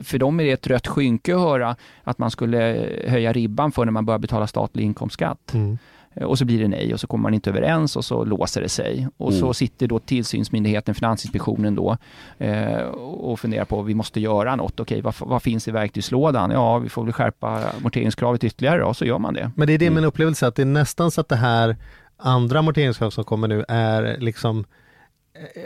för 0.02 0.18
dem 0.18 0.40
är 0.40 0.44
det 0.44 0.52
ett 0.52 0.66
rött 0.66 0.86
skynke 0.86 1.34
att 1.34 1.40
höra 1.40 1.76
att 2.04 2.18
man 2.18 2.30
skulle 2.30 2.88
höja 3.06 3.32
ribban 3.32 3.72
för 3.72 3.84
när 3.84 3.92
man 3.92 4.06
börjar 4.06 4.18
betala 4.18 4.46
statlig 4.46 4.84
inkomstskatt. 4.84 5.54
Mm. 5.54 5.78
Och 6.14 6.38
så 6.38 6.44
blir 6.44 6.58
det 6.58 6.68
nej 6.68 6.94
och 6.94 7.00
så 7.00 7.06
kommer 7.06 7.22
man 7.22 7.34
inte 7.34 7.50
överens 7.50 7.96
och 7.96 8.04
så 8.04 8.24
låser 8.24 8.60
det 8.60 8.68
sig. 8.68 9.08
Och 9.16 9.28
mm. 9.28 9.40
så 9.40 9.54
sitter 9.54 9.86
då 9.86 9.98
tillsynsmyndigheten, 9.98 10.94
Finansinspektionen 10.94 11.74
då 11.74 11.96
eh, 12.38 12.80
och 12.80 13.40
funderar 13.40 13.64
på, 13.64 13.82
vi 13.82 13.94
måste 13.94 14.20
göra 14.20 14.56
något. 14.56 14.80
Okej, 14.80 15.00
vad, 15.00 15.14
vad, 15.18 15.42
finns 15.42 15.68
i 15.68 15.70
verktygslådan? 15.70 16.50
Ja, 16.50 16.78
vi 16.78 16.88
får 16.88 17.04
väl 17.04 17.12
skärpa 17.12 17.60
amorteringskravet 17.78 18.44
ytterligare 18.44 18.84
och 18.84 18.96
så 18.96 19.04
gör 19.04 19.18
man 19.18 19.34
det. 19.34 19.50
Men 19.56 19.66
det 19.66 19.72
är 19.72 19.78
det 19.78 19.86
mm. 19.86 19.94
min 19.94 20.04
upplevelse, 20.04 20.46
att 20.46 20.54
det 20.54 20.62
är 20.62 20.66
nästan 20.66 21.10
så 21.10 21.20
att 21.20 21.28
det 21.28 21.36
här 21.36 21.76
andra 22.16 22.58
amorteringskrav 22.58 23.10
som 23.10 23.24
kommer 23.24 23.48
nu 23.48 23.64
är 23.68 24.16
liksom 24.20 24.64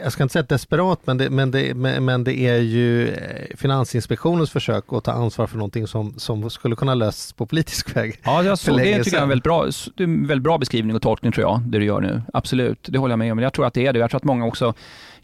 jag 0.03 0.11
ska 0.11 0.23
inte 0.23 0.33
säga 0.33 0.43
desperat, 0.43 0.99
men 1.03 1.17
det, 1.17 1.29
men, 1.29 1.51
det, 1.51 1.73
men 1.99 2.23
det 2.23 2.39
är 2.39 2.57
ju 2.57 3.09
eh, 3.09 3.57
Finansinspektionens 3.57 4.51
försök 4.51 4.83
att 4.93 5.03
ta 5.03 5.11
ansvar 5.11 5.47
för 5.47 5.57
någonting 5.57 5.87
som, 5.87 6.13
som 6.17 6.49
skulle 6.49 6.75
kunna 6.75 6.93
lösas 6.93 7.33
på 7.33 7.45
politisk 7.45 7.95
väg. 7.95 8.19
Ja, 8.23 8.43
jag 8.43 8.57
såg, 8.57 8.77
det 8.77 9.03
tycker 9.03 9.17
jag 9.17 9.19
är 9.19 9.23
en 9.23 9.29
väldigt 9.29 9.43
bra, 9.43 9.65
det 9.95 10.03
är 10.03 10.07
en 10.07 10.27
väldigt 10.27 10.43
bra 10.43 10.57
beskrivning 10.57 10.95
och 10.95 11.01
tolkning 11.01 11.31
tror 11.31 11.47
jag, 11.47 11.61
det 11.61 11.79
du 11.79 11.85
gör 11.85 12.01
nu. 12.01 12.21
Absolut, 12.33 12.87
det 12.91 12.97
håller 12.97 13.11
jag 13.11 13.19
med 13.19 13.31
om. 13.31 13.39
Jag 13.39 13.53
tror 13.53 13.65
att 13.65 13.73
det 13.73 13.87
är 13.87 13.93
det. 13.93 13.99
Jag 13.99 14.09
tror 14.09 14.17
att 14.17 14.23
många 14.23 14.45
också 14.45 14.73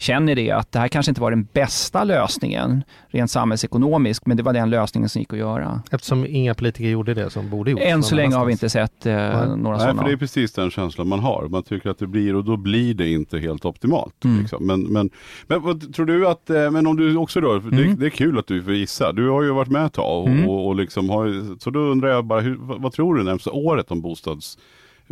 känner 0.02 0.34
det 0.34 0.50
att 0.50 0.72
det 0.72 0.78
här 0.78 0.88
kanske 0.88 1.10
inte 1.10 1.20
var 1.20 1.30
den 1.30 1.48
bästa 1.52 2.04
lösningen 2.04 2.82
rent 3.08 3.30
samhällsekonomiskt, 3.30 4.26
men 4.26 4.36
det 4.36 4.42
var 4.42 4.52
den 4.52 4.70
lösningen 4.70 5.08
som 5.08 5.18
gick 5.20 5.32
att 5.32 5.38
göra. 5.38 5.82
Eftersom 5.90 6.26
inga 6.28 6.54
politiker 6.54 6.88
gjorde 6.88 7.14
det 7.14 7.30
som 7.30 7.50
borde 7.50 7.70
gjorts? 7.70 7.82
Än 7.86 8.02
så 8.02 8.14
länge 8.14 8.34
har 8.34 8.44
vi 8.44 8.52
inte 8.52 8.68
sett 8.68 9.06
eh, 9.06 9.14
några 9.14 9.30
Nej, 9.46 9.56
sådana. 9.80 10.02
för 10.02 10.08
det 10.08 10.14
är 10.14 10.16
precis 10.16 10.52
den 10.52 10.70
känslan 10.70 11.08
man 11.08 11.20
har. 11.20 11.48
Man 11.48 11.62
tycker 11.62 11.90
att 11.90 11.98
det 11.98 12.06
blir 12.06 12.36
och 12.36 12.44
då 12.44 12.56
blir 12.56 12.94
det 12.94 13.10
inte 13.10 13.38
helt 13.38 13.64
optimalt. 13.64 14.24
Mm. 14.24 14.40
Liksom. 14.40 14.66
Men, 14.66 14.82
men, 14.82 15.10
men 15.46 15.62
vad 15.62 15.94
tror 15.94 16.06
du 16.06 16.28
att, 16.28 16.50
eh, 16.50 16.70
men 16.70 16.86
om 16.86 16.96
du 16.96 17.16
också 17.16 17.40
då, 17.40 17.58
det, 17.58 17.76
Mm. 17.82 17.96
det 17.98 18.06
är 18.06 18.10
kul 18.10 18.38
att 18.38 18.46
du 18.46 18.62
får 18.62 18.74
gissa. 18.74 19.12
Du 19.12 19.28
har 19.28 19.42
ju 19.42 19.50
varit 19.52 19.68
med 19.70 19.86
ett 19.86 19.92
tag 19.92 20.22
och, 20.22 20.28
Mm. 20.28 20.48
och, 20.48 20.66
och 20.66 20.76
liksom 20.76 21.10
har, 21.10 21.58
så 21.60 21.70
då 21.70 21.80
undrar 21.80 22.08
jag 22.08 22.24
bara, 22.24 22.40
hur, 22.40 22.56
vad, 22.60 22.82
vad 22.82 22.92
tror 22.92 23.14
du 23.14 23.22
närmsta 23.24 23.50
året 23.50 23.90
om 23.90 24.00
bostads 24.00 24.58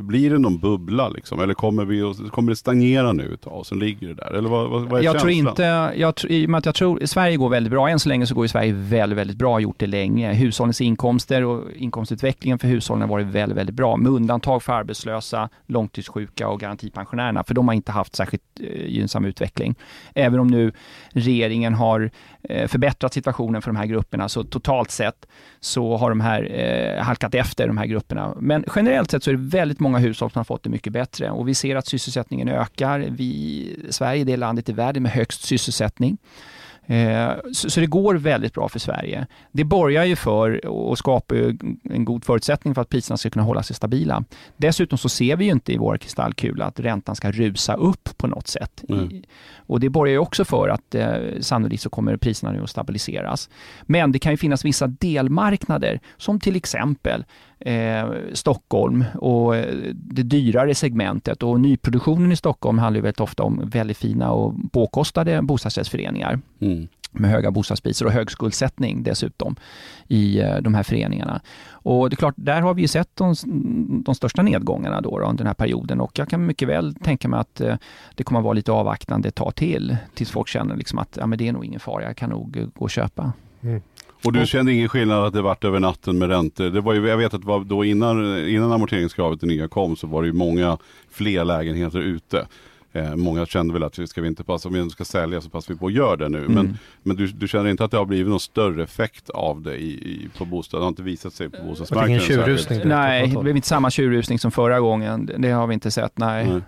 blir 0.03 0.31
det 0.31 0.39
någon 0.39 0.59
bubbla 0.59 1.09
liksom? 1.09 1.41
Eller 1.41 1.55
kommer, 1.55 1.85
vi, 1.85 2.15
kommer 2.31 2.51
det 2.51 2.57
stagnera 2.57 3.13
nu 3.13 3.35
ett 3.35 3.41
tag 3.41 3.67
sen 3.67 3.79
ligger 3.79 4.09
det 4.09 4.15
där? 4.15 4.33
Eller 4.35 4.49
vad, 4.49 4.71
vad, 4.71 4.83
vad 4.83 5.01
är 5.01 5.05
Jag 5.05 5.19
tror 5.19 5.31
känslan? 5.31 5.53
inte, 5.53 5.93
jag, 6.01 6.15
i 6.29 6.47
och 6.47 6.51
med 6.51 6.59
att 6.59 6.67
jag 6.67 6.75
tror, 6.75 7.07
Sverige 7.07 7.37
går 7.37 7.49
väldigt 7.49 7.71
bra, 7.71 7.89
än 7.89 8.01
så 8.01 8.09
länge 8.09 8.27
så 8.27 8.35
går 8.35 8.45
ju 8.45 8.49
Sverige 8.49 8.73
väldigt, 8.73 9.19
väldigt 9.19 9.37
bra, 9.37 9.61
gjort 9.61 9.79
det 9.79 9.87
länge. 9.87 10.33
Hushållens 10.33 10.81
inkomster 10.81 11.45
och 11.45 11.73
inkomstutvecklingen 11.77 12.59
för 12.59 12.69
hushållen 12.69 13.01
har 13.01 13.09
varit 13.09 13.27
väldigt, 13.27 13.59
väldigt 13.59 13.77
bra, 13.77 13.97
med 13.97 14.13
undantag 14.13 14.63
för 14.63 14.73
arbetslösa, 14.73 15.49
långtidssjuka 15.67 16.49
och 16.49 16.61
garantipensionärerna, 16.61 17.45
för 17.45 17.55
de 17.55 17.69
har 17.69 17.75
inte 17.75 17.93
haft 17.93 18.17
särskilt 18.17 18.43
eh, 18.61 18.87
gynnsam 18.87 19.25
utveckling. 19.25 19.75
Även 20.15 20.41
om 20.41 20.47
nu 20.47 20.73
regeringen 21.13 21.75
har 21.75 22.11
Eh, 22.43 22.69
förbättrat 22.69 23.15
situationen 23.15 23.63
för 23.63 23.71
de 23.71 23.77
här 23.77 23.87
grupperna, 23.87 24.29
så 24.29 24.45
totalt 24.45 24.91
sett 24.91 25.27
så 25.61 25.97
har 25.97 26.09
de 26.09 26.21
här 26.21 26.51
eh, 26.53 27.03
halkat 27.03 27.35
efter, 27.35 27.67
de 27.67 27.79
här 27.79 27.87
grupperna. 27.87 28.37
Men 28.41 28.65
generellt 28.77 29.11
sett 29.11 29.25
så 29.25 29.31
är 29.31 29.35
det 29.35 29.41
väldigt 29.41 29.81
många 29.81 29.99
hushåll 29.99 30.31
som 30.31 30.39
har 30.39 30.45
fått 30.45 30.63
det 30.63 30.71
mycket 30.71 30.93
bättre 30.93 31.31
och 31.31 31.49
vi 31.49 31.55
ser 31.55 31.77
att 31.77 31.87
sysselsättningen 31.87 32.49
ökar. 32.49 32.99
Vi, 33.11 33.87
Sverige 33.91 34.23
är 34.23 34.25
det 34.25 34.37
landet 34.37 34.69
i 34.69 34.73
världen 34.73 35.03
med 35.03 35.13
högst 35.13 35.43
sysselsättning. 35.43 36.19
Eh, 36.91 37.33
Så, 37.53 37.81
det 37.81 37.87
går 37.87 38.15
väldigt 38.15 38.55
bra 38.55 38.69
för 38.69 38.79
Sverige. 38.79 39.27
Det 39.53 39.65
borgar 39.65 40.05
ju 40.05 40.17
för 40.17 40.67
och 40.67 40.99
skapar 40.99 41.37
en 41.91 42.05
god 42.05 42.25
förutsättning 42.25 42.75
för 42.75 42.83
att 42.83 42.89
priserna 42.89 43.17
ska 43.17 43.31
kunna 43.31 43.45
hålla 43.45 43.63
sig 43.63 43.77
stabila. 43.77 44.25
Dessutom 44.57 44.99
så 44.99 45.09
ser 45.09 45.37
vi 45.37 45.45
ju 45.45 45.51
inte 45.51 45.73
i 45.73 45.77
vår 45.77 45.97
kristallkula 45.97 46.65
att 46.65 46.81
räntan 46.81 47.17
ska 47.17 47.31
rusa 47.31 47.75
upp 47.75 48.09
på 48.17 48.27
något 48.27 48.49
sätt. 48.49 48.85
Mm. 48.89 49.23
Och 49.57 49.81
det 49.81 49.89
borgar 49.89 50.13
ju 50.13 50.19
också 50.19 50.45
för 50.45 50.69
att 50.69 50.95
eh, 50.95 51.13
sannolikt 51.41 51.83
så 51.83 51.91
kommer 51.91 52.17
priserna 52.17 52.53
nu 52.53 52.63
att 52.63 52.71
stabiliseras. 52.71 53.49
Men 53.83 54.13
det 54.13 54.19
kan 54.19 54.33
ju 54.33 54.37
finnas 54.37 54.65
vissa 54.65 54.87
delmarknader 54.87 56.01
som 56.17 56.41
till 56.41 56.57
exempel 56.57 57.25
eh, 57.61 58.11
Stockholm 58.33 59.05
och 59.15 59.57
eh, 59.57 59.75
det 59.93 60.23
dyrare 60.23 60.75
segmentet 60.75 61.43
och 61.43 61.61
nyproduktionen 61.61 62.33
i 62.33 62.37
Stockholm 62.37 62.79
handlar 62.79 62.99
ju 62.99 63.03
väldigt 63.03 63.21
ofta 63.21 63.43
om 63.43 63.63
väldigt 63.65 63.97
fina 63.97 64.31
och 64.33 64.55
påkostade 64.73 65.43
bostadsrättsföreningar 65.43 66.41
Mm. 66.61 66.89
med 67.13 67.31
höga 67.31 67.51
bostadspriser 67.51 68.07
och 68.07 68.13
hög 68.13 68.31
skuldsättning 68.31 69.03
dessutom 69.03 69.57
i 70.09 70.41
eh, 70.41 70.57
de 70.57 70.75
här 70.75 70.83
föreningarna. 70.83 71.41
Och 71.71 72.11
det 72.11 72.15
är 72.15 72.17
klart, 72.17 72.35
där 72.37 72.61
har 72.61 72.75
vi 72.75 72.83
ju 72.83 72.89
sett 72.89 73.17
de, 73.17 73.35
de 74.05 74.15
största 74.15 74.43
nedgångarna 74.43 75.01
då, 75.01 75.19
då 75.19 75.25
under 75.25 75.39
den 75.39 75.47
här 75.47 75.55
perioden 75.55 76.01
och 76.01 76.19
jag 76.19 76.29
kan 76.29 76.47
mycket 76.47 76.69
väl 76.69 76.95
tänka 76.95 77.29
mig 77.29 77.41
att 77.41 77.61
eh, 77.61 77.77
det 78.15 78.25
kommer 78.25 78.41
att 78.41 78.45
vara 78.45 78.55
lite 78.55 78.73
avvaktande 78.73 79.29
ett 79.29 79.35
tag 79.35 79.55
till 79.55 79.97
tills 80.15 80.31
folk 80.31 80.49
känner 80.49 80.77
liksom 80.77 80.99
att 80.99 81.17
ja, 81.21 81.27
men 81.27 81.39
det 81.39 81.49
är 81.49 81.53
nog 81.53 81.65
ingen 81.65 81.81
fara, 81.81 82.03
jag 82.03 82.17
kan 82.17 82.31
nog 82.31 82.53
gå 82.75 82.85
och 82.85 82.91
köpa. 82.91 83.33
Och 84.25 84.33
du 84.33 84.47
kände 84.47 84.73
ingen 84.73 84.89
skillnad 84.89 85.25
att 85.25 85.33
det 85.33 85.43
vart 85.43 85.65
över 85.65 85.81
natten 85.81 86.19
med 86.19 86.29
räntor? 86.29 86.71
Det 86.71 86.81
var 86.81 86.95
ju, 86.95 87.09
jag 87.09 87.17
vet 87.17 87.35
att 87.35 87.41
det 87.41 87.47
var 87.47 87.61
då 87.65 87.85
innan, 87.85 88.49
innan 88.49 88.73
amorteringskravet 88.73 89.41
det 89.41 89.47
nya 89.47 89.69
kom 89.69 89.97
så 89.97 90.07
var 90.07 90.23
det 90.23 90.27
ju 90.29 90.33
många 90.35 90.79
fler 91.11 91.45
lägenheter 91.45 91.99
ute. 91.99 92.47
Eh, 92.93 93.17
många 93.17 93.47
kände 93.47 93.73
väl 93.73 93.83
att 93.83 94.09
ska 94.09 94.21
vi 94.21 94.29
inte 94.29 94.45
passa, 94.45 94.69
om 94.69 94.75
vi 94.75 94.81
ändå 94.81 94.91
ska 94.91 95.05
sälja 95.05 95.41
så 95.41 95.51
passar 95.51 95.75
vi 95.75 95.79
på 95.81 95.87
att 95.87 95.93
göra 95.93 96.17
det 96.17 96.29
nu. 96.29 96.41
Men, 96.49 96.59
Mm. 96.59 96.77
men 97.03 97.17
du, 97.17 97.27
du 97.27 97.49
känner 97.49 97.71
inte 97.71 97.85
att 97.85 97.91
det 97.91 97.97
har 97.97 98.05
blivit 98.05 98.29
någon 98.29 98.41
större 98.41 98.83
effekt 98.83 99.31
av 99.31 99.63
det 99.63 99.77
i, 99.77 99.91
i, 99.91 100.29
på 100.39 100.45
bostad? 100.45 100.81
Det 100.81 100.85
har 100.85 100.89
inte 100.89 101.03
visat 101.03 101.33
sig 101.33 101.51
på 101.51 101.57
bostadsmarknaden? 101.63 102.11
ingen 102.11 102.21
tjurrusning. 102.23 102.81
Nej, 102.85 103.29
det 103.29 103.43
blev 103.43 103.57
inte 103.57 103.69
samma 103.69 103.91
tjurrusning 103.91 104.39
som 104.39 104.51
förra 104.51 104.81
gången. 104.81 105.27
Det- 105.27 105.37
Det 105.39 105.51
har 105.51 105.67
vi 105.67 105.75
inte 105.75 105.91
sett, 105.91 106.19
nej. 106.19 106.47
Nej. 106.49 106.61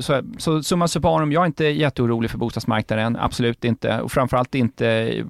Så, 0.00 0.22
så 0.38 0.62
summa 0.62 0.88
summarum, 0.88 1.32
jag 1.32 1.42
är 1.42 1.46
inte 1.46 1.64
jätteorolig 1.64 2.30
för 2.30 2.38
bostadsmarknaden, 2.38 3.16
absolut 3.16 3.64
inte. 3.64 4.00
Och 4.00 4.12
framförallt 4.12 4.54
inte 4.54 4.88
eh, 4.88 5.24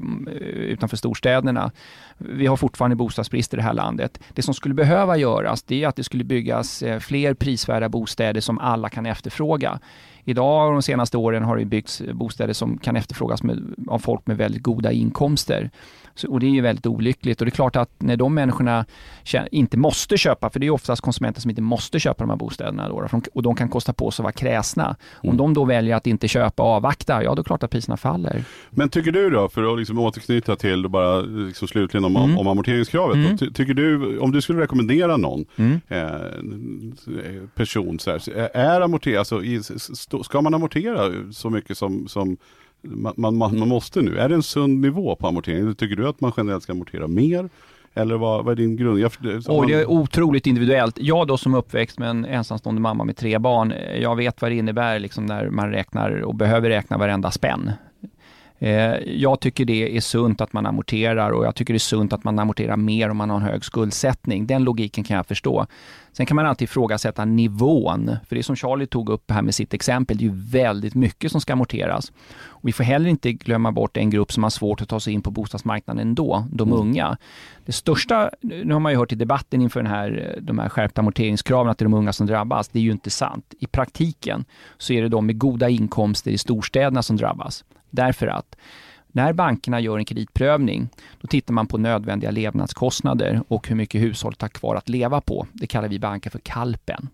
utanför 0.54 0.96
storstäderna. 0.96 1.72
Vi 2.18 2.46
har 2.46 2.56
fortfarande 2.56 2.96
bostadsbrist 2.96 3.54
i 3.54 3.56
det 3.56 3.62
här 3.62 3.72
landet. 3.72 4.20
Det 4.34 4.42
som 4.42 4.54
skulle 4.54 4.74
behöva 4.74 5.16
göras, 5.16 5.62
det 5.62 5.84
är 5.84 5.88
att 5.88 5.96
det 5.96 6.04
skulle 6.04 6.24
byggas 6.24 6.82
eh, 6.82 6.98
fler 6.98 7.34
prisvärda 7.34 7.88
bostäder 7.88 8.40
som 8.40 8.58
alla 8.58 8.88
kan 8.88 9.06
efterfråga. 9.06 9.80
Idag 10.24 10.66
och 10.66 10.72
de 10.72 10.82
senaste 10.82 11.16
åren 11.16 11.42
har 11.42 11.56
det 11.56 11.64
byggts 11.64 12.02
bostäder 12.12 12.52
som 12.52 12.78
kan 12.78 12.96
efterfrågas 12.96 13.42
med, 13.42 13.74
av 13.88 13.98
folk 13.98 14.26
med 14.26 14.36
väldigt 14.36 14.62
goda 14.62 14.92
inkomster. 14.92 15.70
Så, 16.14 16.30
och 16.30 16.40
det 16.40 16.46
är 16.46 16.50
ju 16.50 16.60
väldigt 16.60 16.86
olyckligt 16.86 17.40
och 17.40 17.44
det 17.46 17.48
är 17.48 17.54
klart 17.54 17.76
att 17.76 17.90
när 17.98 18.16
de 18.16 18.34
människorna 18.34 18.86
inte 19.50 19.76
måste 19.76 20.16
köpa, 20.16 20.50
för 20.50 20.60
det 20.60 20.64
är 20.64 20.68
ju 20.68 20.70
oftast 20.70 21.02
konsumenter 21.02 21.40
som 21.40 21.50
inte 21.50 21.62
måste 21.62 22.00
köpa 22.00 22.22
de 22.22 22.30
här 22.30 22.36
bostäderna 22.36 22.88
då, 22.88 23.08
och 23.34 23.42
de 23.42 23.54
kan 23.54 23.68
kosta 23.68 23.92
på 23.92 24.10
sig 24.10 24.22
att 24.22 24.24
vara 24.24 24.32
kräsna. 24.32 24.96
Om 25.12 25.28
Mm. 25.28 25.36
de 25.36 25.54
då 25.54 25.64
väljer 25.64 25.96
att 25.96 26.06
inte 26.06 26.28
köpa 26.28 26.62
och 26.62 26.68
avvakta, 26.68 27.22
ja 27.22 27.28
då 27.28 27.32
är 27.32 27.36
det 27.36 27.42
klart 27.44 27.62
att 27.62 27.70
priserna 27.70 27.96
faller. 27.96 28.44
Men 28.70 28.88
tycker 28.88 29.12
du 29.12 29.30
då, 29.30 29.48
för 29.48 29.72
att 29.72 29.78
liksom 29.78 29.98
återknyta 29.98 30.56
till 30.56 30.88
bara 30.88 31.20
liksom 31.20 31.68
slutligen 31.68 32.04
om, 32.04 32.16
Mm. 32.16 32.38
om 32.38 32.48
amorteringskravet. 32.48 33.16
Mm. 33.16 33.38
Ty, 33.38 33.50
tycker 33.50 33.74
du, 33.74 34.18
om 34.18 34.30
du 34.32 34.40
skulle 34.40 34.60
rekommendera 34.60 35.16
någon 35.16 35.44
Mm. 35.56 35.80
eh, 35.88 37.48
person, 37.54 37.98
så 37.98 38.10
här, 38.10 38.46
är 38.56 38.80
amortera, 38.80 39.18
alltså, 39.18 39.40
ska 40.24 40.40
man 40.40 40.54
amortera 40.54 41.12
så 41.32 41.50
mycket 41.50 41.78
som, 41.78 42.08
som 42.08 42.36
man, 42.82 43.14
man, 43.36 43.58
man 43.58 43.68
måste 43.68 44.02
nu? 44.02 44.18
Är 44.18 44.28
det 44.28 44.34
en 44.34 44.42
sund 44.42 44.80
nivå 44.80 45.16
på 45.16 45.26
amortering? 45.28 45.74
Tycker 45.74 45.96
du 45.96 46.08
att 46.08 46.20
man 46.20 46.32
generellt 46.36 46.62
ska 46.62 46.72
amortera 46.72 47.08
mer? 47.08 47.48
Eller 47.94 48.16
vad, 48.16 48.44
vad 48.44 48.52
är 48.52 48.56
din 48.56 48.76
grund? 48.76 48.98
Jag, 48.98 49.12
Och 49.48 49.56
man- 49.56 49.66
det 49.66 49.74
är 49.74 49.90
otroligt 49.90 50.46
individuellt. 50.46 50.98
Jag 51.00 51.26
då 51.26 51.36
som 51.36 51.54
uppväxt 51.54 51.98
med 51.98 52.10
en 52.10 52.24
ensamstående 52.24 52.80
mamma 52.80 53.04
med 53.04 53.16
tre 53.16 53.38
barn, 53.38 53.72
eh, 53.72 53.96
jag 54.02 54.16
vet 54.16 54.42
vad 54.42 54.50
det 54.50 54.54
innebär 54.54 54.98
liksom 54.98 55.26
när 55.26 55.50
man 55.50 55.70
räknar 55.70 56.10
och 56.22 56.34
behöver 56.34 56.68
räkna 56.68 56.98
varenda 56.98 57.30
spänn. 57.30 57.70
Eh, 58.62 58.94
Jag 59.06 59.40
tycker 59.40 59.64
det 59.64 59.96
är 59.96 60.00
sunt 60.00 60.40
att 60.40 60.52
man 60.52 60.66
amorterar 60.66 61.30
och 61.30 61.44
jag 61.44 61.54
tycker 61.54 61.74
det 61.74 61.76
är 61.76 61.78
sunt 61.78 62.12
att 62.12 62.24
man 62.24 62.38
amorterar 62.38 62.76
mer 62.76 63.08
om 63.08 63.16
man 63.16 63.30
har 63.30 63.36
en 63.36 63.42
hög 63.42 63.64
skuldsättning. 63.64 64.46
Den 64.46 64.64
logiken 64.64 65.04
kan 65.04 65.16
jag 65.16 65.26
förstå. 65.26 65.66
Sen 66.12 66.26
kan 66.26 66.34
man 66.36 66.46
alltid 66.46 66.64
ifrågasätta 66.68 67.24
nivån, 67.24 68.16
för 68.28 68.36
det 68.36 68.42
som 68.42 68.56
Charlie 68.56 68.86
tog 68.86 69.08
upp 69.08 69.30
här 69.30 69.42
med 69.42 69.54
sitt 69.54 69.74
exempel, 69.74 70.16
det 70.16 70.24
är 70.24 70.28
ju 70.28 70.34
väldigt 70.34 70.94
mycket 70.94 71.32
som 71.32 71.40
ska 71.40 71.52
amorteras. 71.52 72.12
Och 72.40 72.68
vi 72.68 72.72
får 72.72 72.84
heller 72.84 73.10
inte 73.10 73.32
glömma 73.32 73.72
bort 73.72 73.96
en 73.96 74.10
grupp 74.10 74.32
som 74.32 74.42
har 74.42 74.50
svårt 74.50 74.82
att 74.82 74.88
ta 74.88 75.00
sig 75.00 75.12
in 75.12 75.22
på 75.22 75.30
bostadsmarknaden 75.30 76.08
ändå, 76.08 76.46
de 76.52 76.68
Mm. 76.68 76.80
unga. 76.80 77.16
Det 77.66 77.72
största, 77.72 78.30
nu 78.40 78.72
har 78.72 78.80
man 78.80 78.92
ju 78.92 78.98
hört 78.98 79.12
i 79.12 79.16
debatten 79.16 79.60
inför 79.62 79.82
den 79.82 79.92
här, 79.92 80.38
de 80.40 80.58
här 80.58 80.68
skärpta 80.68 81.00
amorteringskraven 81.00 81.70
att 81.70 81.78
det 81.78 81.82
är 81.82 81.88
de 81.88 81.94
unga 81.94 82.12
som 82.12 82.26
drabbas. 82.26 82.68
Det 82.68 82.78
är 82.78 82.82
ju 82.82 82.92
inte 82.92 83.10
sant. 83.10 83.54
I 83.60 83.66
praktiken 83.66 84.44
så 84.78 84.92
är 84.92 85.02
det 85.02 85.08
de 85.08 85.26
med 85.26 85.38
goda 85.38 85.68
inkomster 85.68 86.30
i 86.30 86.38
storstäderna 86.38 87.02
som 87.02 87.16
drabbas. 87.16 87.64
Därför 87.92 88.26
att 88.26 88.56
när 89.14 89.32
bankerna 89.32 89.80
gör 89.80 89.98
en 89.98 90.04
kreditprövning, 90.04 90.88
då 91.20 91.26
tittar 91.28 91.54
man 91.54 91.66
på 91.66 91.78
nödvändiga 91.78 92.30
levnadskostnader 92.30 93.42
och 93.48 93.68
hur 93.68 93.76
mycket 93.76 94.00
hushållet 94.00 94.42
har 94.42 94.48
kvar 94.48 94.76
att 94.76 94.88
leva 94.88 95.20
på. 95.20 95.46
Det 95.52 95.66
kallar 95.66 95.88
vi 95.88 95.98
banker 95.98 96.30
för 96.30 96.38
kalpen. 96.38 97.08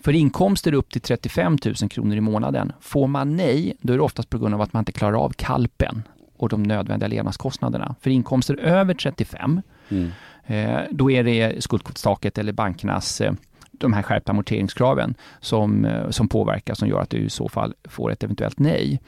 För 0.00 0.12
inkomster 0.12 0.72
upp 0.74 0.90
till 0.90 1.00
35 1.00 1.58
000 1.64 1.74
kronor 1.74 2.16
i 2.16 2.20
månaden, 2.20 2.72
får 2.80 3.06
man 3.06 3.36
nej, 3.36 3.76
då 3.80 3.92
är 3.92 3.96
det 3.96 4.02
oftast 4.02 4.30
på 4.30 4.38
grund 4.38 4.54
av 4.54 4.60
att 4.60 4.72
man 4.72 4.80
inte 4.80 4.92
klarar 4.92 5.16
av 5.24 5.30
kalpen 5.30 6.02
och 6.36 6.48
de 6.48 6.62
nödvändiga 6.62 7.08
levnadskostnaderna. 7.08 7.94
För 8.00 8.10
inkomster 8.10 8.56
över 8.56 8.94
35, 8.94 9.62
Mm. 9.88 10.10
eh, 10.46 10.80
då 10.90 11.10
är 11.10 11.24
det 11.24 11.64
skuldkvotstaket 11.64 12.38
eller 12.38 12.52
bankernas 12.52 13.20
eh, 13.20 13.32
de 13.70 13.92
här 13.92 14.02
skärpta 14.02 14.32
amorteringskraven 14.32 15.14
som, 15.40 15.84
eh, 15.84 16.10
som 16.10 16.28
påverkar, 16.28 16.74
som 16.74 16.88
gör 16.88 17.00
att 17.00 17.10
du 17.10 17.18
i 17.18 17.30
så 17.30 17.48
fall 17.48 17.74
får 17.84 18.12
ett 18.12 18.22
eventuellt 18.22 18.58
nej. 18.58 19.00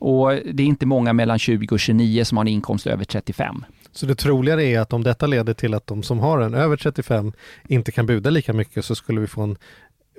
Och 0.00 0.30
det 0.30 0.62
är 0.62 0.66
inte 0.66 0.86
många 0.86 1.12
mellan 1.12 1.38
20 1.38 1.66
och 1.74 1.80
29 1.80 2.24
som 2.24 2.36
har 2.38 2.44
en 2.44 2.48
inkomst 2.48 2.86
över 2.86 3.04
35. 3.04 3.64
Så 3.92 4.06
det 4.06 4.14
troligare 4.14 4.64
är 4.64 4.80
att 4.80 4.92
om 4.92 5.02
detta 5.04 5.26
leder 5.26 5.54
till 5.54 5.74
att 5.74 5.86
de 5.86 6.02
som 6.02 6.18
har 6.18 6.40
en 6.40 6.54
över 6.54 6.76
35 6.76 7.32
inte 7.68 7.92
kan 7.92 8.06
buda 8.06 8.30
lika 8.30 8.52
mycket 8.52 8.84
så 8.84 8.94
skulle 8.94 9.20
vi 9.20 9.26
få 9.26 9.42
en 9.42 9.56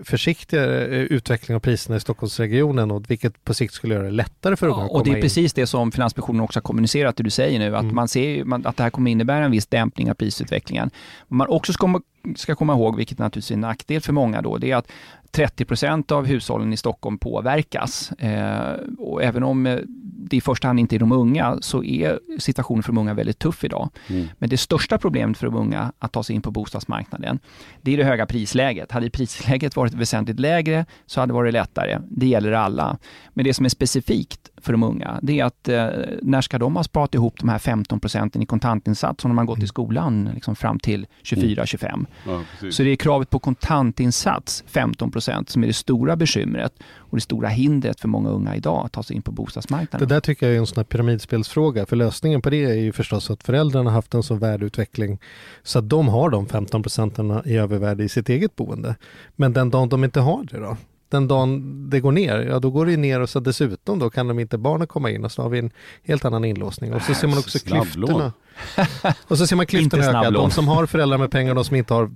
försiktigare 0.03 0.86
eh, 0.86 0.99
utveckling 1.01 1.55
av 1.55 1.59
priserna 1.59 1.95
i 1.97 1.99
Stockholmsregionen 1.99 2.91
och 2.91 3.09
vilket 3.11 3.43
på 3.43 3.53
sikt 3.53 3.73
skulle 3.73 3.93
göra 3.95 4.03
det 4.05 4.11
lättare 4.11 4.55
för 4.55 4.67
unga 4.67 4.77
Ja, 4.79 4.86
att 4.86 4.91
och 4.91 4.99
det 4.99 5.03
komma 5.03 5.15
är 5.15 5.17
in. 5.17 5.21
precis 5.21 5.53
det 5.53 5.67
som 5.67 5.91
Finansinspektionen 5.91 6.41
också 6.41 6.57
har 6.57 6.61
kommunicerat, 6.61 7.17
det 7.17 7.23
du 7.23 7.29
säger 7.29 7.59
nu, 7.59 7.75
att 7.75 7.84
Mm. 7.84 7.95
man 7.95 8.07
ser 8.07 8.67
att 8.67 8.77
det 8.77 8.84
här 8.84 8.89
kommer 8.89 9.11
innebära 9.11 9.45
en 9.45 9.51
viss 9.51 9.67
dämpning 9.67 10.09
av 10.11 10.13
prisutvecklingen. 10.15 10.89
Vad 11.27 11.38
man 11.38 11.47
också 11.47 11.73
ska, 11.73 11.82
komma- 11.82 12.01
ska 12.36 12.55
komma 12.55 12.74
ihåg, 12.74 12.95
vilket 12.95 13.17
naturligtvis 13.17 13.51
är 13.51 13.55
en 13.55 13.61
nackdel 13.61 14.01
för 14.01 14.13
många 14.13 14.41
då, 14.41 14.57
det 14.57 14.72
är 14.72 14.76
att 14.76 14.91
30 15.32 15.65
procent 15.65 16.11
av 16.11 16.26
hushållen 16.26 16.74
i 16.74 16.78
Stockholm 16.78 17.17
påverkas. 17.17 18.11
Eh, 18.11 18.76
och 18.97 19.24
även 19.24 19.43
om 19.43 19.65
eh, 19.65 19.80
det 20.32 20.38
i 20.38 20.41
första 20.41 20.67
hand 20.67 20.80
inte 20.80 20.95
är 20.95 20.99
de 20.99 21.11
unga, 21.11 21.57
så 21.61 21.84
är 21.84 22.19
situationen 22.39 22.84
för 22.84 22.91
de 22.91 22.97
unga 22.97 23.13
väldigt 23.13 23.39
tuff 23.39 23.63
idag. 23.63 23.89
Mm. 24.07 24.28
Men 24.38 24.49
det 24.49 24.57
största 24.57 24.97
problemet 24.97 25.38
för 25.38 25.45
de 25.45 25.55
unga 25.55 25.91
att 25.99 26.11
ta 26.11 26.24
sig 26.24 26.36
in 26.36 26.41
på 26.41 26.51
bostadsmarknaden, 26.51 27.39
det 27.82 27.93
är 27.93 27.97
det 27.97 28.03
höga 28.03 28.26
prisläget. 28.26 28.91
Hade 28.91 29.09
prisläget 29.09 29.76
varit 29.76 29.93
väsentligt 29.93 30.39
lägre 30.39 30.86
så 31.05 31.19
hade 31.19 31.30
det 31.30 31.36
varit 31.36 31.53
lättare. 31.53 31.99
Det 32.09 32.28
gäller 32.28 32.51
alla. 32.51 32.97
Men 33.34 33.45
det 33.45 33.53
som 33.53 33.65
är 33.65 33.69
specifikt 33.69 34.51
för 34.62 34.72
de 34.72 34.84
unga, 34.84 35.20
det 35.22 35.39
är 35.39 35.45
att 35.45 35.70
eh, 35.70 35.88
när 36.22 36.41
ska 36.41 36.59
de 36.59 36.76
ha 36.76 36.84
sparat 36.84 37.16
ihop 37.16 37.39
de 37.39 37.49
här 37.49 37.59
15 37.59 37.99
procenten 37.99 38.41
i 38.41 38.45
kontantinsats 38.45 39.22
som 39.22 39.32
de 39.32 39.38
har 39.38 39.45
gått 39.45 39.64
i 39.64 39.68
skolan 39.68 40.30
liksom 40.34 40.55
fram 40.55 40.80
till 40.80 41.07
24-25? 41.24 42.05
Ja, 42.26 42.41
så 42.72 42.84
det 42.84 42.89
är 42.89 42.95
kravet 42.95 43.30
på 43.30 43.39
kontantinsats, 43.39 44.64
15 44.68 45.12
procent, 45.12 45.49
som 45.49 45.64
är 45.64 45.68
det 45.68 45.74
stora 45.74 46.16
bekymret 46.16 46.74
och 46.95 47.18
det 47.18 47.22
stora 47.22 47.47
hindret 47.47 47.99
för 47.99 48.07
många 48.07 48.30
unga 48.30 48.55
idag 48.55 48.86
att 48.86 48.91
ta 48.91 49.03
sig 49.03 49.16
in 49.16 49.22
på 49.22 49.32
bostadsmarknaden. 49.32 50.07
Det 50.07 50.16
där 50.16 50.22
tycker 50.22 50.45
jag 50.45 50.55
är 50.55 50.59
en 50.59 50.68
sån 50.68 50.78
här 50.78 50.84
pyramidspelsfråga, 50.84 51.86
för 51.86 51.95
lösningen 51.95 52.41
på 52.41 52.49
det 52.49 52.64
är 52.64 52.74
ju 52.74 52.91
förstås 52.91 53.32
att 53.32 53.43
föräldrarna 53.43 53.91
haft 53.91 54.14
en 54.14 54.24
sån 54.24 54.39
värdeutveckling 54.39 55.20
så 55.64 55.80
att 55.80 55.89
de 55.89 56.07
har 56.07 56.30
de 56.30 56.47
15 56.47 56.84
procenten 56.84 57.41
i 57.45 57.57
övervärde 57.57 58.03
i 58.03 58.09
sitt 58.09 58.30
eget 58.30 58.55
boende. 58.55 58.95
Men 59.36 59.53
den 59.53 59.70
dagen 59.70 59.89
de 59.89 60.03
inte 60.03 60.20
har 60.20 60.43
det 60.43 60.59
då? 60.59 60.78
Den 61.12 61.28
dagen 61.28 61.89
det 61.89 61.99
går 61.99 62.12
ner, 62.12 62.39
ja 62.39 62.59
då 62.59 62.70
går 62.70 62.86
det 62.86 62.97
ner 62.97 63.20
och 63.20 63.30
så 63.30 63.39
dessutom 63.39 63.99
då 63.99 64.09
kan 64.09 64.28
de 64.28 64.39
inte 64.39 64.57
barnen 64.57 64.88
komma 64.88 65.09
in 65.09 65.26
och 65.26 65.32
så 65.32 65.41
har 65.41 65.49
vi 65.49 65.59
en 65.59 65.72
helt 66.03 66.26
annan 66.26 66.45
inlåsning. 66.45 66.93
Och 66.93 67.01
så 67.01 67.14
ser 67.14 67.28
man 67.28 67.38
också 67.38 67.59
klyftorna. 67.59 68.34
och 69.28 69.38
så 69.38 69.47
ser 69.47 69.55
man 69.55 69.66
klyftorna 69.66 70.03
öka. 70.03 70.32
De 70.32 70.51
som 70.51 70.68
har 70.68 70.86
föräldrar 70.86 71.18
med 71.18 71.32
pengar 71.32 71.51
och 71.51 71.55
de 71.55 71.66
som 71.66 71.76
inte 71.76 71.93
har 71.93 72.09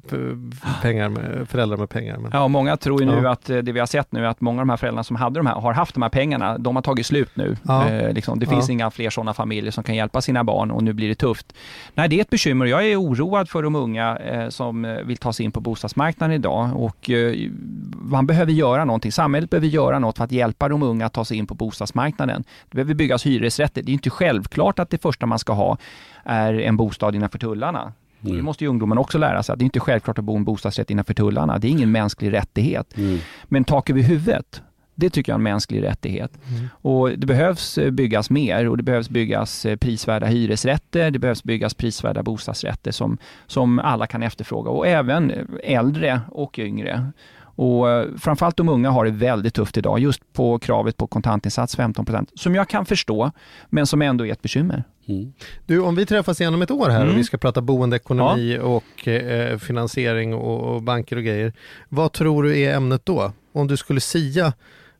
pengar 0.82 1.10
med, 1.10 1.50
föräldrar 1.50 1.78
med 1.78 1.90
pengar. 1.90 2.18
Men... 2.18 2.32
Ja, 2.34 2.48
många 2.48 2.78
tror 2.78 3.02
ju 3.02 3.08
nu 3.08 3.22
ja. 3.24 3.32
att 3.32 3.50
eh, 3.50 3.58
det 3.58 3.72
vi 3.72 3.80
har 3.80 3.88
sett 3.88 4.12
nu 4.12 4.28
att 4.28 4.42
många 4.42 4.62
av 4.62 4.68
de 4.68 4.70
här 4.70 4.78
föräldrarna 4.78 5.04
som 5.04 5.16
hade 5.16 5.40
de 5.40 5.46
här, 5.46 5.56
har 5.56 5.74
haft 5.74 5.94
de 5.94 6.02
här 6.04 6.10
pengarna, 6.10 6.58
de 6.58 6.76
har 6.76 6.84
tagit 6.84 7.06
slut 7.06 7.30
nu. 7.34 7.58
Ja. 7.64 7.90
Eh, 7.90 8.14
liksom, 8.14 8.40
det 8.40 8.46
finns 8.46 8.68
ja. 8.70 8.74
inga 8.74 8.92
fler 8.92 9.10
sådana 9.10 9.34
familjer 9.34 9.72
som 9.72 9.84
kan 9.84 9.96
hjälpa 9.96 10.22
sina 10.22 10.44
barn 10.44 10.72
och 10.72 10.84
nu 10.84 10.94
blir 10.94 11.08
det 11.08 11.16
tufft. 11.16 11.54
Nej, 11.94 12.10
det 12.10 12.16
är 12.18 12.22
ett 12.22 12.30
bekymmer. 12.30 12.66
Jag 12.66 12.88
är 12.88 13.02
oroad 13.02 13.50
för 13.50 13.64
de 13.64 13.76
unga 13.76 14.18
eh, 14.18 14.50
som 14.50 14.86
eh, 14.86 14.98
vill 14.98 15.18
ta 15.18 15.34
sig 15.34 15.46
in 15.46 15.52
på 15.52 15.60
bostadsmarknaden 15.60 16.36
idag 16.36 16.70
och 16.76 17.10
eh, 17.10 17.50
man 17.94 18.28
behöver 18.28 18.52
göra 18.52 18.85
någonting. 18.86 19.12
Samhället 19.12 19.50
behöver 19.50 19.68
göra 19.68 20.00
något 20.00 20.18
för 20.18 20.24
att 20.24 20.32
hjälpa 20.32 20.70
de 20.70 20.84
unga 20.84 21.06
att 21.06 21.14
ta 21.14 21.26
sig 21.26 21.38
in 21.38 21.48
på 21.48 21.54
bostadsmarknaden. 21.54 22.44
Det 22.70 22.76
behöver 22.76 22.94
byggas 22.94 23.26
hyresrätter. 23.26 23.84
Det 23.84 23.92
är 23.92 23.94
inte 23.94 24.10
självklart 24.10 24.80
att 24.80 24.90
det 24.90 25.02
första 25.02 25.26
man 25.26 25.40
ska 25.40 25.54
ha 25.54 25.78
är 26.24 26.54
en 26.54 26.78
bostad 26.78 27.16
innanför 27.16 27.40
tullarna. 27.40 27.94
Mm. 28.26 28.38
Det 28.38 28.44
måste 28.44 28.64
ju 28.64 28.70
ungdomen 28.70 28.98
också 28.98 29.18
lära 29.18 29.44
sig, 29.44 29.54
att 29.54 29.60
det 29.60 29.64
är 29.64 29.66
inte 29.66 29.80
självklart 29.80 30.20
att 30.20 30.26
bo 30.26 30.34
i 30.34 30.38
en 30.38 30.44
bostadsrätt 30.44 30.90
innanför 30.90 31.14
tullarna. 31.14 31.58
Det 31.58 31.68
är 31.68 31.72
ingen 31.72 31.92
mänsklig 31.92 32.34
rättighet. 32.34 32.98
Mm. 32.98 33.20
Men 33.44 33.64
tak 33.64 33.90
över 33.90 34.02
huvudet, 34.02 34.62
det 34.96 35.10
tycker 35.10 35.32
jag 35.32 35.36
är 35.36 35.40
en 35.40 35.44
mänsklig 35.44 35.84
rättighet. 35.84 36.32
Mm. 36.50 36.70
Och 36.82 37.10
Det 37.10 37.28
behövs 37.28 37.78
eh, 37.78 37.92
byggas 37.92 38.30
mer 38.30 38.70
och 38.70 38.78
det 38.78 38.84
behövs 38.84 39.10
byggas 39.10 39.66
eh, 39.66 39.76
prisvärda 39.76 40.26
hyresrätter, 40.26 41.12
det 41.12 41.20
behövs 41.20 41.44
byggas 41.44 41.74
prisvärda 41.74 42.24
bostadsrätter 42.24 42.92
som, 42.92 43.18
som 43.48 43.80
alla 43.80 44.08
kan 44.08 44.24
efterfråga 44.24 44.70
och 44.70 44.88
även 44.88 45.34
äldre 45.64 46.22
och 46.32 46.60
yngre. 46.60 47.12
Och 47.56 47.90
eh, 47.90 48.08
framförallt 48.18 48.58
de 48.58 48.70
unga 48.70 48.90
har 48.90 49.06
det 49.06 49.12
väldigt 49.12 49.54
tufft 49.54 49.78
idag, 49.78 50.00
just 50.00 50.34
på 50.34 50.60
kravet 50.60 50.98
på 50.98 51.08
kontantinsats 51.08 51.78
15% 51.78 52.28
som 52.36 52.56
jag 52.56 52.70
kan 52.70 52.86
förstå, 52.86 53.32
men 53.70 53.88
som 53.88 54.02
ändå 54.02 54.26
är 54.26 54.32
ett 54.32 54.42
bekymmer. 54.42 54.84
Mm. 55.08 55.34
Du, 55.66 55.80
om 55.80 55.96
vi 55.96 56.06
träffas 56.06 56.42
igen 56.42 56.54
om 56.54 56.62
ett 56.62 56.72
år 56.72 56.90
här 56.90 57.02
mm. 57.02 57.14
och 57.14 57.20
vi 57.20 57.24
ska 57.24 57.38
prata 57.38 57.62
boendeekonomi 57.62 58.56
ja. 58.56 58.62
och 58.62 59.08
eh, 59.08 59.58
finansiering 59.58 60.34
och, 60.34 60.76
och, 60.76 60.84
banker 60.84 61.16
och 61.16 61.24
grejer. 61.24 61.54
Vad 61.90 62.12
tror 62.12 62.44
du 62.44 62.60
är 62.60 62.76
ämnet 62.76 63.06
då? 63.06 63.32
Om 63.54 63.68
du 63.68 63.78
skulle 63.78 64.00
sia, 64.00 64.54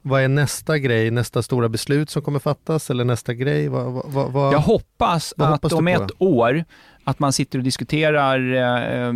vad 0.08 0.22
är 0.22 0.28
nästa 0.28 0.78
grej, 0.78 1.12
nästa 1.12 1.42
stora 1.42 1.70
beslut 1.70 2.10
som 2.10 2.22
kommer 2.22 2.40
fattas 2.40 2.90
eller 2.90 3.04
nästa 3.04 3.34
grej? 3.34 3.68
Vad, 3.68 4.04
vad, 4.06 4.32
vad, 4.32 4.54
jag 4.54 4.60
hoppas 4.60 5.34
att 5.38 5.50
hoppas 5.50 5.74
om 5.74 5.88
ett 5.88 6.12
år 6.18 6.64
att 7.04 7.20
man 7.20 7.34
sitter 7.34 7.60
och 7.60 7.64
diskuterar 7.64 8.54
eh, 8.54 9.10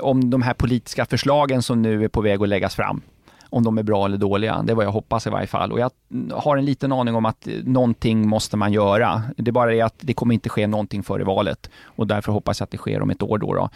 om 0.00 0.30
de 0.30 0.42
här 0.42 0.54
politiska 0.54 1.04
förslagen 1.04 1.62
som 1.62 1.82
nu 1.82 2.04
är 2.04 2.08
på 2.08 2.20
väg 2.20 2.42
att 2.42 2.48
läggas 2.48 2.74
fram 2.74 3.02
om 3.50 3.64
de 3.64 3.78
är 3.78 3.82
bra 3.82 4.04
eller 4.04 4.16
dåliga. 4.16 4.62
Det 4.62 4.72
är 4.72 4.74
vad 4.74 4.84
jag 4.84 4.92
hoppas 4.92 5.26
i 5.26 5.30
varje 5.30 5.46
fall. 5.46 5.72
Och 5.72 5.80
jag 5.80 5.90
har 6.32 6.56
en 6.56 6.64
liten 6.64 6.92
aning 6.92 7.14
om 7.14 7.26
att 7.26 7.48
någonting 7.64 8.28
måste 8.28 8.56
man 8.56 8.72
göra. 8.72 9.22
Det 9.36 9.50
är 9.50 9.52
bara 9.52 9.70
det 9.70 9.80
att 9.80 9.94
det 10.00 10.14
kommer 10.14 10.34
inte 10.34 10.48
ske 10.48 10.66
någonting 10.66 11.02
före 11.02 11.24
valet 11.24 11.70
och 11.84 12.06
därför 12.06 12.32
hoppas 12.32 12.60
jag 12.60 12.64
att 12.64 12.70
det 12.70 12.78
sker 12.78 13.02
om 13.02 13.10
ett 13.10 13.22
år 13.22 13.38
då, 13.38 13.54
då 13.54 13.70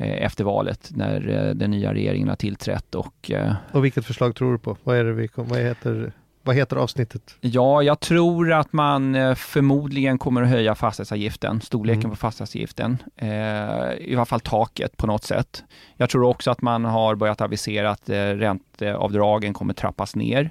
efter 0.00 0.44
valet 0.44 0.90
när 0.94 1.28
eh, 1.28 1.54
den 1.54 1.70
nya 1.70 1.94
regeringen 1.94 2.28
har 2.28 2.36
tillträtt. 2.36 2.94
Och, 2.94 3.30
eh, 3.30 3.52
och 3.72 3.84
vilket 3.84 4.04
förslag 4.04 4.36
tror 4.36 4.52
du 4.52 4.58
på? 4.58 4.76
Vad, 4.84 4.96
är 4.96 5.04
det 5.04 5.12
vi, 5.12 5.28
vad 5.34 5.58
heter 5.58 6.12
vad 6.42 6.56
heter 6.56 6.76
avsnittet? 6.76 7.36
Ja, 7.40 7.82
jag 7.82 8.00
tror 8.00 8.52
att 8.52 8.72
man 8.72 9.14
eh, 9.14 9.34
förmodligen 9.34 10.18
kommer 10.18 10.42
att 10.42 10.48
höja 10.48 10.74
fastighetsavgiften, 10.74 11.60
storleken 11.60 12.00
mm. 12.00 12.10
på 12.10 12.16
fastighetsavgiften. 12.16 12.98
Eh, 13.16 13.28
I 13.98 14.14
alla 14.14 14.24
fall 14.24 14.40
taket 14.40 14.96
på 14.96 15.06
något 15.06 15.24
sätt. 15.24 15.64
Jag 15.96 16.10
tror 16.10 16.24
också 16.24 16.50
att 16.50 16.62
man 16.62 16.84
har 16.84 17.14
börjat 17.14 17.40
avisera 17.40 17.90
att 17.90 18.08
eh, 18.08 18.16
ränteavdragen 18.16 19.54
kommer 19.54 19.74
trappas 19.74 20.16
ner. 20.16 20.50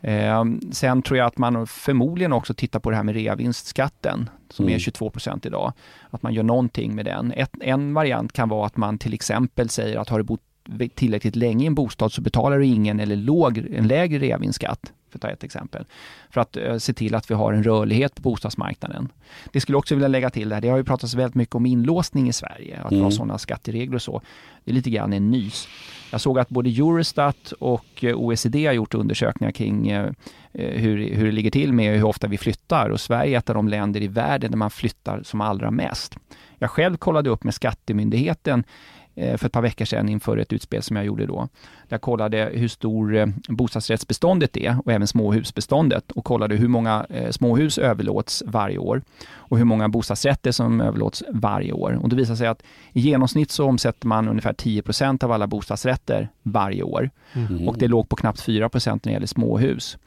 Eh, 0.00 0.44
sen 0.70 1.02
tror 1.02 1.18
jag 1.18 1.26
att 1.26 1.38
man 1.38 1.66
förmodligen 1.66 2.32
också 2.32 2.54
tittar 2.54 2.80
på 2.80 2.90
det 2.90 2.96
här 2.96 3.04
med 3.04 3.14
reavinstskatten 3.14 4.30
som 4.50 4.64
mm. 4.64 4.74
är 4.74 4.78
22 4.78 5.10
procent 5.10 5.46
idag. 5.46 5.72
Att 6.10 6.22
man 6.22 6.34
gör 6.34 6.42
någonting 6.42 6.94
med 6.94 7.04
den. 7.04 7.32
Ett, 7.32 7.50
en 7.60 7.94
variant 7.94 8.32
kan 8.32 8.48
vara 8.48 8.66
att 8.66 8.76
man 8.76 8.98
till 8.98 9.14
exempel 9.14 9.68
säger 9.68 9.98
att 9.98 10.08
har 10.08 10.18
du 10.18 10.24
bott 10.24 10.49
tillräckligt 10.94 11.36
länge 11.36 11.64
i 11.64 11.66
en 11.66 11.74
bostad 11.74 12.12
så 12.12 12.20
betalar 12.20 12.58
du 12.58 12.66
ingen 12.66 13.00
eller 13.00 13.16
låg, 13.16 13.58
en 13.58 13.88
lägre 13.88 14.18
reavinstskatt 14.18 14.92
för 15.10 15.18
att 15.18 15.22
ta 15.22 15.28
ett 15.28 15.44
exempel. 15.44 15.84
För 16.30 16.40
att 16.40 16.56
uh, 16.56 16.78
se 16.78 16.92
till 16.92 17.14
att 17.14 17.30
vi 17.30 17.34
har 17.34 17.52
en 17.52 17.64
rörlighet 17.64 18.14
på 18.14 18.22
bostadsmarknaden. 18.22 19.08
Det 19.52 19.60
skulle 19.60 19.78
också 19.78 19.94
vilja 19.94 20.08
lägga 20.08 20.30
till 20.30 20.48
där, 20.48 20.60
det 20.60 20.68
har 20.68 20.76
ju 20.76 20.84
pratats 20.84 21.14
väldigt 21.14 21.34
mycket 21.34 21.54
om 21.54 21.66
inlåsning 21.66 22.28
i 22.28 22.32
Sverige, 22.32 22.80
att 22.82 22.92
mm. 22.92 23.04
har 23.04 23.10
sådana 23.10 23.38
skatteregler 23.38 23.94
och 23.94 24.02
så. 24.02 24.22
Det 24.64 24.70
är 24.70 24.74
lite 24.74 24.90
grann 24.90 25.12
en 25.12 25.30
nys. 25.30 25.68
Jag 26.10 26.20
såg 26.20 26.38
att 26.38 26.48
både 26.48 26.70
Eurostat 26.70 27.52
och 27.52 28.04
eh, 28.04 28.14
OECD 28.14 28.66
har 28.66 28.72
gjort 28.72 28.94
undersökningar 28.94 29.52
kring 29.52 29.96
uh, 29.96 30.10
hur, 30.52 31.14
hur 31.14 31.24
det 31.24 31.32
ligger 31.32 31.50
till 31.50 31.72
med 31.72 31.96
hur 31.96 32.04
ofta 32.04 32.28
vi 32.28 32.38
flyttar 32.38 32.90
och 32.90 33.00
Sverige 33.00 33.34
är 33.34 33.38
ett 33.38 33.50
av 33.50 33.54
de 33.54 33.68
länder 33.68 34.02
i 34.02 34.08
världen 34.08 34.50
där 34.50 34.58
man 34.58 34.70
flyttar 34.70 35.22
som 35.22 35.40
allra 35.40 35.70
mest. 35.70 36.16
Jag 36.58 36.70
själv 36.70 36.96
kollade 36.96 37.30
upp 37.30 37.44
med 37.44 37.54
Skattemyndigheten 37.54 38.64
Eh, 38.64 38.99
för 39.20 39.46
ett 39.46 39.52
par 39.52 39.62
veckor 39.62 39.84
sedan 39.84 40.08
inför 40.08 40.36
ett 40.36 40.52
utspel 40.52 40.82
som 40.82 40.96
jag 40.96 41.06
gjorde 41.06 41.26
då. 41.26 41.48
Jag 41.88 42.00
kollade 42.00 42.50
hur 42.54 42.68
stor 42.68 43.16
eh, 43.16 43.26
bostadsrättsbeståndet 43.48 44.56
är 44.56 44.76
och 44.84 44.92
även 44.92 45.06
småhusbeståndet 45.06 46.10
och 46.10 46.24
kollade 46.24 46.56
hur 46.56 46.68
många 46.68 47.06
eh, 47.10 47.30
småhus 47.30 47.78
överlåts 47.78 48.42
varje 48.46 48.78
år 48.78 49.02
och 49.32 49.58
hur 49.58 49.64
många 49.64 49.88
bostadsrätter 49.88 50.52
som 50.52 50.80
överlåts 50.80 51.22
varje 51.28 51.72
år. 51.72 51.98
Och 52.02 52.08
det 52.08 52.16
visar 52.16 52.34
sig 52.34 52.46
att 52.46 52.62
i 52.92 53.00
genomsnitt 53.00 53.50
så 53.50 53.64
omsätter 53.64 54.06
man 54.06 54.28
ungefär 54.28 54.52
10% 54.52 55.24
av 55.24 55.32
alla 55.32 55.46
bostadsrätter 55.46 56.28
varje 56.42 56.82
år 56.82 57.10
mm. 57.32 57.68
och 57.68 57.78
det 57.78 57.88
låg 57.88 58.08
på 58.08 58.16
knappt 58.16 58.46
4% 58.46 58.90
när 58.90 58.98
det 59.02 59.10
gäller 59.10 59.26
småhus. 59.26 59.98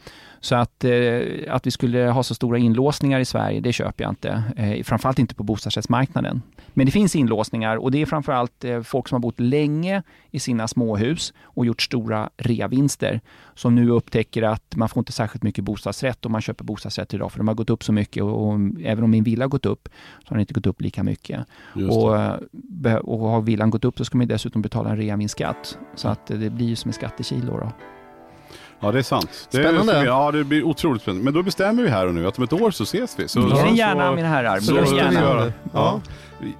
Så 0.44 0.56
att, 0.56 0.84
eh, 0.84 1.22
att 1.50 1.68
vi 1.68 1.72
skulle 1.72 2.00
ha 2.00 2.24
så 2.24 2.36
stora 2.36 2.58
inlåsningar 2.58 3.20
i 3.20 3.26
Sverige, 3.26 3.60
det 3.60 3.74
köper 3.74 4.04
jag 4.04 4.12
inte. 4.12 4.44
Eh, 4.58 4.84
framförallt 4.84 5.20
inte 5.20 5.36
på 5.36 5.44
bostadsrättsmarknaden. 5.44 6.42
Men 6.74 6.86
det 6.86 6.92
finns 6.92 7.16
inlåsningar 7.16 7.78
och 7.78 7.92
det 7.92 8.02
är 8.02 8.06
framförallt 8.06 8.64
eh, 8.64 8.82
folk 8.82 9.08
som 9.08 9.16
har 9.16 9.20
bott 9.20 9.40
länge 9.40 10.04
i 10.32 10.40
sina 10.40 10.68
småhus 10.68 11.34
och 11.44 11.66
gjort 11.66 11.82
stora 11.82 12.30
reavinster 12.38 13.22
som 13.56 13.76
nu 13.76 13.90
upptäcker 13.90 14.44
att 14.44 14.76
man 14.76 14.90
får 14.90 15.02
inte 15.02 15.12
särskilt 15.12 15.44
mycket 15.44 15.64
bostadsrätt 15.64 16.26
om 16.26 16.32
man 16.32 16.42
köper 16.42 16.64
bostadsrätt 16.64 17.14
idag 17.14 17.32
för 17.32 17.38
de 17.40 17.48
har 17.48 17.56
gått 17.56 17.70
upp 17.70 17.84
så 17.84 17.94
mycket 17.94 18.24
och, 18.24 18.48
och 18.48 18.60
även 18.84 19.04
om 19.04 19.12
min 19.12 19.24
villa 19.24 19.46
har 19.46 19.50
gått 19.50 19.66
upp 19.66 19.90
så 20.24 20.30
har 20.30 20.36
den 20.36 20.42
inte 20.42 20.54
gått 20.54 20.68
upp 20.68 20.82
lika 20.82 21.04
mycket. 21.04 21.46
Och, 21.90 22.14
och 23.04 23.30
har 23.30 23.42
villan 23.42 23.70
gått 23.70 23.86
upp 23.86 23.98
så 23.98 24.06
ska 24.06 24.18
man 24.18 24.28
dessutom 24.28 24.62
betala 24.62 24.90
en 24.90 24.98
reavinstskatt 24.98 25.78
så 25.96 26.08
att 26.08 26.28
det 26.28 26.50
blir 26.50 26.68
ju 26.68 26.76
som 26.76 26.90
en 26.90 26.94
skattekilo. 26.94 27.58
Då. 27.58 27.72
Ja 28.84 28.92
det 28.92 29.00
är 29.00 29.04
sant. 29.04 29.48
Det 29.52 29.58
spännande. 29.58 29.94
Är, 29.94 30.06
ja 30.06 30.32
det 30.32 30.44
blir 30.44 30.64
otroligt 30.64 31.02
spännande. 31.02 31.24
Men 31.24 31.34
då 31.34 31.44
bestämmer 31.44 31.84
vi 31.84 31.90
här 31.90 32.08
och 32.08 32.14
nu 32.16 32.28
att 32.28 32.38
om 32.38 32.44
ett 32.44 32.54
år 32.54 32.72
så 32.72 32.84
ses 32.84 33.20
vi. 33.20 33.28
Så, 33.28 33.40
Mer 33.40 33.66
än 33.66 33.76
gärna 33.76 34.16
mina 34.16 34.28
herrar. 34.28 34.74
Mer 34.74 34.82
än 34.82 34.96
gärna. 34.96 35.52
Ja. 35.74 36.02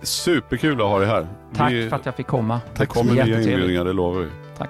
Superkul 0.02 0.82
att 0.82 0.88
ha 0.88 1.00
dig 1.00 1.08
här. 1.08 1.28
Tack 1.56 1.72
vi, 1.72 1.90
för 1.90 1.96
att 1.96 2.06
jag 2.06 2.16
fick 2.16 2.28
komma. 2.28 2.62
Det 2.78 2.86
kommer 2.86 3.14
nya 3.14 3.26
inbjudningar, 3.26 3.86
det 3.86 3.94
lovar 3.94 4.22
vi. 4.22 4.30
Tack. 4.58 4.70